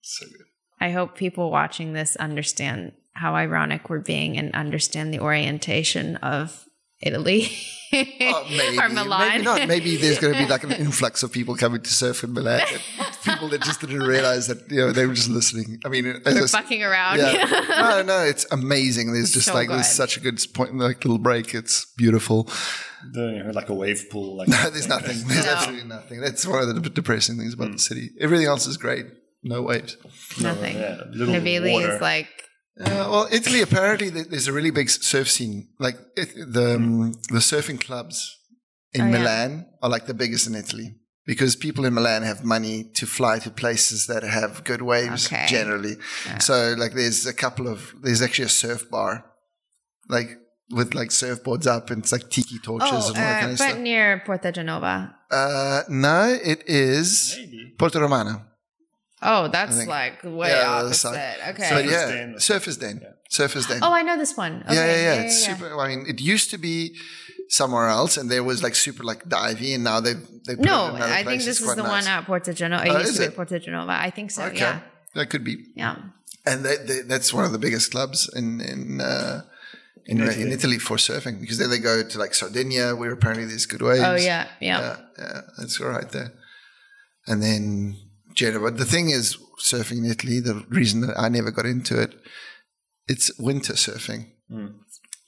So 0.00 0.26
good. 0.26 0.46
I 0.80 0.90
hope 0.90 1.16
people 1.16 1.50
watching 1.52 1.92
this 1.92 2.16
understand 2.16 2.92
how 3.14 3.36
ironic 3.36 3.88
we're 3.88 4.00
being 4.00 4.36
and 4.36 4.52
understand 4.52 5.14
the 5.14 5.20
orientation 5.20 6.16
of 6.16 6.64
Italy 7.02 7.50
Oh, 7.94 8.46
maybe, 8.56 8.78
or 8.78 8.88
Milan. 8.88 9.28
maybe 9.28 9.44
not. 9.44 9.68
Maybe 9.68 9.96
there's 9.96 10.18
going 10.18 10.32
to 10.32 10.38
be 10.38 10.48
like 10.48 10.64
an 10.64 10.72
influx 10.86 11.22
of 11.22 11.30
people 11.30 11.54
coming 11.56 11.82
to 11.82 11.90
surf 11.90 12.24
in 12.24 12.32
Milan. 12.32 12.62
people 13.22 13.48
that 13.50 13.60
just 13.60 13.80
didn't 13.82 14.02
realize 14.02 14.46
that 14.46 14.70
you 14.70 14.78
know 14.78 14.92
they 14.92 15.04
were 15.04 15.12
just 15.12 15.28
listening. 15.28 15.78
I 15.84 15.88
mean, 15.88 16.06
as 16.06 16.20
I 16.26 16.32
We're 16.32 16.44
s- 16.44 16.52
fucking 16.52 16.82
around. 16.82 17.18
yeah, 17.18 17.44
no, 17.68 18.02
no, 18.02 18.20
it's 18.24 18.46
amazing. 18.50 19.12
There's 19.12 19.32
just 19.32 19.48
So 19.48 19.54
like 19.54 19.68
there's 19.68 19.86
good. 19.88 19.94
such 19.94 20.16
a 20.16 20.20
good 20.20 20.40
point, 20.54 20.74
like 20.78 21.04
little 21.04 21.18
break. 21.18 21.54
It's 21.54 21.84
beautiful. 21.96 22.48
Don't 23.12 23.34
you 23.36 23.44
have 23.44 23.54
like 23.54 23.68
a 23.68 23.74
wave 23.74 24.06
pool. 24.10 24.36
Like 24.36 24.48
No, 24.48 24.70
there's 24.70 24.88
nothing. 24.88 25.18
There's 25.28 25.44
No. 25.44 25.52
absolutely 25.52 25.88
nothing. 25.88 26.20
That's 26.22 26.46
one 26.46 26.62
of 26.66 26.74
the 26.82 26.88
depressing 26.88 27.36
things 27.36 27.52
about 27.52 27.72
the 27.72 27.76
mm. 27.76 27.80
city. 27.80 28.10
Everything 28.20 28.46
else 28.46 28.66
is 28.66 28.78
great. 28.78 29.04
No 29.42 29.60
waves. 29.60 29.98
Nothing. 30.40 30.78
Yeah, 30.78 31.02
little 31.10 31.34
Navigli 31.34 31.72
water. 31.72 31.96
is 31.96 32.00
like 32.00 32.28
Uh, 32.80 32.84
well, 33.10 33.28
Italy 33.30 33.60
apparently 33.60 34.08
there's 34.08 34.48
a 34.48 34.52
really 34.52 34.70
big 34.70 34.88
surf 34.88 35.28
scene. 35.30 35.68
Like 35.78 35.96
it, 36.16 36.32
the 36.34 36.76
um, 36.76 37.12
the 37.30 37.38
surfing 37.40 37.80
clubs 37.80 38.38
in 38.94 39.02
Oh, 39.02 39.04
yeah. 39.06 39.10
Milan 39.18 39.66
are 39.82 39.90
like 39.90 40.06
the 40.06 40.14
biggest 40.14 40.46
in 40.46 40.54
Italy 40.54 40.94
because 41.26 41.54
people 41.54 41.84
in 41.84 41.92
Milan 41.94 42.22
have 42.22 42.44
money 42.44 42.84
to 42.94 43.06
fly 43.06 43.38
to 43.40 43.50
places 43.50 44.06
that 44.06 44.22
have 44.22 44.64
good 44.64 44.82
waves 44.82 45.26
Okay. 45.26 45.46
generally. 45.48 45.96
So 46.40 46.74
like 46.78 46.92
there's 46.94 47.26
a 47.26 47.34
couple 47.34 47.68
of 47.68 47.94
there's 48.02 48.22
actually 48.22 48.46
a 48.46 48.50
surf 48.62 48.88
bar, 48.90 49.24
like 50.08 50.38
with 50.70 50.94
like 50.94 51.10
surfboards 51.10 51.66
up 51.66 51.90
and 51.90 52.02
it's 52.02 52.12
like 52.12 52.30
tiki 52.30 52.58
torches 52.58 52.88
oh, 52.90 52.96
and 52.96 53.04
all 53.04 53.12
that 53.12 53.36
uh, 53.36 53.40
kind 53.40 53.52
of 53.52 53.58
but 53.58 53.68
stuff. 53.68 53.78
near 53.78 54.22
Porta 54.24 54.50
Genova. 54.52 55.14
Uh, 55.30 55.82
no, 55.90 56.38
it 56.42 56.62
is 56.66 57.34
Maybe. 57.38 57.74
Porta 57.78 58.00
Romana. 58.00 58.46
Oh, 59.22 59.48
that's 59.48 59.76
think- 59.76 59.88
like 59.88 60.22
way 60.24 60.48
Yeah, 60.48 60.58
the 60.58 60.66
other 60.68 60.86
opposite. 60.86 61.00
side. 61.00 61.36
Okay. 61.50 61.68
But 61.70 61.84
Surfers 61.84 61.90
yeah, 61.90 62.06
Den. 62.10 62.34
Surfers 62.38 62.80
Den. 62.80 63.00
Surfers 63.30 63.68
Den. 63.68 63.80
oh, 63.82 63.92
I 63.92 64.02
know 64.02 64.16
this 64.18 64.36
one. 64.36 64.62
Okay. 64.66 64.74
yeah, 64.74 64.86
yeah, 64.86 65.14
yeah. 65.14 65.22
It's 65.22 65.44
super. 65.46 65.78
I 65.80 65.88
mean, 65.88 66.06
it 66.08 66.20
used 66.20 66.50
to 66.50 66.58
be 66.58 66.96
somewhere 67.48 67.88
else, 67.88 68.16
and 68.16 68.30
there 68.30 68.42
was 68.44 68.62
like 68.62 68.74
super 68.74 69.02
like 69.04 69.24
divey, 69.28 69.74
and 69.74 69.84
now 69.84 70.00
they 70.00 70.14
they 70.46 70.56
put 70.56 70.64
No, 70.64 70.86
it 70.86 70.96
in 70.96 71.02
other 71.02 71.12
I 71.12 71.22
think 71.24 71.42
this 71.42 71.46
It's 71.48 71.60
is 71.60 71.74
the 71.76 71.82
nice. 71.82 72.04
one 72.04 72.06
at 72.06 72.24
Porta 72.26 72.52
Genova. 72.52 72.84
It 72.86 72.90
Oh, 72.90 72.98
used 72.98 73.08
is 73.10 73.14
to 73.14 73.20
be 73.20 73.24
it? 73.26 73.28
at 73.28 73.36
Porta 73.36 73.58
Genova. 73.60 73.92
I 73.92 74.10
think 74.10 74.30
so. 74.30 74.42
Okay, 74.44 74.58
Yeah. 74.58 74.80
that 75.14 75.26
could 75.30 75.44
be. 75.44 75.54
Yeah. 75.76 75.96
And 76.44 76.64
they, 76.64 76.76
they, 76.76 77.00
that's 77.02 77.32
one 77.32 77.44
of 77.44 77.52
the 77.52 77.58
biggest 77.58 77.90
clubs 77.92 78.28
in 78.34 78.60
in 78.60 79.00
uh, 79.00 79.42
in, 80.06 80.20
in, 80.20 80.28
Italy. 80.28 80.52
Italy. 80.52 80.78
for 80.80 80.96
surfing 80.96 81.40
because 81.40 81.58
then 81.58 81.70
they 81.70 81.78
go 81.78 82.02
to 82.02 82.18
like 82.18 82.34
Sardinia, 82.34 82.96
where 82.96 83.12
apparently 83.12 83.44
there's 83.46 83.66
good 83.66 83.82
waves. 83.82 84.02
Oh 84.04 84.16
yeah. 84.16 84.48
Yeah. 84.60 84.80
yeah, 84.80 84.96
yeah, 85.18 85.40
that's 85.58 85.80
all 85.80 85.88
right 85.88 86.10
there. 86.10 86.32
And 87.28 87.40
then 87.40 87.96
Genova. 88.34 88.70
The 88.70 88.84
thing 88.84 89.10
is, 89.10 89.36
surfing 89.60 89.98
in 89.98 90.04
Italy. 90.10 90.40
The 90.40 90.64
reason 90.68 91.00
that 91.02 91.18
I 91.18 91.28
never 91.28 91.50
got 91.50 91.66
into 91.66 92.00
it, 92.00 92.14
it's 93.08 93.36
winter 93.38 93.74
surfing. 93.74 94.26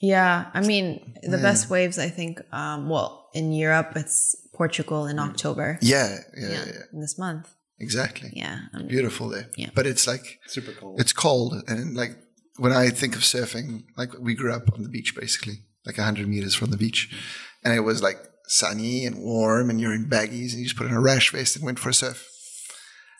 Yeah, 0.01 0.49
I 0.53 0.61
mean 0.61 1.15
the 1.23 1.37
best 1.37 1.69
waves. 1.69 1.97
I 1.97 2.09
think. 2.09 2.39
Um, 2.51 2.89
well, 2.89 3.29
in 3.33 3.51
Europe, 3.53 3.93
it's 3.95 4.35
Portugal 4.53 5.05
in 5.07 5.19
October. 5.19 5.77
Yeah, 5.81 6.17
yeah, 6.37 6.41
yeah, 6.41 6.49
Yeah, 6.49 6.65
yeah. 6.67 6.81
in 6.93 7.01
this 7.01 7.17
month. 7.17 7.49
exactly. 7.79 8.29
Yeah, 8.33 8.59
um, 8.73 8.87
Beautiful 8.87 9.29
there. 9.29 9.49
Yeah. 9.57 9.69
But 9.73 9.85
it's 9.87 10.05
like 10.07 10.39
Super 10.47 10.71
cold. 10.73 10.99
it's 10.99 11.13
cold 11.13 11.63
and 11.67 11.95
like 11.95 12.15
when 12.57 12.71
i 12.71 12.89
think 12.89 13.15
of 13.17 13.21
surfing 13.21 13.83
like 13.97 14.11
we 14.17 14.33
grew 14.33 14.53
up 14.53 14.71
on 14.73 14.81
the 14.83 14.87
beach 14.87 15.13
basically 15.13 15.55
like 15.85 15.97
100 15.97 16.25
meters 16.25 16.55
from 16.55 16.69
the 16.71 16.77
beach 16.77 17.09
and 17.65 17.73
it 17.75 17.81
was 17.81 18.01
like 18.01 18.15
sunny 18.47 19.05
and 19.05 19.17
warm 19.17 19.69
and 19.69 19.81
you're 19.81 19.93
in 19.93 20.09
baggies 20.09 20.51
and 20.51 20.59
you 20.61 20.63
just 20.69 20.77
put 20.77 20.87
on 20.87 20.93
a 20.93 21.01
rash 21.01 21.33
vest 21.33 21.57
and 21.57 21.65
went 21.65 21.77
for 21.79 21.89
a 21.89 21.93
surf 21.93 22.25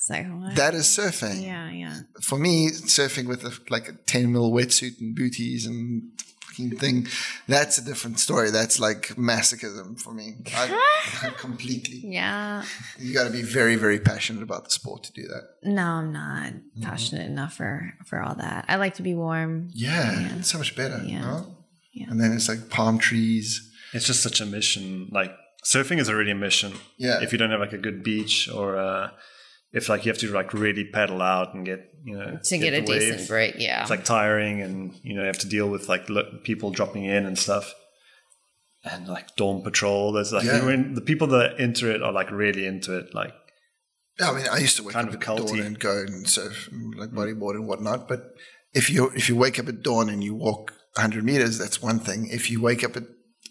it's 0.05 0.09
like 0.09 0.27
what? 0.27 0.55
that 0.55 0.73
is 0.75 0.85
surfing 0.85 1.43
yeah, 1.43 1.69
yeah. 1.71 1.95
for 2.21 2.37
me 2.37 2.69
surfing 2.69 3.27
with 3.27 3.43
a, 3.43 3.51
like 3.69 3.87
a 3.89 3.93
10 3.93 4.31
mil 4.31 4.51
wetsuit 4.51 4.99
and 5.01 5.15
booties 5.15 5.65
and 5.65 6.11
fucking 6.41 6.77
thing 6.77 7.07
that's 7.47 7.77
a 7.79 7.83
different 7.83 8.19
story 8.19 8.51
that's 8.51 8.79
like 8.79 9.07
masochism 9.17 9.99
for 9.99 10.13
me 10.13 10.35
I, 10.55 11.31
completely 11.37 12.01
Yeah. 12.03 12.63
you 12.99 13.13
got 13.13 13.23
to 13.25 13.31
be 13.31 13.41
very 13.41 13.75
very 13.77 13.99
passionate 13.99 14.43
about 14.43 14.63
the 14.65 14.69
sport 14.69 15.03
to 15.05 15.11
do 15.13 15.23
that 15.23 15.43
No, 15.63 15.83
I'm 15.83 16.11
not 16.13 16.53
passionate 16.81 17.25
enough 17.25 17.53
for 17.55 17.93
for 18.05 18.21
all 18.21 18.35
that. 18.35 18.65
I 18.67 18.75
like 18.75 18.93
to 18.95 19.03
be 19.03 19.15
warm. 19.15 19.69
yeah, 19.73 20.35
it's 20.37 20.51
so 20.51 20.57
much 20.59 20.75
better 20.75 21.01
Yeah. 21.03 21.21
no? 21.21 21.55
Yeah. 21.93 22.07
and 22.09 22.19
then 22.21 22.31
it's 22.33 22.47
like 22.47 22.69
palm 22.69 22.99
trees 22.99 23.47
It's 23.93 24.05
just 24.05 24.21
such 24.21 24.39
a 24.41 24.45
mission. 24.45 25.09
Like 25.11 25.31
surfing 25.63 25.99
is 25.99 26.09
already 26.09 26.31
a 26.31 26.35
mission. 26.35 26.73
Yeah. 26.97 27.21
If 27.23 27.31
you 27.31 27.37
don't 27.39 27.51
have 27.51 27.61
like 27.65 27.73
a 27.73 27.77
good 27.87 28.03
beach 28.03 28.49
or 28.49 28.77
uh, 28.77 29.09
if 29.75 29.89
like 29.89 30.05
you 30.05 30.11
have 30.11 30.19
to 30.19 30.31
like 30.31 30.53
really 30.53 30.85
paddle 30.85 31.21
out 31.21 31.53
and 31.53 31.65
get 31.65 31.91
you 32.03 32.17
know 32.17 32.39
To 32.41 32.57
get, 32.57 32.73
a 32.73 32.79
wave, 32.79 32.87
decent 32.87 33.27
break, 33.27 33.55
yeah. 33.57 33.81
It's 33.81 33.89
like 33.89 34.05
tiring, 34.05 34.61
and 34.61 34.93
you 35.03 35.13
know 35.13 35.21
you 35.21 35.27
have 35.27 35.39
to 35.39 35.47
deal 35.47 35.69
with 35.69 35.89
like 35.89 36.09
lo- 36.09 36.39
people 36.43 36.71
dropping 36.71 37.03
in 37.03 37.25
and 37.25 37.37
stuff. 37.37 37.73
And 38.83 39.07
like 39.07 39.35
dawn 39.35 39.63
patrol, 39.63 40.13
there's 40.13 40.31
like 40.31 40.45
Yeah. 40.45 40.63
when 40.65 40.93
the 40.93 41.01
people 41.01 41.27
that 41.27 41.59
enter 41.59 41.91
it 41.91 42.01
are 42.01 42.13
like 42.13 42.31
really 42.31 42.65
into 42.65 42.97
it. 42.97 43.13
Like 43.13 43.33
Yeah, 44.19 44.29
I 44.29 44.33
mean, 44.35 44.47
I 44.47 44.57
used 44.59 44.77
to 44.77 44.83
wake 44.83 44.93
Kind 44.93 45.09
up 45.09 45.15
of 45.15 45.21
at 45.21 45.47
dawn 45.47 45.59
and 45.59 45.79
go 45.79 46.01
and 46.01 46.29
surf, 46.29 46.69
like 46.95 47.09
mm. 47.09 47.15
bodyboard 47.15 47.55
and 47.55 47.67
whatnot. 47.67 48.07
But 48.07 48.21
if 48.73 48.89
you 48.89 49.09
if 49.15 49.27
you 49.27 49.35
wake 49.35 49.59
up 49.59 49.67
at 49.67 49.81
dawn 49.81 50.09
and 50.09 50.23
you 50.23 50.35
walk 50.35 50.71
100 50.95 51.23
meters, 51.25 51.57
that's 51.57 51.81
one 51.81 51.99
thing. 51.99 52.29
If 52.31 52.49
you 52.49 52.61
wake 52.61 52.83
up 52.83 52.95
at 52.95 53.03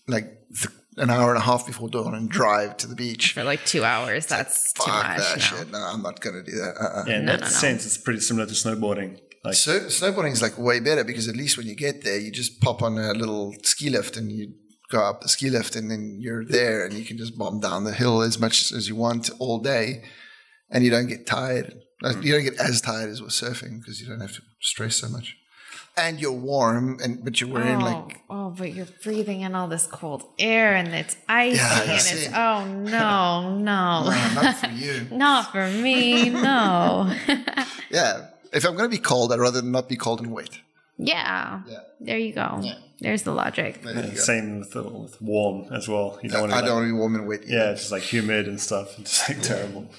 like 0.09 0.27
th- 0.59 0.75
an 0.97 1.11
hour 1.11 1.31
and 1.31 1.39
a 1.39 1.45
half 1.45 1.67
before 1.67 1.89
dawn 1.89 2.15
and 2.15 2.29
drive 2.29 2.77
to 2.79 2.87
the 2.87 2.95
beach, 2.95 3.33
for 3.33 3.45
like 3.45 3.65
two 3.65 3.85
hours, 3.85 4.27
that's 4.27 4.73
too 4.73 4.83
fuck 4.85 5.07
much. 5.07 5.19
that 5.19 5.37
no. 5.37 5.43
shit. 5.43 5.71
No, 5.73 5.79
I'm 5.79 6.03
not 6.03 6.21
going 6.21 6.37
to 6.37 6.43
do 6.51 6.57
that. 6.59 6.75
Uh-uh. 6.81 7.05
yeah, 7.07 7.17
in 7.19 7.25
No, 7.25 7.33
that 7.33 7.41
no, 7.41 7.47
no. 7.47 7.53
sense, 7.53 7.85
it's 7.87 7.99
pretty 7.99 8.21
similar 8.21 8.47
to 8.47 8.53
snowboarding. 8.53 9.19
Like 9.45 9.55
So 9.55 9.81
snowboarding 9.81 10.33
is 10.33 10.41
like 10.43 10.57
way 10.59 10.81
better 10.81 11.05
because 11.05 11.29
at 11.29 11.37
least 11.37 11.59
when 11.59 11.67
you 11.67 11.75
get 11.75 12.03
there, 12.05 12.19
you 12.19 12.31
just 12.31 12.61
pop 12.61 12.83
on 12.83 12.97
a 12.97 13.13
little 13.13 13.55
ski 13.63 13.91
lift 13.91 14.17
and 14.17 14.33
you 14.33 14.55
go 14.91 15.03
up 15.03 15.21
the 15.21 15.29
ski 15.29 15.51
lift 15.51 15.77
and 15.77 15.91
then 15.91 16.19
you're 16.21 16.45
there 16.45 16.85
and 16.85 16.95
you 16.95 17.05
can 17.05 17.19
just 17.19 17.37
bomb 17.37 17.61
down 17.61 17.85
the 17.85 17.93
hill 17.93 18.23
as 18.23 18.39
much 18.39 18.73
as 18.73 18.89
you 18.89 18.97
want 18.97 19.31
all 19.39 19.59
day 19.59 20.03
and 20.71 20.85
you 20.85 20.91
don't 20.91 21.09
get 21.09 21.27
tired. 21.27 21.75
Like, 22.01 22.17
mm. 22.17 22.25
You 22.25 22.33
don't 22.35 22.45
get 22.45 22.59
as 22.59 22.81
tired 22.81 23.11
as 23.11 23.21
with 23.21 23.33
surfing 23.33 23.81
because 23.81 24.01
you 24.01 24.07
don't 24.07 24.21
have 24.21 24.33
to 24.35 24.43
stress 24.61 24.97
so 24.97 25.09
much. 25.09 25.37
And 25.97 26.21
you're 26.21 26.33
warm, 26.33 26.99
and 27.05 27.25
but 27.25 27.41
you're 27.41 27.51
wearing 27.51 27.81
oh, 27.81 27.85
like 27.85 28.21
oh, 28.29 28.51
but 28.51 28.75
you're 28.75 28.89
breathing 29.05 29.43
in 29.43 29.55
all 29.55 29.69
this 29.69 29.87
cold 29.87 30.25
air 30.41 30.75
and 30.75 30.89
it's 30.89 31.17
icy 31.29 31.57
Yeah, 31.57 31.83
and 31.83 31.91
it's 31.93 32.05
see. 32.27 32.27
oh 32.35 32.65
no, 32.67 33.57
no. 33.71 34.03
"Ah, 34.11 34.33
not 34.35 34.57
for 34.57 34.71
you. 34.75 35.07
Not 35.17 35.53
for 35.53 35.69
me, 35.71 36.31
no. 36.31 37.15
Yeah, 37.91 38.27
if 38.53 38.65
I'm 38.65 38.75
gonna 38.75 38.89
be 38.89 38.99
cold, 38.99 39.33
I'd 39.33 39.39
rather 39.39 39.63
not 39.63 39.89
be 39.89 39.97
cold 39.97 40.21
and 40.21 40.33
wait 40.33 40.61
yeah. 40.97 41.63
Yeah. 41.69 41.79
There 42.01 42.19
you 42.19 42.33
go. 42.33 42.63
There's 43.01 43.23
the 43.25 43.33
logic. 43.33 43.83
There 43.83 43.95
yeah, 43.95 44.15
same 44.15 44.61
with, 44.61 44.75
with 44.75 45.21
warm 45.21 45.73
as 45.73 45.89
well. 45.89 46.19
You 46.23 46.29
don't 46.29 46.43
want 46.43 46.53
to 46.53 46.57
I 46.57 46.61
like, 46.61 46.67
don't 46.69 46.77
want 46.77 46.87
to 46.89 46.93
be 46.93 46.99
warm 46.99 47.15
and 47.17 47.27
wet. 47.27 47.43
either. 47.43 47.53
yeah, 47.53 47.71
it's 47.71 47.81
just 47.83 47.93
like 47.93 48.03
humid 48.03 48.47
and 48.47 48.61
stuff. 48.61 48.97
It's 48.99 49.11
just 49.27 49.29
like 49.29 49.43
terrible. 49.43 49.91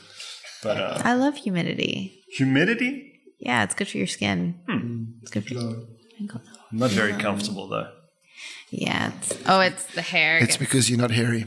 But 0.64 0.78
uh, 0.78 1.02
I 1.04 1.14
love 1.14 1.36
humidity. 1.36 2.24
humidity, 2.32 3.15
Yeah, 3.40 3.64
it's 3.64 3.76
good 3.76 3.88
for 3.88 3.98
your 3.98 4.08
skin. 4.08 4.60
Hmm. 4.68 5.04
It's 5.22 5.32
good 5.32 5.46
for 5.46 5.54
your 5.54 5.76
I'm 6.20 6.80
not 6.80 6.92
very 6.92 7.14
comfortable 7.14 7.68
though. 7.68 7.92
Yeah. 8.70 9.12
It's, 9.18 9.38
oh, 9.48 9.60
it's 9.60 9.86
the 9.94 10.02
hair. 10.02 10.38
It's 10.40 10.58
because 10.58 10.90
you're 10.90 11.00
not 11.00 11.12
hairy. 11.12 11.46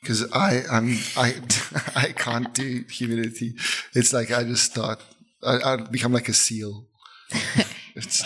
Because 0.00 0.30
I, 0.32 0.62
I'm, 0.70 0.96
I, 1.16 1.34
I 1.96 2.12
can't 2.12 2.52
do 2.54 2.84
humidity. 2.90 3.54
It's 3.94 4.12
like 4.12 4.30
I 4.30 4.44
just 4.44 4.64
start. 4.64 5.02
I, 5.42 5.58
I 5.72 5.76
become 5.76 6.12
like 6.12 6.28
a 6.28 6.34
seal. 6.34 6.86
It's 7.96 8.24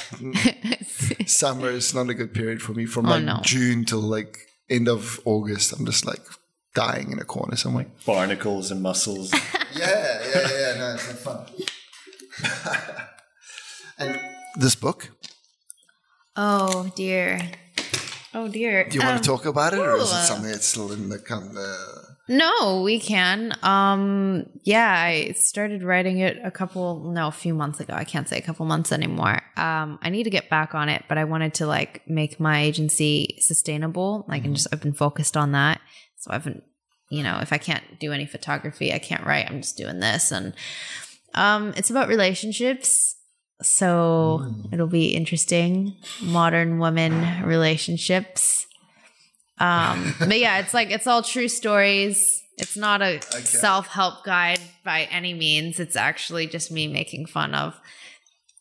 summer 1.26 1.68
is 1.68 1.94
not 1.94 2.08
a 2.08 2.14
good 2.14 2.32
period 2.32 2.62
for 2.62 2.72
me. 2.72 2.86
From 2.86 3.04
Oh, 3.04 3.10
like 3.10 3.24
no. 3.24 3.40
June 3.42 3.84
till 3.84 4.00
like 4.00 4.38
end 4.70 4.88
of 4.88 5.20
August, 5.26 5.74
I'm 5.78 5.84
just 5.84 6.06
like 6.06 6.22
dying 6.74 7.12
in 7.12 7.18
a 7.18 7.24
corner 7.26 7.54
somewhere. 7.56 7.86
Barnacles 8.06 8.70
and 8.70 8.82
mussels. 8.82 9.30
Yeah, 9.74 10.20
yeah, 10.34 10.48
yeah. 10.50 10.74
No, 10.78 10.94
it's 10.94 11.06
not 11.08 11.18
fun. 11.18 11.46
and 13.98 14.20
this 14.56 14.74
book, 14.74 15.10
Oh 16.36 16.90
dear. 16.96 17.40
Oh 18.34 18.48
dear. 18.48 18.88
do 18.88 18.94
you 18.98 19.00
want 19.04 19.16
Um, 19.16 19.22
to 19.22 19.26
talk 19.26 19.46
about 19.46 19.72
it, 19.72 19.78
or 19.80 19.96
is 19.96 20.10
it 20.12 20.24
something 20.26 20.50
that's 20.50 20.66
still 20.66 20.92
in 20.92 21.08
the 21.08 21.18
kind 21.18 21.56
of 21.56 21.76
No, 22.28 22.82
we 22.82 23.00
can. 23.00 23.54
Um 23.62 24.46
yeah, 24.62 24.92
I 24.92 25.32
started 25.32 25.82
writing 25.82 26.18
it 26.18 26.38
a 26.44 26.50
couple 26.50 27.10
no, 27.12 27.28
a 27.28 27.32
few 27.32 27.54
months 27.54 27.80
ago. 27.80 27.94
I 27.94 28.04
can't 28.04 28.28
say 28.28 28.38
a 28.38 28.42
couple 28.42 28.66
months 28.66 28.92
anymore. 28.92 29.40
Um 29.56 29.98
I 30.02 30.10
need 30.10 30.24
to 30.24 30.30
get 30.30 30.50
back 30.50 30.74
on 30.74 30.88
it, 30.88 31.04
but 31.08 31.18
I 31.18 31.24
wanted 31.24 31.54
to 31.54 31.66
like 31.66 32.02
make 32.06 32.38
my 32.38 32.60
agency 32.60 33.38
sustainable. 33.40 34.24
Like 34.28 34.44
and 34.44 34.54
just 34.54 34.68
I've 34.72 34.82
been 34.82 34.92
focused 34.94 35.36
on 35.36 35.52
that. 35.52 35.80
So 36.16 36.30
I've 36.32 36.44
been 36.44 36.62
you 37.10 37.22
know, 37.22 37.38
if 37.40 37.54
I 37.54 37.58
can't 37.58 37.98
do 37.98 38.12
any 38.12 38.26
photography, 38.26 38.92
I 38.92 38.98
can't 38.98 39.24
write. 39.24 39.50
I'm 39.50 39.62
just 39.62 39.78
doing 39.78 39.98
this 39.98 40.30
and 40.30 40.52
um 41.38 41.72
it's 41.76 41.90
about 41.90 42.08
relationships. 42.08 43.14
So 43.62 44.54
it'll 44.72 44.86
be 44.86 45.08
interesting. 45.20 45.96
Modern 46.22 46.78
woman 46.78 47.42
relationships. 47.44 48.66
Um, 49.58 50.14
but 50.20 50.38
yeah, 50.38 50.58
it's 50.60 50.72
like 50.74 50.90
it's 50.90 51.06
all 51.06 51.22
true 51.22 51.48
stories. 51.48 52.16
It's 52.58 52.76
not 52.76 53.02
a 53.02 53.20
self-help 53.44 54.24
guide 54.24 54.60
by 54.84 55.02
any 55.10 55.32
means. 55.34 55.78
It's 55.80 55.96
actually 55.96 56.46
just 56.46 56.70
me 56.70 56.86
making 56.88 57.26
fun 57.26 57.54
of 57.54 57.74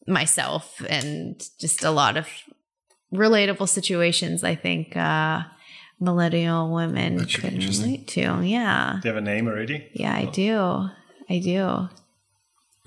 myself 0.08 0.82
and 0.90 1.44
just 1.60 1.84
a 1.84 1.92
lot 1.92 2.16
of 2.18 2.28
relatable 3.14 3.70
situations 3.70 4.44
I 4.44 4.56
think 4.56 4.96
uh 4.98 5.44
millennial 6.00 6.74
women 6.74 7.18
That 7.18 7.30
should 7.30 7.42
be 7.44 7.48
can 7.50 7.56
interesting. 7.56 7.86
relate 7.86 8.08
to. 8.10 8.42
Yeah. 8.44 9.00
Do 9.02 9.08
you 9.10 9.14
have 9.16 9.24
a 9.24 9.26
name 9.26 9.48
already? 9.48 9.88
Yeah, 9.94 10.14
I 10.14 10.26
do. 10.26 10.90
I 11.30 11.40
do. 11.40 11.90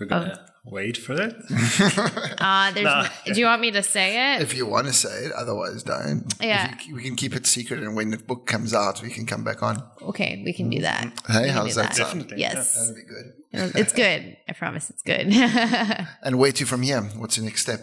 We're 0.01 0.07
gonna 0.07 0.39
wait 0.65 0.97
for 0.97 1.13
it. 1.21 1.35
Uh 2.41 2.71
there's 2.73 2.85
Nah. 2.85 3.07
do 3.27 3.39
you 3.39 3.45
want 3.47 3.61
me 3.61 3.71
to 3.73 3.83
say 3.83 4.35
it? 4.35 4.43
If 4.43 4.55
you 4.55 4.67
want 4.67 4.87
to 4.87 4.93
say 4.95 5.25
it, 5.27 5.33
otherwise 5.33 5.83
don't. 5.83 6.25
If 6.41 6.43
Yeah. 6.43 6.75
you- 6.87 6.95
we 6.97 7.03
can 7.03 7.17
keep 7.17 7.37
it 7.37 7.47
secret, 7.47 7.81
and 7.81 7.95
when 7.95 8.11
the 8.11 8.17
book 8.19 8.47
comes 8.47 8.73
out, 8.75 9.03
we 9.03 9.11
can 9.11 9.27
come 9.27 9.45
back 9.45 9.63
on. 9.63 9.83
Okay, 10.03 10.43
we 10.45 10.53
can 10.55 10.71
do 10.71 10.81
that. 10.81 11.05
Hey, 11.29 11.43
We 11.45 11.49
how's 11.51 11.75
do 11.75 11.83
that 11.83 11.95
sound? 11.95 12.09
Definitely, 12.09 12.39
Yes. 12.41 12.75
That'd 12.75 12.95
be 12.97 13.03
good. 13.15 13.81
It's 13.81 13.93
good. 13.93 14.37
I 14.49 14.53
promise 14.53 14.91
it's 14.91 15.03
good. 15.03 15.27
And 16.25 16.39
where 16.39 16.53
to 16.53 16.65
from 16.67 16.83
here? 16.83 17.03
What's 17.21 17.37
the 17.37 17.43
next 17.43 17.63
step? 17.63 17.83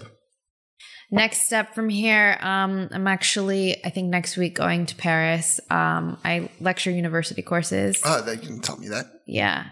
next 1.09 1.43
step 1.47 1.73
from 1.73 1.87
here, 1.87 2.37
um, 2.41 2.89
I'm 2.91 3.07
actually, 3.07 3.65
I 3.85 3.89
think 3.89 4.09
next 4.09 4.35
week 4.35 4.55
going 4.55 4.85
to 4.87 4.95
Paris. 4.95 5.59
Um, 5.69 6.17
I 6.25 6.49
lecture 6.59 6.91
university 6.91 7.41
courses. 7.41 8.01
Oh, 8.03 8.19
they 8.21 8.35
can 8.37 8.59
tell 8.59 8.75
me 8.77 8.89
that. 8.89 9.05
Yeah, 9.25 9.65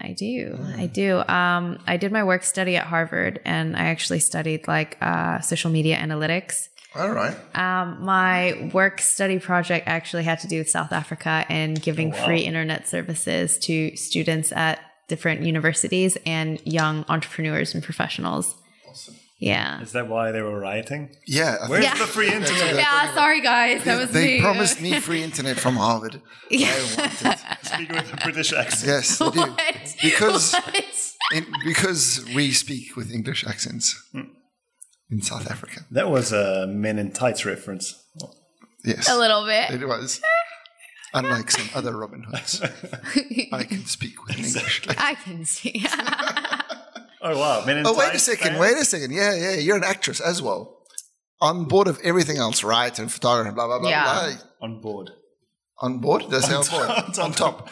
I 0.00 0.12
do. 0.12 0.58
I 0.76 0.86
do. 0.86 1.18
Um, 1.18 1.78
I 1.86 1.96
did 1.96 2.12
my 2.12 2.24
work 2.24 2.42
study 2.42 2.76
at 2.76 2.86
Harvard 2.86 3.40
and 3.44 3.76
I 3.76 3.86
actually 3.86 4.20
studied 4.20 4.66
like 4.66 4.96
uh, 5.00 5.40
social 5.40 5.70
media 5.70 5.96
analytics. 5.96 6.68
All 6.94 7.10
right. 7.10 7.36
Um, 7.56 8.04
my 8.04 8.70
work 8.72 9.00
study 9.00 9.38
project 9.38 9.86
actually 9.86 10.24
had 10.24 10.40
to 10.40 10.48
do 10.48 10.58
with 10.58 10.68
South 10.68 10.92
Africa 10.92 11.44
and 11.48 11.80
giving 11.80 12.12
free 12.12 12.40
internet 12.40 12.88
services 12.88 13.58
to 13.60 13.94
students 13.96 14.50
at 14.50 14.80
different 15.06 15.42
universities 15.42 16.16
and 16.26 16.60
young 16.64 17.04
entrepreneurs 17.08 17.74
and 17.74 17.82
professionals. 17.82 18.54
Yeah. 19.40 19.80
Is 19.80 19.92
that 19.92 20.06
why 20.06 20.32
they 20.32 20.42
were 20.42 20.60
rioting? 20.60 21.16
Yeah. 21.26 21.56
I 21.62 21.68
Where's 21.68 21.84
think 21.86 21.98
the 21.98 22.04
free 22.06 22.26
internet? 22.30 22.76
Yeah, 22.76 23.14
sorry 23.14 23.40
guys, 23.40 23.82
that 23.84 23.98
was 23.98 24.10
they 24.10 24.36
me. 24.36 24.40
promised 24.42 24.82
me 24.82 25.00
free 25.00 25.22
internet 25.22 25.58
from 25.58 25.76
Harvard. 25.76 26.20
I 26.52 26.94
want 26.98 27.22
it. 27.24 27.66
Speaking 27.66 27.96
with 27.96 28.12
a 28.12 28.16
British 28.18 28.52
accent. 28.52 28.86
Yes, 28.86 29.18
they 29.18 29.30
do. 29.30 29.40
What? 29.40 29.96
Because 30.02 30.52
What? 30.66 30.84
in, 31.32 31.46
because 31.64 32.22
we 32.34 32.52
speak 32.52 32.96
with 32.96 33.10
English 33.10 33.46
accents 33.46 33.96
hmm. 34.12 34.28
in 35.10 35.22
South 35.22 35.50
Africa. 35.50 35.86
That 35.90 36.10
was 36.10 36.32
a 36.32 36.66
Men 36.66 36.98
in 36.98 37.10
Tights 37.10 37.46
reference. 37.46 37.96
Yes, 38.84 39.08
A 39.10 39.16
little 39.16 39.44
bit. 39.46 39.70
it 39.70 39.86
was. 39.86 40.20
Unlike 41.12 41.50
some 41.50 41.68
other 41.74 41.96
Robin 41.96 42.22
Hoods, 42.22 42.62
I 43.52 43.64
can 43.64 43.84
speak 43.86 44.22
with 44.24 44.38
an 44.38 44.44
English. 44.44 44.86
accent. 44.86 45.02
I 45.02 45.14
can 45.14 45.44
see. 45.44 45.84
Oh 47.22 47.38
wow, 47.38 47.64
Men 47.66 47.78
in 47.78 47.86
Oh, 47.86 47.94
wait 47.96 48.14
a 48.14 48.18
second. 48.18 48.52
fan? 48.52 48.58
Wait 48.60 48.76
a 48.78 48.84
second. 48.84 49.12
Yeah, 49.12 49.34
yeah. 49.34 49.54
You're 49.54 49.76
an 49.76 49.84
actress 49.84 50.20
as 50.20 50.40
well. 50.40 50.78
On 51.40 51.64
board 51.66 51.88
of 51.88 51.98
everything 52.02 52.36
else, 52.38 52.62
right? 52.64 52.96
And 52.98 53.10
photography, 53.12 53.54
blah, 53.54 53.66
blah, 53.66 53.78
blah, 53.78 53.88
Yeah. 53.90 54.04
blah. 54.04 54.36
On 54.62 54.80
board. 54.80 55.10
On 55.78 55.98
board? 55.98 56.28
Does 56.30 56.44
it 56.44 56.46
say 56.48 56.54
on 56.54 56.66
board? 56.66 56.86
top, 57.14 57.18
on 57.24 57.32
top. 57.32 57.68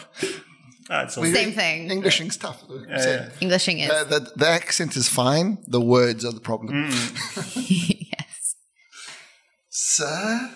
Ah, 0.91 1.03
it's 1.05 1.17
on 1.19 1.23
We- 1.25 1.33
Same 1.35 1.53
thing. 1.53 1.91
Englishing's 1.91 2.37
tough. 2.39 2.63
yeah. 2.89 3.29
Englishing 3.41 3.79
is. 3.81 3.91
Uh, 3.91 4.05
the, 4.05 4.21
the 4.37 4.49
accent 4.49 4.97
is 4.97 5.07
fine. 5.09 5.59
The 5.67 5.81
words 5.83 6.25
are 6.25 6.33
the 6.33 6.41
problem. 6.41 6.89
yes. 7.57 8.55
Sir, 9.69 10.51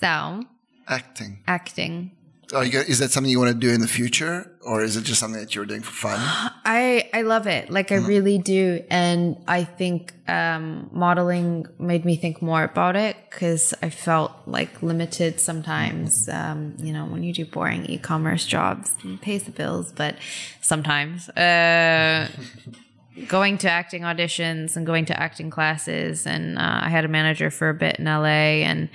So, 0.00 0.44
acting. 0.88 1.42
acting. 1.46 2.12
Are 2.52 2.64
you, 2.64 2.80
is 2.80 2.98
that 2.98 3.10
something 3.12 3.30
you 3.30 3.38
want 3.38 3.52
to 3.52 3.58
do 3.58 3.70
in 3.70 3.80
the 3.80 3.88
future, 3.88 4.50
or 4.62 4.82
is 4.82 4.96
it 4.96 5.02
just 5.02 5.20
something 5.20 5.40
that 5.40 5.54
you're 5.54 5.66
doing 5.66 5.82
for 5.82 5.92
fun? 5.92 6.18
I 6.64 7.08
I 7.12 7.22
love 7.22 7.46
it. 7.46 7.70
Like 7.70 7.92
I 7.92 7.96
really 7.96 8.38
do, 8.38 8.82
and 8.90 9.36
I 9.46 9.64
think 9.64 10.12
um, 10.28 10.88
modeling 10.92 11.66
made 11.78 12.04
me 12.04 12.16
think 12.16 12.42
more 12.42 12.64
about 12.64 12.96
it 12.96 13.16
because 13.30 13.72
I 13.82 13.90
felt 13.90 14.32
like 14.46 14.82
limited 14.82 15.38
sometimes. 15.38 16.28
Um, 16.28 16.74
you 16.78 16.92
know, 16.92 17.06
when 17.06 17.22
you 17.22 17.32
do 17.32 17.44
boring 17.44 17.86
e-commerce 17.86 18.46
jobs, 18.46 18.94
it 19.04 19.20
pays 19.20 19.44
the 19.44 19.52
bills, 19.52 19.92
but 19.92 20.16
sometimes 20.60 21.28
uh, 21.30 22.28
going 23.28 23.58
to 23.58 23.70
acting 23.70 24.02
auditions 24.02 24.76
and 24.76 24.84
going 24.86 25.04
to 25.04 25.20
acting 25.20 25.50
classes, 25.50 26.26
and 26.26 26.58
uh, 26.58 26.80
I 26.82 26.88
had 26.88 27.04
a 27.04 27.08
manager 27.08 27.50
for 27.50 27.68
a 27.68 27.74
bit 27.74 28.00
in 28.00 28.06
LA, 28.06 28.64
and 28.66 28.88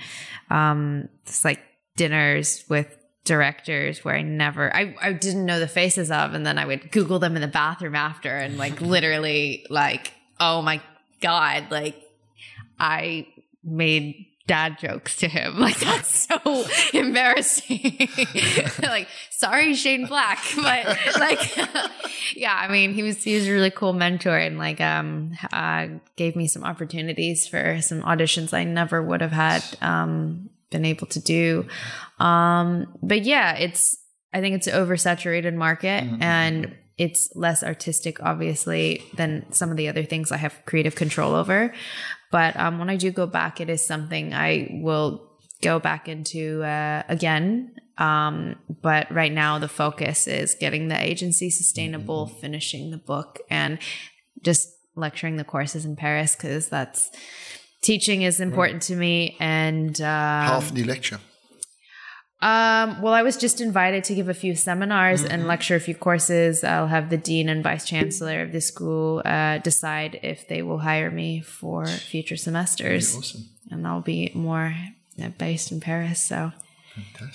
um, 0.50 1.08
it's 1.22 1.44
like 1.44 1.60
dinners 1.96 2.64
with 2.68 2.94
directors 3.26 4.04
where 4.04 4.14
I 4.14 4.22
never 4.22 4.74
I, 4.74 4.94
I 5.02 5.12
didn't 5.12 5.44
know 5.44 5.60
the 5.60 5.68
faces 5.68 6.10
of 6.10 6.32
and 6.32 6.46
then 6.46 6.58
I 6.58 6.64
would 6.64 6.90
Google 6.90 7.18
them 7.18 7.36
in 7.36 7.42
the 7.42 7.48
bathroom 7.48 7.94
after 7.94 8.34
and 8.34 8.56
like 8.56 8.80
literally 8.80 9.66
like 9.68 10.12
oh 10.40 10.62
my 10.62 10.80
god 11.20 11.70
like 11.70 12.02
I 12.78 13.26
made 13.62 14.26
dad 14.46 14.78
jokes 14.78 15.16
to 15.16 15.28
him. 15.28 15.58
Like 15.66 15.78
that's 15.80 16.28
so 16.28 16.64
embarrassing. 16.98 18.08
Like 18.80 19.08
sorry 19.30 19.74
Shane 19.74 20.06
Black 20.06 20.38
but 20.54 20.86
like 21.18 21.56
yeah 22.36 22.56
I 22.56 22.68
mean 22.68 22.94
he 22.94 23.02
was 23.02 23.22
he 23.22 23.34
was 23.34 23.48
a 23.48 23.52
really 23.52 23.72
cool 23.72 23.92
mentor 23.92 24.38
and 24.38 24.56
like 24.56 24.80
um 24.80 25.32
uh 25.52 25.88
gave 26.14 26.36
me 26.36 26.46
some 26.46 26.62
opportunities 26.62 27.48
for 27.48 27.80
some 27.82 28.02
auditions 28.02 28.54
I 28.54 28.62
never 28.62 29.02
would 29.02 29.20
have 29.20 29.32
had 29.32 29.64
um 29.82 30.50
been 30.70 30.84
able 30.84 31.06
to 31.06 31.20
do 31.20 31.66
um, 32.18 32.86
but 33.02 33.22
yeah, 33.22 33.56
it's 33.56 33.96
I 34.32 34.40
think 34.40 34.56
it's 34.56 34.66
an 34.66 34.74
oversaturated 34.74 35.54
market 35.54 36.04
and 36.20 36.74
it's 36.98 37.30
less 37.34 37.62
artistic, 37.62 38.22
obviously, 38.22 39.02
than 39.14 39.50
some 39.52 39.70
of 39.70 39.76
the 39.76 39.88
other 39.88 40.02
things 40.02 40.32
I 40.32 40.38
have 40.38 40.62
creative 40.66 40.94
control 40.94 41.34
over. 41.34 41.74
But 42.30 42.56
um, 42.56 42.78
when 42.78 42.90
I 42.90 42.96
do 42.96 43.10
go 43.10 43.26
back, 43.26 43.60
it 43.60 43.70
is 43.70 43.86
something 43.86 44.34
I 44.34 44.80
will 44.82 45.30
go 45.62 45.78
back 45.78 46.08
into 46.08 46.62
uh, 46.62 47.02
again. 47.08 47.74
Um, 47.98 48.56
but 48.82 49.10
right 49.10 49.32
now, 49.32 49.58
the 49.58 49.68
focus 49.68 50.26
is 50.26 50.54
getting 50.54 50.88
the 50.88 51.02
agency 51.02 51.48
sustainable, 51.50 52.26
finishing 52.26 52.90
the 52.90 52.98
book, 52.98 53.38
and 53.48 53.78
just 54.42 54.70
lecturing 54.96 55.36
the 55.36 55.44
courses 55.44 55.84
in 55.84 55.96
Paris 55.96 56.34
because 56.34 56.68
that's 56.68 57.10
teaching 57.90 58.18
is 58.30 58.36
important 58.48 58.80
to 58.88 58.94
me. 59.04 59.14
And 59.40 59.94
uh, 60.00 60.04
Half 60.52 60.66
the 60.78 60.84
lecture. 60.84 61.18
um, 62.42 62.88
well, 63.02 63.14
I 63.20 63.22
was 63.22 63.36
just 63.44 63.60
invited 63.68 64.02
to 64.08 64.14
give 64.18 64.28
a 64.28 64.34
few 64.44 64.54
seminars 64.54 65.20
Mm-hmm. 65.22 65.32
and 65.34 65.46
lecture 65.52 65.76
a 65.76 65.80
few 65.88 65.94
courses. 66.08 66.62
I'll 66.72 66.92
have 66.96 67.06
the 67.14 67.16
dean 67.28 67.46
and 67.48 67.60
vice 67.70 67.86
chancellor 67.92 68.38
of 68.42 68.50
the 68.56 68.60
school 68.60 69.22
uh, 69.24 69.58
decide 69.70 70.12
if 70.22 70.38
they 70.50 70.60
will 70.66 70.78
hire 70.90 71.10
me 71.10 71.30
for 71.40 71.86
future 71.86 72.36
semesters, 72.46 73.06
Awesome. 73.16 73.42
and 73.70 73.86
I'll 73.86 74.02
be 74.16 74.30
more 74.34 74.74
uh, 75.22 75.28
based 75.38 75.72
in 75.72 75.80
Paris. 75.80 76.20
So, 76.32 76.52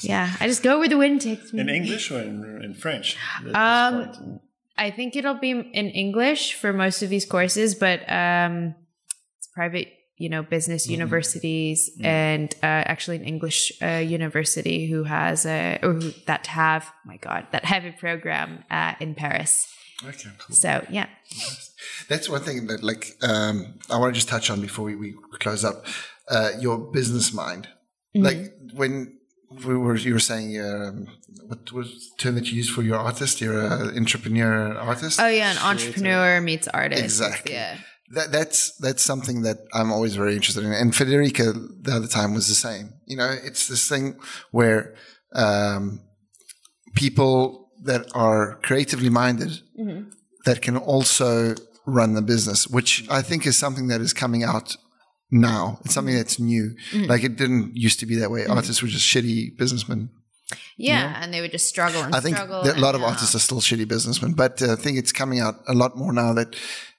yeah, 0.02 0.28
I 0.39 0.47
just 0.47 0.64
go 0.64 0.74
where 0.80 0.89
the 0.89 0.97
wind 0.97 1.22
takes 1.22 1.52
me. 1.54 1.62
In 1.62 1.70
English 1.70 2.12
or 2.12 2.20
in, 2.22 2.38
in 2.66 2.74
French? 2.84 3.18
Um. 3.54 4.39
I 4.78 4.89
think 4.89 5.16
it'll 5.16 5.36
be 5.49 5.52
in 5.52 5.88
English 6.06 6.56
for 6.56 6.74
most 6.74 7.04
of 7.04 7.10
these 7.14 7.26
courses, 7.36 7.76
but 7.76 7.99
um, 8.12 8.74
it's 9.38 9.47
private, 9.54 9.89
you 10.22 10.30
know, 10.34 10.43
business 10.43 10.88
universities 10.88 11.80
and 12.01 12.53
uh, 12.61 12.91
actually 12.93 13.17
an 13.22 13.26
English 13.34 13.59
uh, 13.82 14.03
university 14.19 14.80
who 14.91 15.03
has 15.03 15.45
a 15.45 15.80
or 15.82 15.93
who, 15.93 16.11
that 16.28 16.47
have 16.47 16.84
my 17.05 17.17
God 17.17 17.41
that 17.53 17.63
have 17.65 17.84
a 17.86 17.93
program 18.05 18.49
uh, 18.69 18.93
in 18.99 19.15
Paris. 19.15 19.51
Okay, 20.03 20.30
cool. 20.39 20.55
So 20.55 20.72
yeah, 20.89 21.07
That's 22.09 22.28
one 22.30 22.41
thing 22.41 22.67
that, 22.67 22.84
like, 22.84 23.17
um, 23.22 23.76
I 23.89 23.97
want 23.97 24.13
to 24.13 24.17
just 24.19 24.30
touch 24.30 24.49
on 24.49 24.61
before 24.61 24.86
we, 24.86 24.95
we 24.95 25.15
close 25.39 25.63
up. 25.63 25.86
Uh, 26.30 26.51
your 26.59 26.78
business 26.78 27.34
mind, 27.34 27.67
like 28.13 28.53
when 28.74 29.17
we 29.65 29.76
were 29.76 29.97
you 29.97 30.13
were 30.13 30.19
saying 30.19 30.59
um, 30.61 31.07
what 31.47 31.72
was 31.74 31.88
the 32.09 32.17
term 32.17 32.36
that 32.36 32.49
you 32.49 32.55
used 32.55 32.72
for 32.72 32.84
your 32.84 32.97
artist? 32.97 33.41
You're 33.41 33.59
an 33.59 33.97
entrepreneur 33.97 34.74
artist. 34.76 35.19
Oh 35.19 35.28
yeah, 35.28 35.51
an 35.51 35.57
entrepreneur 35.57 36.39
meets 36.39 36.67
artist. 36.69 37.03
Exactly. 37.03 37.53
Yeah. 37.53 37.78
That, 38.14 38.32
that's 38.32 38.76
that's 38.78 39.03
something 39.03 39.43
that 39.43 39.57
I'm 39.74 39.91
always 39.91 40.16
very 40.16 40.36
interested 40.36 40.64
in. 40.64 40.74
And 40.74 40.93
Federica 40.93 41.53
the 41.82 41.95
other 41.95 42.07
time 42.07 42.34
was 42.34 42.47
the 42.47 42.55
same. 42.55 42.93
You 43.05 43.18
know, 43.18 43.30
it's 43.43 43.68
this 43.68 43.88
thing 43.88 44.20
where 44.51 44.95
um, 45.34 46.01
people 46.95 47.70
that 47.84 48.05
are 48.14 48.59
creatively 48.62 49.09
minded 49.09 49.59
that 50.45 50.62
can 50.62 50.78
also 50.78 51.55
run 51.86 52.14
the 52.14 52.22
business, 52.22 52.68
which 52.68 53.07
I 53.09 53.22
think 53.22 53.45
is 53.47 53.57
something 53.57 53.88
that 53.88 54.01
is 54.01 54.14
coming 54.14 54.43
out 54.43 54.76
now. 55.32 55.80
It's 55.84 55.93
something 55.93 56.16
that's 56.16 56.39
new. 56.39 56.76
Like 56.93 57.24
it 57.24 57.38
didn't 57.38 57.76
used 57.76 57.99
to 58.01 58.05
be 58.05 58.16
that 58.18 58.30
way. 58.30 58.45
Artists 58.45 58.82
were 58.82 58.88
just 58.88 59.07
shitty 59.07 59.57
businessmen. 59.57 60.09
Yeah, 60.78 61.18
and 61.22 61.34
they 61.34 61.41
would 61.41 61.51
just 61.51 61.68
struggle 61.68 62.01
and 62.01 62.14
I 62.14 62.20
think 62.20 62.36
struggle. 62.36 62.62
a 62.70 62.76
lot 62.80 62.95
of 62.95 63.03
artists 63.03 63.36
are 63.36 63.39
still 63.39 63.62
shitty 63.62 63.88
businessmen, 63.88 64.34
but 64.34 64.62
uh, 64.62 64.74
I 64.74 64.76
think 64.76 64.97
it's 64.97 65.14
coming 65.14 65.39
out 65.39 65.55
a 65.68 65.74
lot 65.74 65.95
more 65.95 66.12
now 66.12 66.34
that 66.34 66.55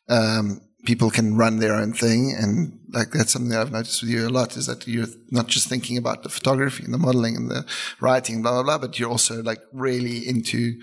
um, 0.08 0.62
people 0.84 1.10
can 1.10 1.36
run 1.36 1.58
their 1.58 1.74
own 1.74 1.92
thing, 1.92 2.34
and 2.38 2.78
like 2.90 3.10
that's 3.10 3.32
something 3.32 3.50
that 3.50 3.60
I've 3.60 3.72
noticed 3.72 4.02
with 4.02 4.10
you 4.10 4.26
a 4.26 4.30
lot 4.30 4.56
is 4.56 4.66
that 4.66 4.86
you're 4.86 5.06
not 5.30 5.46
just 5.46 5.68
thinking 5.68 5.96
about 5.96 6.22
the 6.22 6.28
photography 6.28 6.84
and 6.84 6.92
the 6.92 6.98
modeling 6.98 7.36
and 7.36 7.50
the 7.50 7.64
writing, 8.00 8.42
blah 8.42 8.52
blah 8.52 8.62
blah, 8.62 8.78
but 8.78 8.98
you're 8.98 9.10
also 9.10 9.42
like 9.42 9.60
really 9.72 10.28
into 10.28 10.80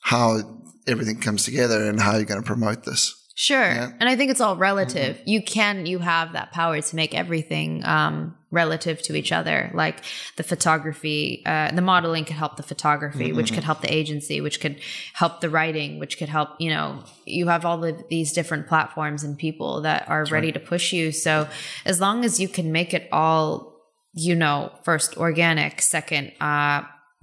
how 0.00 0.60
everything 0.86 1.20
comes 1.20 1.44
together 1.44 1.88
and 1.88 2.00
how 2.00 2.16
you're 2.16 2.24
going 2.24 2.40
to 2.40 2.46
promote 2.46 2.84
this. 2.84 3.23
Sure. 3.36 3.58
And 3.98 4.08
I 4.08 4.14
think 4.14 4.30
it's 4.30 4.40
all 4.40 4.56
relative. 4.56 5.16
Mm-hmm. 5.16 5.28
You 5.28 5.42
can, 5.42 5.86
you 5.86 5.98
have 5.98 6.34
that 6.34 6.52
power 6.52 6.80
to 6.80 6.96
make 6.96 7.14
everything 7.14 7.84
um, 7.84 8.36
relative 8.52 9.02
to 9.02 9.16
each 9.16 9.32
other. 9.32 9.72
Like 9.74 10.04
the 10.36 10.44
photography, 10.44 11.42
uh, 11.44 11.72
the 11.72 11.82
modeling 11.82 12.24
could 12.24 12.36
help 12.36 12.56
the 12.56 12.62
photography, 12.62 13.32
which 13.32 13.46
Mm-hmm. 13.46 13.54
could 13.56 13.64
help 13.64 13.80
the 13.80 13.92
agency, 13.92 14.40
which 14.40 14.60
could 14.60 14.80
help 15.14 15.40
the 15.40 15.50
writing, 15.50 15.98
which 15.98 16.16
could 16.16 16.28
help, 16.28 16.50
you 16.60 16.70
know, 16.70 17.02
you 17.24 17.48
have 17.48 17.64
all 17.64 17.82
of 17.84 18.08
these 18.08 18.32
different 18.32 18.68
platforms 18.68 19.24
and 19.24 19.36
people 19.36 19.82
that 19.82 20.08
are 20.08 20.24
ready 20.26 20.52
to 20.52 20.60
push 20.60 20.92
you. 20.92 21.10
So 21.10 21.48
as 21.84 22.00
long 22.00 22.24
as 22.24 22.38
you 22.38 22.48
can 22.48 22.70
make 22.70 22.94
it 22.94 23.08
all, 23.10 23.80
you 24.12 24.36
know, 24.36 24.70
first 24.84 25.16
organic, 25.16 25.82
second 25.82 26.30
uh, 26.40 26.82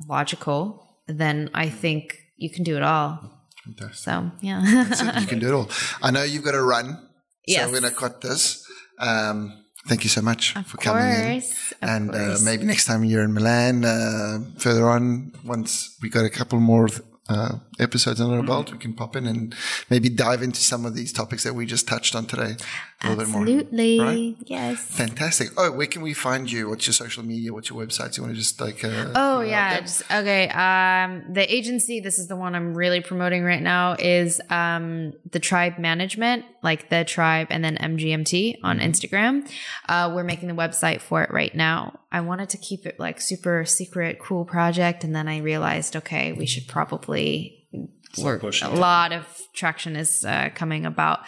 logical, 0.09 0.85
then 1.07 1.49
I 1.53 1.69
think 1.69 2.17
you 2.35 2.49
can 2.49 2.65
do 2.65 2.75
it 2.75 2.83
all. 2.83 3.37
Fantastic. 3.65 3.95
So, 3.97 4.31
yeah. 4.41 4.89
So 4.91 5.05
you 5.19 5.27
can 5.27 5.39
do 5.39 5.47
it 5.47 5.53
all. 5.53 5.69
I 6.01 6.11
know 6.11 6.23
you've 6.23 6.43
got 6.43 6.51
to 6.53 6.61
run, 6.63 6.85
so 6.95 6.99
Yes. 7.47 7.71
we're 7.71 7.79
going 7.79 7.91
to 7.93 7.97
cut 7.99 8.21
this. 8.21 8.65
Um, 8.99 9.63
thank 9.87 10.03
you 10.03 10.09
so 10.09 10.21
much 10.21 10.55
Of 10.55 10.67
for 10.67 10.77
coming 10.77 11.03
in. 11.03 11.37
of 11.37 11.73
and 11.81 12.13
uh, 12.15 12.37
maybe 12.43 12.63
next 12.65 12.85
time 12.85 13.03
you're 13.03 13.23
in 13.23 13.33
Milan, 13.33 13.83
uh, 13.85 14.39
further 14.57 14.87
on, 14.89 15.33
once 15.45 15.97
we 16.01 16.09
got 16.09 16.25
a 16.25 16.29
couple 16.29 16.59
more 16.59 16.87
uh, 17.29 17.55
episodes 17.79 18.19
under 18.19 18.37
our 18.37 18.43
belt, 18.43 18.71
we 18.71 18.77
can 18.77 18.93
pop 18.93 19.15
in 19.15 19.25
and 19.25 19.55
maybe 19.89 20.09
dive 20.09 20.41
into 20.43 20.59
some 20.61 20.85
of 20.85 20.95
these 20.95 21.13
topics 21.13 21.43
that 21.43 21.53
we 21.55 21.65
just 21.65 21.87
touched 21.87 22.13
on 22.15 22.25
today 22.25 22.55
a 23.03 23.09
little 23.09 23.23
bit 23.23 23.29
more. 23.31 23.41
Absolutely. 23.41 23.99
Right? 23.99 24.35
Yes. 24.45 24.79
Fantastic. 24.87 25.49
Oh, 25.57 25.71
where 25.71 25.87
can 25.87 26.01
we 26.01 26.13
find 26.13 26.51
you? 26.51 26.69
What's 26.69 26.85
your 26.85 26.93
social 26.93 27.23
media? 27.23 27.51
What's 27.53 27.69
your 27.69 27.83
website? 27.83 28.13
Do 28.13 28.21
you 28.21 28.23
want 28.27 28.35
to 28.35 28.39
just 28.41 28.59
like? 28.61 28.83
Uh, 28.83 28.87
Oh 28.87 28.93
put 28.93 29.01
it 29.07 29.15
out 29.15 29.47
yeah. 29.47 29.79
Just, 29.81 30.03
okay. 30.11 30.47
Um, 30.49 31.33
the 31.33 31.53
agency. 31.53 31.99
This 31.99 32.19
is 32.19 32.27
the 32.27 32.35
one 32.35 32.53
I'm 32.55 32.73
really 32.75 33.01
promoting 33.01 33.43
right 33.43 33.61
now. 33.61 33.95
Is 33.97 34.39
um 34.49 35.13
the 35.31 35.39
Tribe 35.39 35.77
Management, 35.79 36.45
like 36.63 36.89
the 36.89 37.03
Tribe, 37.03 37.47
and 37.49 37.63
then 37.63 37.77
MGMT 37.77 38.59
on 38.63 38.79
Mm-hmm. 38.79 38.89
Instagram. 38.89 39.51
Uh, 39.89 40.11
we're 40.13 40.23
making 40.23 40.47
the 40.47 40.53
website 40.55 41.01
for 41.01 41.23
it 41.23 41.31
right 41.31 41.53
now. 41.55 41.99
I 42.11 42.21
wanted 42.21 42.49
to 42.49 42.57
keep 42.57 42.85
it 42.85 42.99
like 42.99 43.19
super 43.21 43.65
secret, 43.65 44.19
cool 44.19 44.45
project, 44.45 45.03
and 45.03 45.15
then 45.15 45.27
I 45.27 45.39
realized, 45.39 45.95
okay, 45.95 46.33
we 46.33 46.45
should 46.45 46.67
probably 46.67 47.67
work. 48.21 48.43
A 48.43 48.69
lot 48.69 49.13
of 49.13 49.25
traction 49.53 49.95
is 49.95 50.25
uh, 50.25 50.49
coming 50.53 50.85
about. 50.85 51.19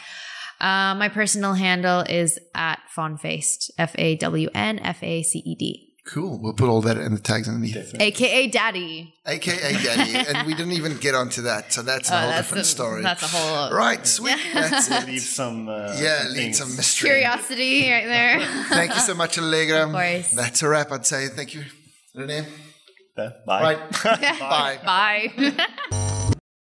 Uh, 0.63 0.95
my 0.95 1.09
personal 1.09 1.53
handle 1.53 2.01
is 2.01 2.39
at 2.55 2.79
Fawnfaced, 2.95 3.69
F 3.77 3.93
A 3.97 4.15
W 4.17 4.49
N 4.55 4.79
F 4.79 5.03
A 5.03 5.21
C 5.23 5.39
E 5.45 5.55
D. 5.55 5.89
Cool. 6.05 6.37
We'll 6.41 6.53
put 6.53 6.67
all 6.67 6.81
that 6.81 6.97
in 6.97 7.13
the 7.13 7.19
tags 7.21 7.47
underneath. 7.47 7.95
AKA 7.99 8.47
Daddy. 8.47 9.13
AKA 9.25 9.71
Daddy. 9.83 10.15
and 10.37 10.45
we 10.45 10.53
didn't 10.53 10.73
even 10.73 10.97
get 10.97 11.15
onto 11.15 11.43
that. 11.43 11.71
So 11.71 11.81
that's 11.81 12.09
a 12.11 12.13
Oh, 12.13 12.17
whole 12.19 12.29
that's 12.29 12.47
different 12.47 12.65
a- 12.65 12.69
story. 12.69 13.01
that's 13.03 13.23
a 13.23 13.27
whole- 13.27 13.71
Right. 13.71 14.05
Sweet. 14.05 14.37
That's 14.53 14.91
it. 14.91 15.07
Leave 15.07 15.21
some. 15.21 15.69
Uh, 15.69 15.95
Yeah, 15.97 16.23
some 16.23 16.27
lead 16.33 16.35
things. 16.35 16.57
some 16.57 16.75
mystery. 16.75 17.07
Curiosity 17.09 17.89
right 17.89 18.05
there. 18.05 18.39
Thank 18.69 18.93
you 18.95 18.99
so 18.99 19.13
much, 19.15 19.37
Allegra. 19.39 19.85
Of 19.85 19.91
course. 19.91 20.31
That's 20.33 20.61
a 20.61 20.67
wrap. 20.67 20.91
I'd 20.91 21.05
say 21.05 21.27
thank 21.29 21.53
you. 21.53 21.63
Renee. 22.15 22.47
Yeah, 23.17 23.29
Bye. 23.45 23.61
Right. 23.77 24.03
Bye. 24.39 24.79
Bye. 24.85 26.09